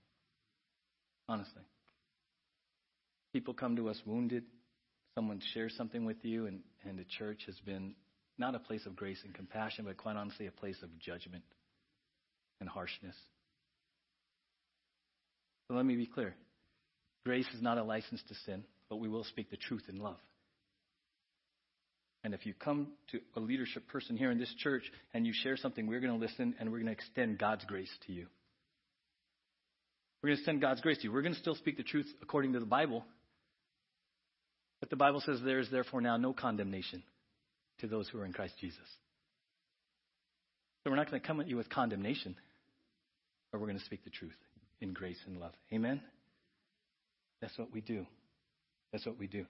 Honestly. 1.28 1.64
People 3.34 3.54
come 3.54 3.76
to 3.76 3.90
us 3.90 4.00
wounded. 4.06 4.46
Someone 5.16 5.42
shares 5.54 5.74
something 5.76 6.06
with 6.06 6.24
you, 6.24 6.46
and, 6.46 6.60
and 6.88 6.98
the 6.98 7.06
church 7.18 7.42
has 7.48 7.56
been 7.66 7.96
not 8.38 8.56
a 8.56 8.60
place 8.60 8.86
of 8.86 8.96
grace 8.96 9.20
and 9.24 9.34
compassion, 9.34 9.86
but 9.86 9.98
quite 9.98 10.16
honestly, 10.16 10.48
a 10.48 10.52
place 10.52 10.78
of 10.84 10.98
judgment 11.00 11.44
and 12.60 12.70
harshness. 12.70 13.16
So 15.68 15.76
let 15.76 15.86
me 15.86 15.96
be 15.96 16.06
clear. 16.06 16.36
Grace 17.26 17.48
is 17.56 17.62
not 17.62 17.78
a 17.78 17.84
license 17.84 18.22
to 18.28 18.36
sin, 18.46 18.64
but 18.90 18.98
we 18.98 19.08
will 19.08 19.24
speak 19.24 19.50
the 19.50 19.58
truth 19.58 19.84
in 19.90 20.00
love. 20.00 20.18
And 22.24 22.34
if 22.34 22.46
you 22.46 22.54
come 22.54 22.88
to 23.12 23.20
a 23.36 23.40
leadership 23.40 23.88
person 23.88 24.18
here 24.18 24.32
in 24.32 24.40
this 24.40 24.54
church 24.60 24.84
and 25.14 25.26
you 25.26 25.34
share 25.34 25.58
something, 25.58 25.88
we're 25.88 26.00
going 26.00 26.14
to 26.14 26.24
listen 26.24 26.56
and 26.60 26.72
we're 26.72 26.80
going 26.80 26.88
to 26.88 26.92
extend 26.92 27.38
God's 27.38 27.64
grace 27.66 27.92
to 28.08 28.14
you. 28.14 28.26
We're 30.22 30.30
going 30.30 30.38
to 30.38 30.42
extend 30.42 30.62
God's 30.62 30.82
grace 30.82 30.98
to 30.98 31.04
you. 31.04 31.14
We're 31.14 31.22
going 31.22 31.36
to 31.36 31.40
still 31.40 31.56
speak 31.56 31.78
the 31.78 31.84
truth 31.84 32.08
according 32.22 32.54
to 32.54 32.60
the 32.60 32.66
Bible. 32.66 33.06
But 34.80 34.90
the 34.90 34.96
Bible 34.96 35.22
says 35.24 35.40
there 35.44 35.60
is 35.60 35.70
therefore 35.70 36.02
now 36.02 36.18
no 36.18 36.34
condemnation 36.34 37.04
to 37.80 37.88
those 37.88 38.08
who 38.10 38.20
are 38.20 38.26
in 38.26 38.34
Christ 38.34 38.54
Jesus. 38.60 38.88
So 40.84 40.92
we're 40.92 40.98
not 40.98 41.10
going 41.10 41.22
to 41.22 41.28
come 41.28 41.40
at 41.40 41.48
you 41.48 41.58
with 41.58 41.70
condemnation, 41.70 42.36
but 43.52 43.60
we're 43.60 43.68
going 43.68 43.80
to 43.80 43.86
speak 43.86 44.04
the 44.04 44.10
truth 44.10 44.36
in 44.82 44.94
grace 44.94 45.20
and 45.26 45.40
love. 45.40 45.54
Amen? 45.74 46.02
That's 47.42 47.58
what 47.58 47.72
we 47.72 47.82
do. 47.82 48.06
That's 48.92 49.06
what 49.06 49.18
we 49.18 49.28
do. 49.28 49.46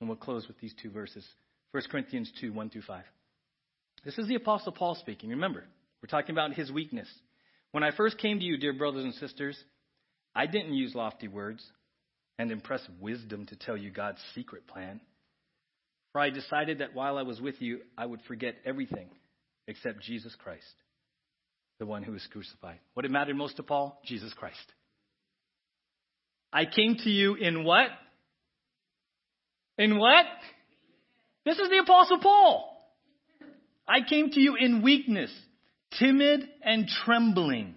And 0.00 0.08
we'll 0.08 0.16
close 0.16 0.46
with 0.46 0.58
these 0.60 0.74
two 0.82 0.90
verses 0.90 1.26
1 1.72 1.82
Corinthians 1.90 2.30
2 2.40 2.52
1 2.52 2.70
through 2.70 2.82
5. 2.82 3.04
This 4.04 4.18
is 4.18 4.28
the 4.28 4.34
Apostle 4.34 4.72
Paul 4.72 4.94
speaking. 4.94 5.30
Remember, 5.30 5.64
we're 6.02 6.08
talking 6.08 6.34
about 6.34 6.54
his 6.54 6.70
weakness. 6.72 7.08
When 7.72 7.84
I 7.84 7.90
first 7.90 8.18
came 8.18 8.38
to 8.38 8.44
you, 8.44 8.56
dear 8.58 8.72
brothers 8.72 9.04
and 9.04 9.14
sisters, 9.14 9.62
I 10.34 10.46
didn't 10.46 10.74
use 10.74 10.94
lofty 10.94 11.28
words 11.28 11.62
and 12.38 12.50
impressive 12.50 12.94
wisdom 13.00 13.46
to 13.46 13.56
tell 13.56 13.76
you 13.76 13.90
God's 13.90 14.20
secret 14.34 14.66
plan. 14.66 15.00
For 16.12 16.20
I 16.20 16.30
decided 16.30 16.78
that 16.78 16.94
while 16.94 17.18
I 17.18 17.22
was 17.22 17.40
with 17.40 17.60
you, 17.60 17.80
I 17.96 18.06
would 18.06 18.20
forget 18.22 18.56
everything 18.64 19.08
except 19.66 20.02
Jesus 20.02 20.34
Christ 20.42 20.64
the 21.80 21.86
one 21.86 22.02
who 22.02 22.12
was 22.12 22.26
crucified. 22.30 22.78
What 22.94 23.06
it 23.06 23.10
mattered 23.10 23.36
most 23.36 23.56
to 23.56 23.62
Paul? 23.64 23.98
Jesus 24.04 24.32
Christ. 24.34 24.56
I 26.52 26.66
came 26.66 26.96
to 26.96 27.10
you 27.10 27.34
in 27.34 27.64
what? 27.64 27.88
In 29.78 29.98
what? 29.98 30.26
This 31.44 31.58
is 31.58 31.70
the 31.70 31.78
Apostle 31.78 32.18
Paul. 32.18 32.66
I 33.88 34.00
came 34.06 34.30
to 34.30 34.40
you 34.40 34.56
in 34.56 34.82
weakness, 34.82 35.32
timid 35.98 36.46
and 36.62 36.86
trembling. 37.04 37.74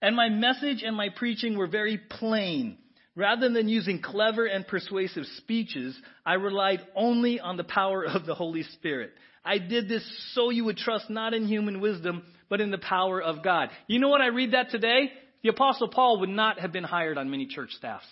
And 0.00 0.16
my 0.16 0.30
message 0.30 0.82
and 0.82 0.96
my 0.96 1.10
preaching 1.14 1.58
were 1.58 1.66
very 1.66 1.98
plain. 1.98 2.78
Rather 3.16 3.48
than 3.48 3.66
using 3.68 4.02
clever 4.02 4.44
and 4.44 4.66
persuasive 4.66 5.24
speeches, 5.38 5.98
I 6.24 6.34
relied 6.34 6.86
only 6.94 7.40
on 7.40 7.56
the 7.56 7.64
power 7.64 8.04
of 8.04 8.26
the 8.26 8.34
Holy 8.34 8.62
Spirit. 8.62 9.12
I 9.42 9.56
did 9.56 9.88
this 9.88 10.04
so 10.34 10.50
you 10.50 10.66
would 10.66 10.76
trust 10.76 11.08
not 11.08 11.32
in 11.32 11.48
human 11.48 11.80
wisdom, 11.80 12.24
but 12.50 12.60
in 12.60 12.70
the 12.70 12.78
power 12.78 13.22
of 13.22 13.42
God. 13.42 13.70
You 13.86 14.00
know 14.00 14.10
what 14.10 14.20
I 14.20 14.26
read 14.26 14.52
that 14.52 14.70
today? 14.70 15.10
The 15.42 15.48
Apostle 15.48 15.88
Paul 15.88 16.20
would 16.20 16.28
not 16.28 16.60
have 16.60 16.72
been 16.72 16.84
hired 16.84 17.16
on 17.16 17.30
many 17.30 17.46
church 17.46 17.70
staffs. 17.70 18.06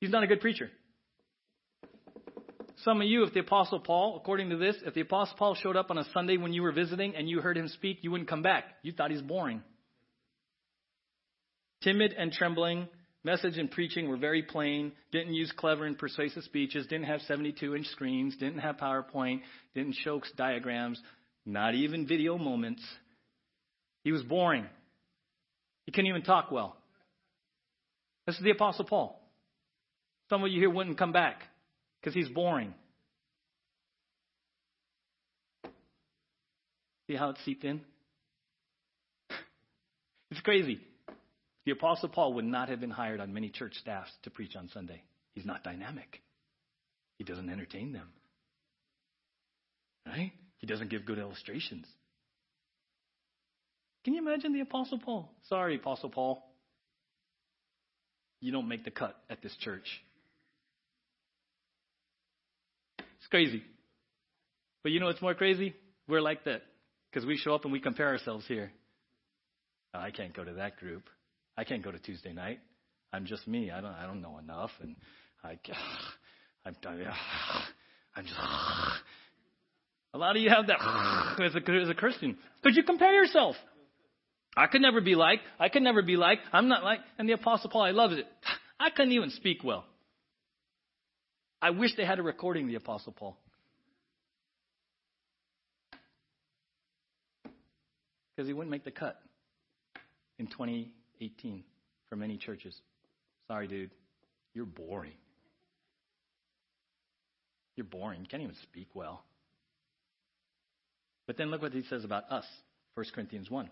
He's 0.00 0.10
not 0.10 0.22
a 0.22 0.26
good 0.26 0.40
preacher. 0.40 0.70
Some 2.84 3.00
of 3.00 3.06
you, 3.06 3.22
if 3.22 3.32
the 3.32 3.40
Apostle 3.40 3.80
Paul, 3.80 4.16
according 4.16 4.50
to 4.50 4.56
this, 4.56 4.76
if 4.84 4.92
the 4.92 5.02
Apostle 5.02 5.36
Paul 5.38 5.54
showed 5.54 5.76
up 5.76 5.90
on 5.90 5.98
a 5.98 6.04
Sunday 6.12 6.36
when 6.36 6.52
you 6.52 6.62
were 6.62 6.72
visiting 6.72 7.14
and 7.14 7.28
you 7.28 7.40
heard 7.40 7.56
him 7.56 7.68
speak, 7.68 7.98
you 8.02 8.10
wouldn't 8.10 8.28
come 8.28 8.42
back. 8.42 8.64
You 8.82 8.92
thought 8.92 9.12
he's 9.12 9.22
boring. 9.22 9.62
Timid 11.82 12.14
and 12.16 12.32
trembling, 12.32 12.88
message 13.24 13.58
and 13.58 13.70
preaching 13.70 14.08
were 14.08 14.16
very 14.16 14.42
plain, 14.42 14.92
didn't 15.10 15.34
use 15.34 15.52
clever 15.56 15.84
and 15.84 15.98
persuasive 15.98 16.44
speeches, 16.44 16.86
didn't 16.86 17.06
have 17.06 17.20
72 17.22 17.74
inch 17.74 17.86
screens, 17.88 18.36
didn't 18.36 18.60
have 18.60 18.76
PowerPoint, 18.76 19.40
didn't 19.74 19.96
show 20.02 20.20
diagrams, 20.36 21.00
not 21.44 21.74
even 21.74 22.06
video 22.06 22.38
moments. 22.38 22.82
He 24.04 24.12
was 24.12 24.22
boring. 24.22 24.66
He 25.86 25.92
couldn't 25.92 26.08
even 26.08 26.22
talk 26.22 26.50
well. 26.52 26.76
This 28.26 28.36
is 28.36 28.42
the 28.42 28.50
Apostle 28.50 28.84
Paul. 28.84 29.20
Some 30.28 30.44
of 30.44 30.50
you 30.50 30.60
here 30.60 30.70
wouldn't 30.70 30.98
come 30.98 31.12
back 31.12 31.42
because 32.00 32.14
he's 32.14 32.28
boring. 32.28 32.74
See 37.08 37.16
how 37.16 37.30
it 37.30 37.38
seeped 37.44 37.64
in? 37.64 37.80
It's 40.30 40.40
crazy. 40.40 40.80
The 41.64 41.72
Apostle 41.72 42.08
Paul 42.08 42.34
would 42.34 42.44
not 42.44 42.68
have 42.68 42.80
been 42.80 42.90
hired 42.90 43.20
on 43.20 43.32
many 43.32 43.48
church 43.48 43.74
staffs 43.80 44.10
to 44.24 44.30
preach 44.30 44.56
on 44.56 44.68
Sunday. 44.72 45.02
He's 45.34 45.46
not 45.46 45.62
dynamic, 45.64 46.20
he 47.18 47.24
doesn't 47.24 47.48
entertain 47.48 47.92
them. 47.92 48.08
Right? 50.06 50.32
He 50.58 50.66
doesn't 50.66 50.90
give 50.90 51.06
good 51.06 51.18
illustrations. 51.18 51.86
Can 54.04 54.14
you 54.14 54.20
imagine 54.20 54.52
the 54.52 54.60
Apostle 54.60 54.98
Paul? 54.98 55.30
Sorry, 55.48 55.76
Apostle 55.76 56.10
Paul. 56.10 56.42
You 58.40 58.50
don't 58.50 58.68
make 58.68 58.84
the 58.84 58.90
cut 58.90 59.16
at 59.30 59.42
this 59.42 59.56
church. 59.60 59.86
It's 62.98 63.28
crazy. 63.30 63.62
But 64.82 64.90
you 64.90 64.98
know 64.98 65.06
what's 65.06 65.22
more 65.22 65.34
crazy? 65.34 65.76
We're 66.08 66.20
like 66.20 66.44
that. 66.44 66.62
Because 67.10 67.24
we 67.24 67.36
show 67.36 67.54
up 67.54 67.62
and 67.62 67.72
we 67.72 67.78
compare 67.78 68.08
ourselves 68.08 68.44
here. 68.48 68.72
I 69.94 70.10
can't 70.10 70.34
go 70.34 70.42
to 70.42 70.54
that 70.54 70.78
group. 70.78 71.04
I 71.56 71.64
can't 71.64 71.82
go 71.82 71.90
to 71.90 71.98
Tuesday 71.98 72.32
night. 72.32 72.60
I'm 73.12 73.26
just 73.26 73.46
me. 73.46 73.70
I 73.70 73.80
don't. 73.80 73.92
I 73.92 74.06
don't 74.06 74.22
know 74.22 74.38
enough, 74.38 74.70
and 74.80 74.96
I. 75.44 75.58
I'm. 76.64 76.76
I'm 78.16 78.24
just. 78.24 78.38
A 80.14 80.18
lot 80.18 80.36
of 80.36 80.42
you 80.42 80.50
have 80.50 80.66
that 80.66 80.76
as 81.42 81.54
a, 81.54 81.70
as 81.70 81.88
a 81.88 81.94
Christian 81.94 82.36
because 82.62 82.76
you 82.76 82.82
compare 82.82 83.14
yourself. 83.14 83.56
I 84.54 84.66
could 84.66 84.82
never 84.82 85.00
be 85.00 85.14
like. 85.14 85.40
I 85.58 85.70
could 85.70 85.82
never 85.82 86.02
be 86.02 86.16
like. 86.16 86.38
I'm 86.52 86.68
not 86.68 86.84
like. 86.84 87.00
And 87.18 87.26
the 87.26 87.32
Apostle 87.32 87.70
Paul, 87.70 87.82
I 87.82 87.92
love 87.92 88.12
it. 88.12 88.26
I 88.78 88.90
couldn't 88.90 89.12
even 89.12 89.30
speak 89.30 89.64
well. 89.64 89.86
I 91.62 91.70
wish 91.70 91.96
they 91.96 92.04
had 92.04 92.18
a 92.18 92.22
recording 92.22 92.64
of 92.64 92.68
the 92.68 92.74
Apostle 92.74 93.12
Paul. 93.12 93.38
Because 98.36 98.48
he 98.48 98.52
wouldn't 98.52 98.70
make 98.70 98.84
the 98.84 98.90
cut 98.90 99.18
in 100.38 100.46
2018 101.22 101.64
for 102.08 102.16
many 102.16 102.36
churches. 102.36 102.74
Sorry, 103.48 103.68
dude. 103.68 103.90
You're 104.54 104.66
boring. 104.66 105.12
You're 107.76 107.86
boring. 107.86 108.20
You 108.20 108.26
can't 108.26 108.42
even 108.42 108.56
speak 108.62 108.88
well. 108.94 109.22
But 111.26 111.36
then 111.36 111.50
look 111.50 111.62
what 111.62 111.72
he 111.72 111.82
says 111.88 112.04
about 112.04 112.30
us, 112.30 112.44
1 112.94 113.06
Corinthians 113.14 113.50
1. 113.50 113.70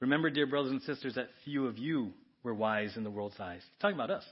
Remember, 0.00 0.30
dear 0.30 0.46
brothers 0.46 0.72
and 0.72 0.82
sisters, 0.82 1.14
that 1.14 1.28
few 1.44 1.66
of 1.66 1.78
you 1.78 2.12
were 2.42 2.54
wise 2.54 2.96
in 2.96 3.04
the 3.04 3.10
world's 3.10 3.40
eyes. 3.40 3.60
He's 3.62 3.80
talking 3.80 3.96
about 3.96 4.10
us. 4.10 4.24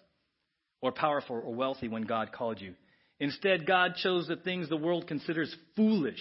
Or 0.80 0.92
powerful 0.92 1.42
or 1.44 1.54
wealthy 1.54 1.88
when 1.88 2.02
God 2.02 2.32
called 2.32 2.60
you. 2.60 2.74
Instead, 3.18 3.66
God 3.66 3.94
chose 3.96 4.28
the 4.28 4.36
things 4.36 4.68
the 4.68 4.76
world 4.76 5.08
considers 5.08 5.54
foolish 5.74 6.20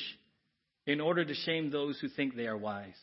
in 0.88 1.00
order 1.00 1.24
to 1.24 1.34
shame 1.34 1.70
those 1.70 2.00
who 2.00 2.10
think 2.10 2.36
they 2.36 2.48
are 2.48 2.58
wise. 2.58 2.95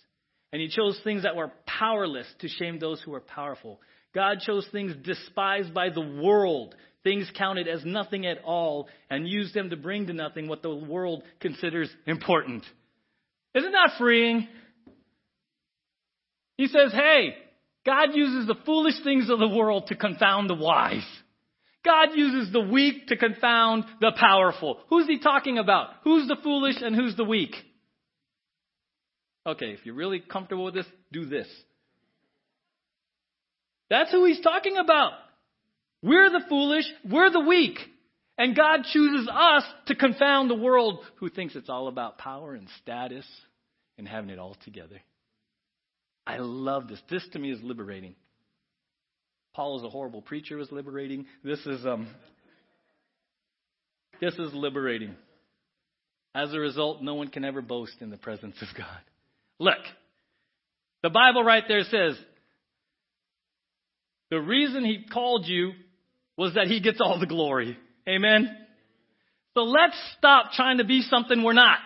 And 0.54 0.62
He 0.62 0.68
chose 0.68 0.96
things 1.02 1.24
that 1.24 1.34
were 1.34 1.50
powerless 1.66 2.28
to 2.38 2.46
shame 2.46 2.78
those 2.78 3.00
who 3.02 3.10
were 3.10 3.18
powerful. 3.18 3.80
God 4.14 4.38
chose 4.38 4.64
things 4.70 4.94
despised 5.04 5.74
by 5.74 5.90
the 5.90 6.00
world, 6.22 6.76
things 7.02 7.28
counted 7.36 7.66
as 7.66 7.84
nothing 7.84 8.24
at 8.24 8.38
all, 8.44 8.88
and 9.10 9.26
used 9.26 9.52
them 9.52 9.70
to 9.70 9.76
bring 9.76 10.06
to 10.06 10.12
nothing 10.12 10.46
what 10.46 10.62
the 10.62 10.72
world 10.72 11.24
considers 11.40 11.90
important. 12.06 12.62
Isn't 13.52 13.72
that 13.72 13.94
freeing? 13.98 14.46
He 16.56 16.68
says, 16.68 16.92
hey, 16.92 17.34
God 17.84 18.10
uses 18.14 18.46
the 18.46 18.54
foolish 18.64 19.02
things 19.02 19.30
of 19.30 19.40
the 19.40 19.48
world 19.48 19.88
to 19.88 19.96
confound 19.96 20.48
the 20.48 20.54
wise. 20.54 21.02
God 21.84 22.10
uses 22.14 22.52
the 22.52 22.60
weak 22.60 23.08
to 23.08 23.16
confound 23.16 23.86
the 24.00 24.12
powerful. 24.16 24.78
Who's 24.88 25.08
he 25.08 25.18
talking 25.18 25.58
about? 25.58 25.88
Who's 26.04 26.28
the 26.28 26.36
foolish 26.44 26.76
and 26.80 26.94
who's 26.94 27.16
the 27.16 27.24
weak? 27.24 27.56
Okay, 29.46 29.72
if 29.72 29.84
you're 29.84 29.94
really 29.94 30.20
comfortable 30.20 30.64
with 30.64 30.74
this, 30.74 30.86
do 31.12 31.26
this. 31.26 31.46
That's 33.90 34.10
who 34.10 34.24
he's 34.24 34.40
talking 34.40 34.76
about. 34.76 35.12
We're 36.02 36.30
the 36.30 36.44
foolish, 36.48 36.84
we're 37.08 37.30
the 37.30 37.40
weak. 37.40 37.78
And 38.36 38.56
God 38.56 38.80
chooses 38.92 39.28
us 39.32 39.62
to 39.86 39.94
confound 39.94 40.50
the 40.50 40.56
world 40.56 41.04
who 41.16 41.28
thinks 41.28 41.54
it's 41.54 41.68
all 41.68 41.86
about 41.86 42.18
power 42.18 42.54
and 42.54 42.68
status 42.82 43.26
and 43.96 44.08
having 44.08 44.30
it 44.30 44.38
all 44.38 44.56
together. 44.64 45.00
I 46.26 46.38
love 46.38 46.88
this. 46.88 47.00
This 47.08 47.24
to 47.32 47.38
me 47.38 47.52
is 47.52 47.62
liberating. 47.62 48.16
Paul 49.54 49.78
is 49.78 49.84
a 49.84 49.90
horrible 49.90 50.20
preacher 50.20 50.56
was 50.56 50.72
liberating. 50.72 51.26
This 51.44 51.64
is 51.64 51.86
um 51.86 52.08
this 54.20 54.34
is 54.34 54.52
liberating. 54.52 55.14
As 56.34 56.52
a 56.52 56.58
result, 56.58 57.02
no 57.02 57.14
one 57.14 57.28
can 57.28 57.44
ever 57.44 57.62
boast 57.62 57.94
in 58.00 58.10
the 58.10 58.16
presence 58.16 58.56
of 58.60 58.68
God. 58.76 59.00
Look, 59.58 59.78
the 61.02 61.10
Bible 61.10 61.44
right 61.44 61.64
there 61.68 61.82
says 61.84 62.18
the 64.30 64.40
reason 64.40 64.84
he 64.84 65.04
called 65.12 65.46
you 65.46 65.72
was 66.36 66.54
that 66.54 66.66
he 66.66 66.80
gets 66.80 67.00
all 67.00 67.20
the 67.20 67.26
glory. 67.26 67.78
Amen? 68.08 68.48
So 69.54 69.60
let's 69.62 69.96
stop 70.18 70.52
trying 70.52 70.78
to 70.78 70.84
be 70.84 71.02
something 71.02 71.42
we're 71.42 71.52
not. 71.52 71.78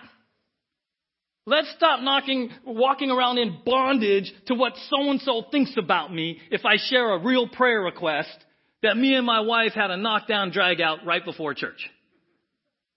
Let's 1.47 1.73
stop 1.77 2.01
knocking, 2.01 2.51
walking 2.65 3.11
around 3.11 3.39
in 3.39 3.61
bondage 3.65 4.33
to 4.47 4.55
what 4.55 4.75
so 4.91 5.11
and 5.11 5.21
so 5.21 5.45
thinks 5.51 5.75
about 5.79 6.13
me 6.13 6.39
if 6.51 6.65
I 6.65 6.77
share 6.77 7.13
a 7.15 7.23
real 7.23 7.49
prayer 7.49 7.81
request 7.81 8.37
that 8.83 8.97
me 8.97 9.15
and 9.15 9.27
my 9.27 9.41
wife 9.41 9.73
had 9.75 9.91
a 9.91 9.97
knockdown 9.97 10.51
drag 10.51 10.81
out 10.81 11.07
right 11.07 11.25
before 11.25 11.55
church. 11.55 11.89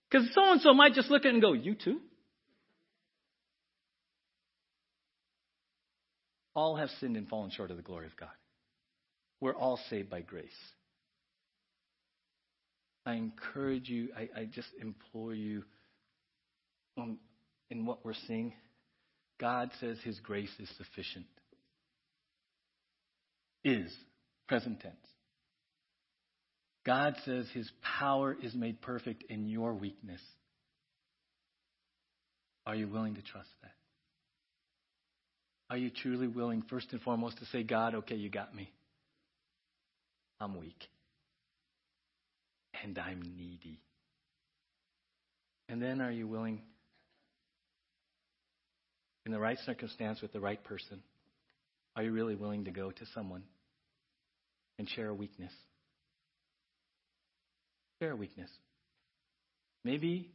Because 0.09 0.27
so 0.33 0.51
and 0.51 0.61
so 0.61 0.73
might 0.73 0.93
just 0.93 1.09
look 1.09 1.21
at 1.21 1.27
it 1.27 1.33
and 1.33 1.41
go, 1.41 1.53
You 1.53 1.75
too? 1.75 1.99
All 6.53 6.75
have 6.75 6.89
sinned 6.99 7.17
and 7.17 7.27
fallen 7.27 7.51
short 7.51 7.71
of 7.71 7.77
the 7.77 7.83
glory 7.83 8.05
of 8.05 8.17
God. 8.17 8.29
We're 9.39 9.55
all 9.55 9.79
saved 9.89 10.09
by 10.09 10.21
grace. 10.21 10.49
I 13.05 13.13
encourage 13.13 13.89
you, 13.89 14.09
I, 14.15 14.41
I 14.41 14.45
just 14.45 14.67
implore 14.79 15.33
you 15.33 15.63
um, 16.97 17.17
in 17.69 17.85
what 17.85 18.05
we're 18.05 18.13
seeing. 18.27 18.53
God 19.39 19.71
says 19.79 19.97
His 20.03 20.19
grace 20.19 20.51
is 20.59 20.69
sufficient. 20.77 21.25
Is, 23.63 23.91
present 24.47 24.81
tense. 24.81 24.95
God 26.85 27.15
says 27.25 27.47
His 27.53 27.71
power 27.99 28.35
is 28.39 28.53
made 28.53 28.81
perfect 28.81 29.23
in 29.29 29.47
your 29.47 29.73
weakness. 29.73 30.21
Are 32.67 32.75
you 32.75 32.87
willing 32.87 33.15
to 33.15 33.21
trust 33.21 33.49
that? 33.63 33.71
Are 35.71 35.77
you 35.77 35.89
truly 35.89 36.27
willing, 36.27 36.63
first 36.69 36.87
and 36.91 37.01
foremost, 37.01 37.37
to 37.37 37.45
say, 37.45 37.63
God, 37.63 37.95
okay, 37.95 38.15
you 38.15 38.29
got 38.29 38.53
me. 38.53 38.69
I'm 40.37 40.59
weak 40.59 40.89
and 42.83 42.99
I'm 42.99 43.21
needy. 43.21 43.79
And 45.69 45.81
then 45.81 46.01
are 46.01 46.11
you 46.11 46.27
willing, 46.27 46.61
in 49.25 49.31
the 49.31 49.39
right 49.39 49.57
circumstance 49.65 50.21
with 50.21 50.33
the 50.33 50.41
right 50.41 50.61
person, 50.61 51.01
are 51.95 52.03
you 52.03 52.11
really 52.11 52.35
willing 52.35 52.65
to 52.65 52.71
go 52.71 52.91
to 52.91 53.05
someone 53.13 53.43
and 54.77 54.89
share 54.89 55.07
a 55.07 55.13
weakness? 55.13 55.53
Share 58.01 58.11
a 58.11 58.15
weakness. 58.17 58.49
Maybe 59.85 60.31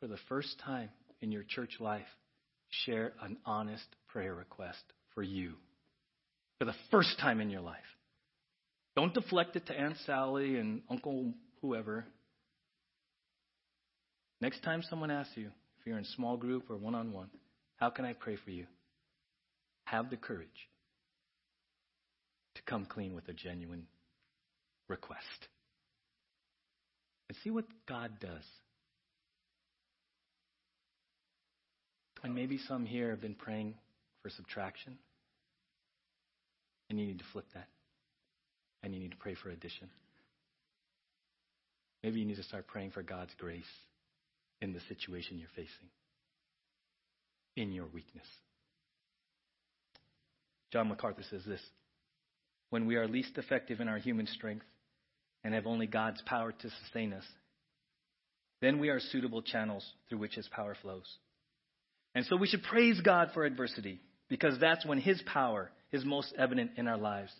for 0.00 0.06
the 0.06 0.18
first 0.30 0.58
time 0.64 0.88
in 1.20 1.30
your 1.30 1.42
church 1.42 1.72
life, 1.78 2.06
share 2.70 3.12
an 3.22 3.36
honest 3.44 3.86
prayer 4.08 4.34
request 4.34 4.82
for 5.14 5.22
you. 5.22 5.54
For 6.58 6.64
the 6.64 6.74
first 6.90 7.18
time 7.20 7.40
in 7.40 7.50
your 7.50 7.60
life. 7.60 7.76
Don't 8.96 9.14
deflect 9.14 9.54
it 9.56 9.66
to 9.66 9.78
Aunt 9.78 9.96
Sally 10.06 10.56
and 10.56 10.82
Uncle 10.90 11.32
whoever. 11.62 12.04
Next 14.40 14.62
time 14.62 14.82
someone 14.88 15.10
asks 15.10 15.36
you, 15.36 15.50
if 15.78 15.86
you're 15.86 15.98
in 15.98 16.04
small 16.04 16.36
group 16.36 16.70
or 16.70 16.76
one 16.76 16.94
on 16.94 17.12
one, 17.12 17.30
how 17.76 17.90
can 17.90 18.04
I 18.04 18.12
pray 18.12 18.36
for 18.44 18.50
you? 18.50 18.66
Have 19.84 20.10
the 20.10 20.16
courage 20.16 20.48
to 22.56 22.62
come 22.62 22.86
clean 22.86 23.14
with 23.14 23.28
a 23.28 23.32
genuine 23.32 23.86
request. 24.88 25.48
And 27.28 27.38
see 27.44 27.50
what 27.50 27.66
God 27.86 28.18
does. 28.20 28.44
And 32.22 32.34
maybe 32.34 32.58
some 32.58 32.84
here 32.84 33.10
have 33.10 33.20
been 33.20 33.34
praying 33.34 33.74
for 34.22 34.30
subtraction. 34.30 34.98
And 36.90 36.98
you 36.98 37.06
need 37.06 37.18
to 37.18 37.24
flip 37.32 37.46
that. 37.54 37.68
And 38.82 38.94
you 38.94 39.00
need 39.00 39.12
to 39.12 39.16
pray 39.16 39.34
for 39.34 39.50
addition. 39.50 39.90
Maybe 42.02 42.20
you 42.20 42.26
need 42.26 42.36
to 42.36 42.42
start 42.42 42.66
praying 42.66 42.92
for 42.92 43.02
God's 43.02 43.32
grace 43.38 43.64
in 44.60 44.72
the 44.72 44.80
situation 44.88 45.38
you're 45.38 45.48
facing, 45.54 45.88
in 47.56 47.72
your 47.72 47.86
weakness. 47.92 48.26
John 50.72 50.88
MacArthur 50.88 51.22
says 51.28 51.42
this 51.46 51.60
When 52.70 52.86
we 52.86 52.96
are 52.96 53.08
least 53.08 53.36
effective 53.36 53.80
in 53.80 53.88
our 53.88 53.98
human 53.98 54.26
strength 54.26 54.66
and 55.44 55.54
have 55.54 55.66
only 55.66 55.86
God's 55.86 56.22
power 56.22 56.52
to 56.52 56.70
sustain 56.82 57.12
us, 57.12 57.24
then 58.60 58.78
we 58.78 58.88
are 58.90 59.00
suitable 59.00 59.42
channels 59.42 59.84
through 60.08 60.18
which 60.18 60.34
His 60.34 60.48
power 60.48 60.76
flows. 60.80 61.06
And 62.14 62.24
so 62.26 62.36
we 62.36 62.46
should 62.46 62.62
praise 62.62 63.00
God 63.00 63.30
for 63.34 63.44
adversity 63.44 64.00
because 64.28 64.58
that's 64.58 64.84
when 64.84 64.98
His 64.98 65.22
power 65.22 65.70
is 65.92 66.04
most 66.04 66.34
evident 66.36 66.72
in 66.76 66.88
our 66.88 66.98
lives. 66.98 67.32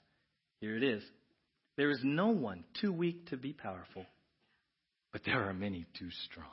Here 0.60 0.76
it 0.76 0.82
is. 0.82 1.02
There 1.76 1.90
is 1.90 2.00
no 2.02 2.28
one 2.28 2.64
too 2.80 2.92
weak 2.92 3.26
to 3.30 3.36
be 3.36 3.52
powerful 3.52 4.04
but 5.12 5.22
there 5.24 5.48
are 5.48 5.54
many 5.54 5.86
too 5.98 6.10
strong. 6.26 6.46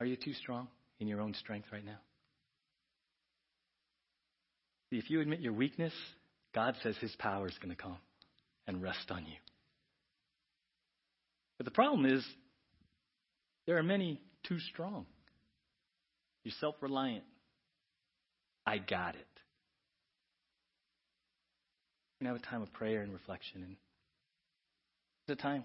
Are 0.00 0.06
you 0.06 0.16
too 0.16 0.32
strong 0.34 0.68
in 0.98 1.08
your 1.08 1.20
own 1.20 1.34
strength 1.34 1.68
right 1.72 1.84
now? 1.84 1.98
If 4.90 5.10
you 5.10 5.20
admit 5.20 5.40
your 5.40 5.52
weakness, 5.52 5.92
God 6.54 6.74
says 6.82 6.96
His 7.00 7.14
power 7.18 7.46
is 7.46 7.58
going 7.60 7.74
to 7.74 7.80
come 7.80 7.98
and 8.66 8.82
rest 8.82 9.10
on 9.10 9.24
you. 9.26 9.36
But 11.58 11.66
the 11.66 11.72
problem 11.72 12.06
is, 12.06 12.24
there 13.66 13.76
are 13.76 13.82
many 13.82 14.20
too 14.44 14.58
strong. 14.72 15.06
You're 16.44 16.54
self 16.60 16.76
reliant. 16.80 17.24
I 18.66 18.78
got 18.78 19.14
it. 19.14 19.26
To 22.20 22.26
have 22.26 22.36
a 22.36 22.40
time 22.40 22.62
of 22.62 22.72
prayer 22.72 23.02
and 23.02 23.12
reflection. 23.12 23.62
And 23.62 23.76
it's 25.26 25.38
a 25.38 25.42
time 25.42 25.64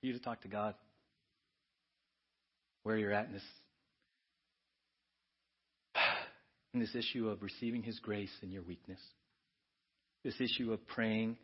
for 0.00 0.06
you 0.06 0.12
to 0.12 0.18
talk 0.18 0.42
to 0.42 0.48
God 0.48 0.74
where 2.82 2.96
you're 2.96 3.12
at 3.12 3.26
in 3.26 3.32
this 3.32 3.42
in 6.74 6.80
this 6.80 6.94
issue 6.94 7.28
of 7.28 7.42
receiving 7.42 7.82
his 7.82 7.98
grace 8.00 8.32
in 8.42 8.50
your 8.50 8.62
weakness. 8.62 9.00
This 10.24 10.40
issue 10.40 10.72
of 10.72 10.86
praying 10.86 11.36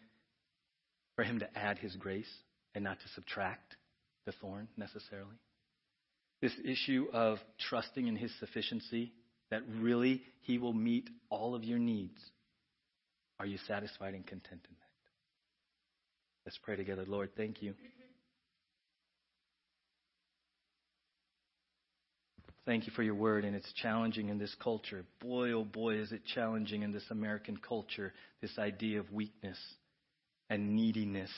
for 1.16 1.24
him 1.24 1.41
to 1.41 1.59
add 1.59 1.78
his 1.78 1.95
grace 1.97 2.32
and 2.74 2.84
not 2.84 2.99
to 3.01 3.09
subtract 3.14 3.76
the 4.24 4.32
thorn 4.41 4.68
necessarily. 4.76 5.36
This 6.41 6.53
issue 6.64 7.07
of 7.12 7.39
trusting 7.68 8.07
in 8.07 8.16
his 8.16 8.30
sufficiency 8.39 9.12
that 9.51 9.62
really 9.80 10.22
he 10.43 10.59
will 10.59 10.72
meet 10.72 11.09
all 11.30 11.55
of 11.55 11.64
your 11.64 11.78
needs. 11.78 12.20
Are 13.41 13.47
you 13.47 13.59
satisfied 13.66 14.14
and 14.14 14.26
content 14.26 14.61
in 14.68 14.76
that? 14.78 14.89
Let's 16.47 16.59
pray 16.62 16.76
together. 16.76 17.05
Lord, 17.07 17.30
thank 17.36 17.62
you. 17.62 17.74
Thank 22.68 22.86
you 22.86 22.93
for 22.95 23.03
your 23.03 23.14
word, 23.14 23.47
and 23.47 23.57
it's 23.57 23.72
challenging 23.80 24.28
in 24.28 24.39
this 24.39 24.55
culture. 24.62 25.05
Boy, 25.20 25.53
oh 25.53 25.64
boy, 25.64 25.95
is 25.95 26.12
it 26.12 26.20
challenging 26.34 26.82
in 26.82 26.93
this 26.93 27.05
American 27.11 27.57
culture, 27.57 28.12
this 28.43 28.59
idea 28.59 29.01
of 29.01 29.11
weakness 29.11 29.57
and 30.51 30.76
neediness 30.76 31.30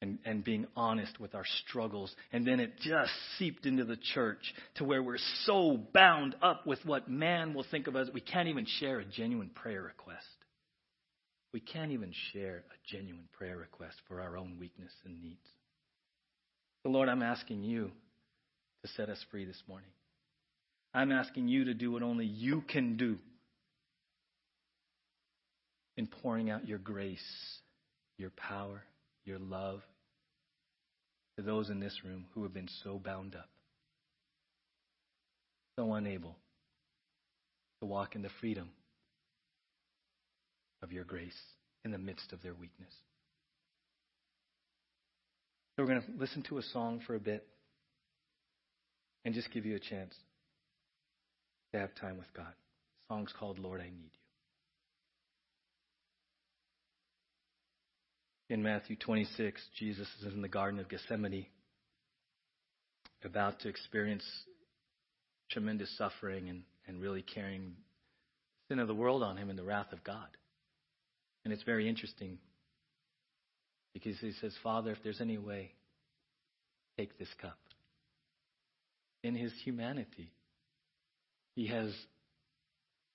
and, 0.00 0.18
and 0.24 0.44
being 0.44 0.66
honest 0.76 1.18
with 1.18 1.34
our 1.34 1.44
struggles. 1.66 2.14
And 2.32 2.46
then 2.46 2.60
it 2.60 2.78
just 2.80 3.10
seeped 3.38 3.66
into 3.66 3.84
the 3.84 3.98
church 4.14 4.54
to 4.76 4.84
where 4.84 5.02
we're 5.02 5.18
so 5.44 5.78
bound 5.92 6.36
up 6.42 6.66
with 6.66 6.78
what 6.84 7.10
man 7.10 7.54
will 7.54 7.64
think 7.70 7.86
of 7.86 7.96
us, 7.96 8.08
we 8.12 8.20
can't 8.20 8.48
even 8.48 8.66
share 8.78 9.00
a 9.00 9.04
genuine 9.04 9.50
prayer 9.50 9.82
request. 9.82 10.26
We 11.52 11.60
can't 11.60 11.92
even 11.92 12.12
share 12.32 12.58
a 12.70 12.94
genuine 12.94 13.28
prayer 13.32 13.56
request 13.56 13.96
for 14.06 14.20
our 14.20 14.36
own 14.36 14.56
weakness 14.60 14.92
and 15.04 15.22
needs. 15.22 15.46
So, 16.82 16.90
Lord, 16.90 17.08
I'm 17.08 17.22
asking 17.22 17.64
you 17.64 17.90
to 18.82 18.88
set 18.92 19.08
us 19.08 19.18
free 19.30 19.44
this 19.44 19.60
morning. 19.66 19.90
I'm 20.94 21.10
asking 21.10 21.48
you 21.48 21.64
to 21.64 21.74
do 21.74 21.90
what 21.90 22.02
only 22.02 22.26
you 22.26 22.62
can 22.68 22.96
do 22.96 23.16
in 25.96 26.06
pouring 26.06 26.50
out 26.50 26.68
your 26.68 26.78
grace, 26.78 27.18
your 28.18 28.30
power, 28.30 28.82
your 29.24 29.38
love 29.38 29.82
to 31.38 31.42
those 31.42 31.70
in 31.70 31.78
this 31.78 32.02
room 32.04 32.24
who 32.34 32.42
have 32.42 32.52
been 32.52 32.68
so 32.82 32.98
bound 32.98 33.36
up, 33.36 33.48
so 35.78 35.92
unable 35.92 36.34
to 37.80 37.86
walk 37.86 38.16
in 38.16 38.22
the 38.22 38.30
freedom 38.40 38.68
of 40.82 40.90
your 40.90 41.04
grace 41.04 41.38
in 41.84 41.92
the 41.92 41.98
midst 41.98 42.32
of 42.32 42.42
their 42.42 42.54
weakness. 42.54 42.92
So 45.76 45.84
we're 45.84 45.90
going 45.90 46.02
to 46.02 46.08
listen 46.18 46.42
to 46.48 46.58
a 46.58 46.62
song 46.62 47.00
for 47.06 47.14
a 47.14 47.20
bit 47.20 47.46
and 49.24 49.32
just 49.32 49.52
give 49.52 49.64
you 49.64 49.76
a 49.76 49.80
chance 49.80 50.16
to 51.72 51.78
have 51.78 51.94
time 51.94 52.18
with 52.18 52.34
God. 52.34 52.46
The 52.46 53.14
song's 53.14 53.32
called 53.38 53.60
Lord, 53.60 53.80
I 53.80 53.84
Need 53.84 54.10
You. 54.12 54.17
In 58.50 58.62
Matthew 58.62 58.96
26, 58.96 59.60
Jesus 59.78 60.08
is 60.22 60.32
in 60.32 60.40
the 60.40 60.48
Garden 60.48 60.80
of 60.80 60.88
Gethsemane, 60.88 61.46
about 63.22 63.60
to 63.60 63.68
experience 63.68 64.24
tremendous 65.50 65.94
suffering 65.98 66.48
and, 66.48 66.62
and 66.86 67.00
really 67.00 67.20
carrying 67.20 67.74
sin 68.68 68.78
of 68.78 68.88
the 68.88 68.94
world 68.94 69.22
on 69.22 69.36
him 69.36 69.50
and 69.50 69.58
the 69.58 69.64
wrath 69.64 69.92
of 69.92 70.02
God. 70.02 70.28
And 71.44 71.52
it's 71.52 71.62
very 71.62 71.88
interesting 71.88 72.38
because 73.92 74.18
he 74.18 74.32
says, 74.40 74.54
Father, 74.62 74.92
if 74.92 74.98
there's 75.02 75.20
any 75.20 75.36
way, 75.36 75.72
take 76.96 77.18
this 77.18 77.28
cup. 77.40 77.58
In 79.22 79.34
his 79.34 79.52
humanity, 79.62 80.30
he 81.54 81.66
has 81.66 81.92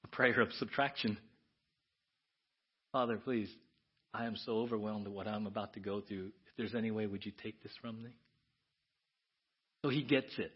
a 0.04 0.08
prayer 0.10 0.42
of 0.42 0.52
subtraction. 0.54 1.18
Father, 2.92 3.18
please, 3.18 3.50
I 4.14 4.26
am 4.26 4.36
so 4.36 4.60
overwhelmed 4.60 5.08
at 5.08 5.12
what 5.12 5.28
I'm 5.28 5.48
about 5.48 5.74
to 5.74 5.80
go 5.80 6.02
through. 6.02 6.28
If 6.48 6.58
there's 6.58 6.76
any 6.76 6.92
way, 6.92 7.08
would 7.08 7.26
you 7.26 7.32
take 7.42 7.64
this 7.64 7.72
from 7.82 8.02
me? 8.04 8.12
So 9.84 9.90
he 9.90 10.04
gets 10.04 10.38
it. 10.38 10.52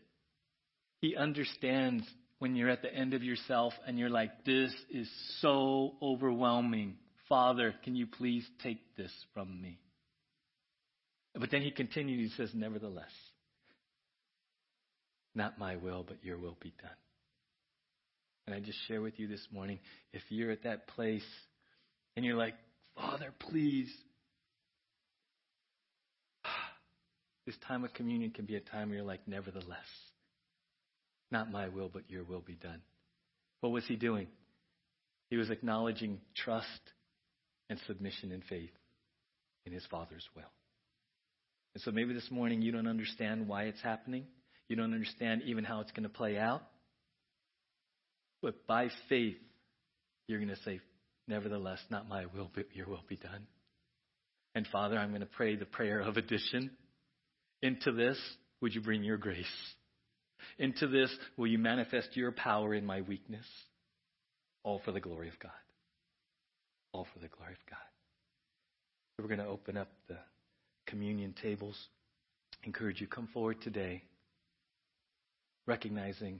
He 1.01 1.15
understands 1.15 2.03
when 2.39 2.55
you're 2.55 2.69
at 2.69 2.81
the 2.81 2.93
end 2.93 3.13
of 3.13 3.23
yourself 3.23 3.73
and 3.85 3.97
you're 3.97 4.09
like, 4.09 4.45
this 4.45 4.73
is 4.91 5.09
so 5.41 5.95
overwhelming. 6.01 6.95
Father, 7.27 7.73
can 7.83 7.95
you 7.95 8.07
please 8.07 8.47
take 8.63 8.95
this 8.95 9.11
from 9.33 9.61
me? 9.61 9.79
But 11.33 11.51
then 11.51 11.61
he 11.61 11.71
continues, 11.71 12.31
he 12.31 12.37
says, 12.37 12.51
Nevertheless, 12.53 13.11
not 15.35 15.59
my 15.59 15.75
will, 15.75 16.03
but 16.07 16.23
your 16.23 16.37
will 16.37 16.57
be 16.59 16.73
done. 16.81 16.89
And 18.47 18.55
I 18.55 18.59
just 18.59 18.79
share 18.87 19.01
with 19.01 19.19
you 19.19 19.27
this 19.27 19.45
morning 19.51 19.79
if 20.13 20.21
you're 20.29 20.51
at 20.51 20.63
that 20.63 20.87
place 20.87 21.25
and 22.15 22.25
you're 22.25 22.37
like, 22.37 22.55
Father, 22.97 23.33
please. 23.39 23.93
This 27.45 27.55
time 27.65 27.85
of 27.85 27.93
communion 27.93 28.31
can 28.31 28.43
be 28.43 28.57
a 28.57 28.59
time 28.59 28.89
where 28.89 28.97
you're 28.97 29.07
like, 29.07 29.25
Nevertheless, 29.25 29.87
not 31.31 31.49
my 31.49 31.69
will, 31.69 31.87
but 31.87 32.09
your 32.09 32.25
will 32.25 32.41
be 32.41 32.55
done. 32.55 32.81
What 33.61 33.71
was 33.71 33.85
he 33.85 33.95
doing? 33.95 34.27
He 35.29 35.37
was 35.37 35.49
acknowledging 35.49 36.19
trust 36.35 36.67
and 37.69 37.79
submission 37.87 38.31
and 38.31 38.43
faith 38.43 38.71
in 39.65 39.71
his 39.71 39.85
Father's 39.89 40.27
will. 40.35 40.51
And 41.73 41.81
so 41.83 41.91
maybe 41.91 42.13
this 42.13 42.31
morning 42.31 42.61
you 42.61 42.71
don't 42.71 42.87
understand 42.87 43.47
why 43.47 43.63
it's 43.63 43.81
happening. 43.81 44.25
You 44.67 44.75
don't 44.75 44.93
understand 44.93 45.43
even 45.45 45.63
how 45.63 45.81
it's 45.81 45.91
going 45.91 46.03
to 46.03 46.09
play 46.09 46.37
out. 46.37 46.63
But 48.41 48.67
by 48.67 48.89
faith, 49.09 49.37
you're 50.27 50.39
going 50.39 50.49
to 50.49 50.61
say, 50.63 50.79
Nevertheless, 51.27 51.79
not 51.89 52.07
my 52.07 52.25
will, 52.25 52.49
but 52.53 52.65
your 52.73 52.87
will 52.87 53.03
be 53.07 53.17
done. 53.17 53.47
And 54.55 54.65
Father, 54.67 54.97
I'm 54.97 55.09
going 55.09 55.21
to 55.21 55.27
pray 55.27 55.55
the 55.55 55.65
prayer 55.65 55.99
of 55.99 56.17
addition. 56.17 56.71
Into 57.61 57.91
this, 57.91 58.17
would 58.61 58.73
you 58.73 58.81
bring 58.81 59.03
your 59.03 59.17
grace? 59.17 59.45
Into 60.57 60.87
this, 60.87 61.11
will 61.35 61.47
you 61.47 61.57
manifest 61.57 62.15
your 62.15 62.31
power 62.31 62.73
in 62.73 62.85
my 62.85 63.01
weakness? 63.01 63.45
All 64.63 64.81
for 64.83 64.91
the 64.91 64.99
glory 64.99 65.27
of 65.27 65.37
God. 65.39 65.51
All 66.93 67.07
for 67.13 67.19
the 67.19 67.27
glory 67.27 67.53
of 67.53 67.69
God. 67.69 67.77
So 69.15 69.23
we're 69.23 69.35
going 69.35 69.45
to 69.45 69.51
open 69.51 69.77
up 69.77 69.89
the 70.07 70.17
communion 70.85 71.35
tables. 71.41 71.77
Encourage 72.63 73.01
you, 73.01 73.07
come 73.07 73.27
forward 73.33 73.61
today, 73.61 74.03
recognizing 75.65 76.39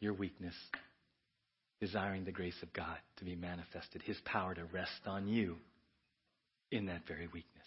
your 0.00 0.12
weakness, 0.12 0.54
desiring 1.80 2.24
the 2.24 2.32
grace 2.32 2.60
of 2.62 2.72
God 2.72 2.96
to 3.18 3.24
be 3.24 3.36
manifested, 3.36 4.02
His 4.02 4.18
power 4.24 4.54
to 4.54 4.64
rest 4.64 5.06
on 5.06 5.28
you 5.28 5.56
in 6.70 6.86
that 6.86 7.06
very 7.06 7.26
weakness. 7.26 7.66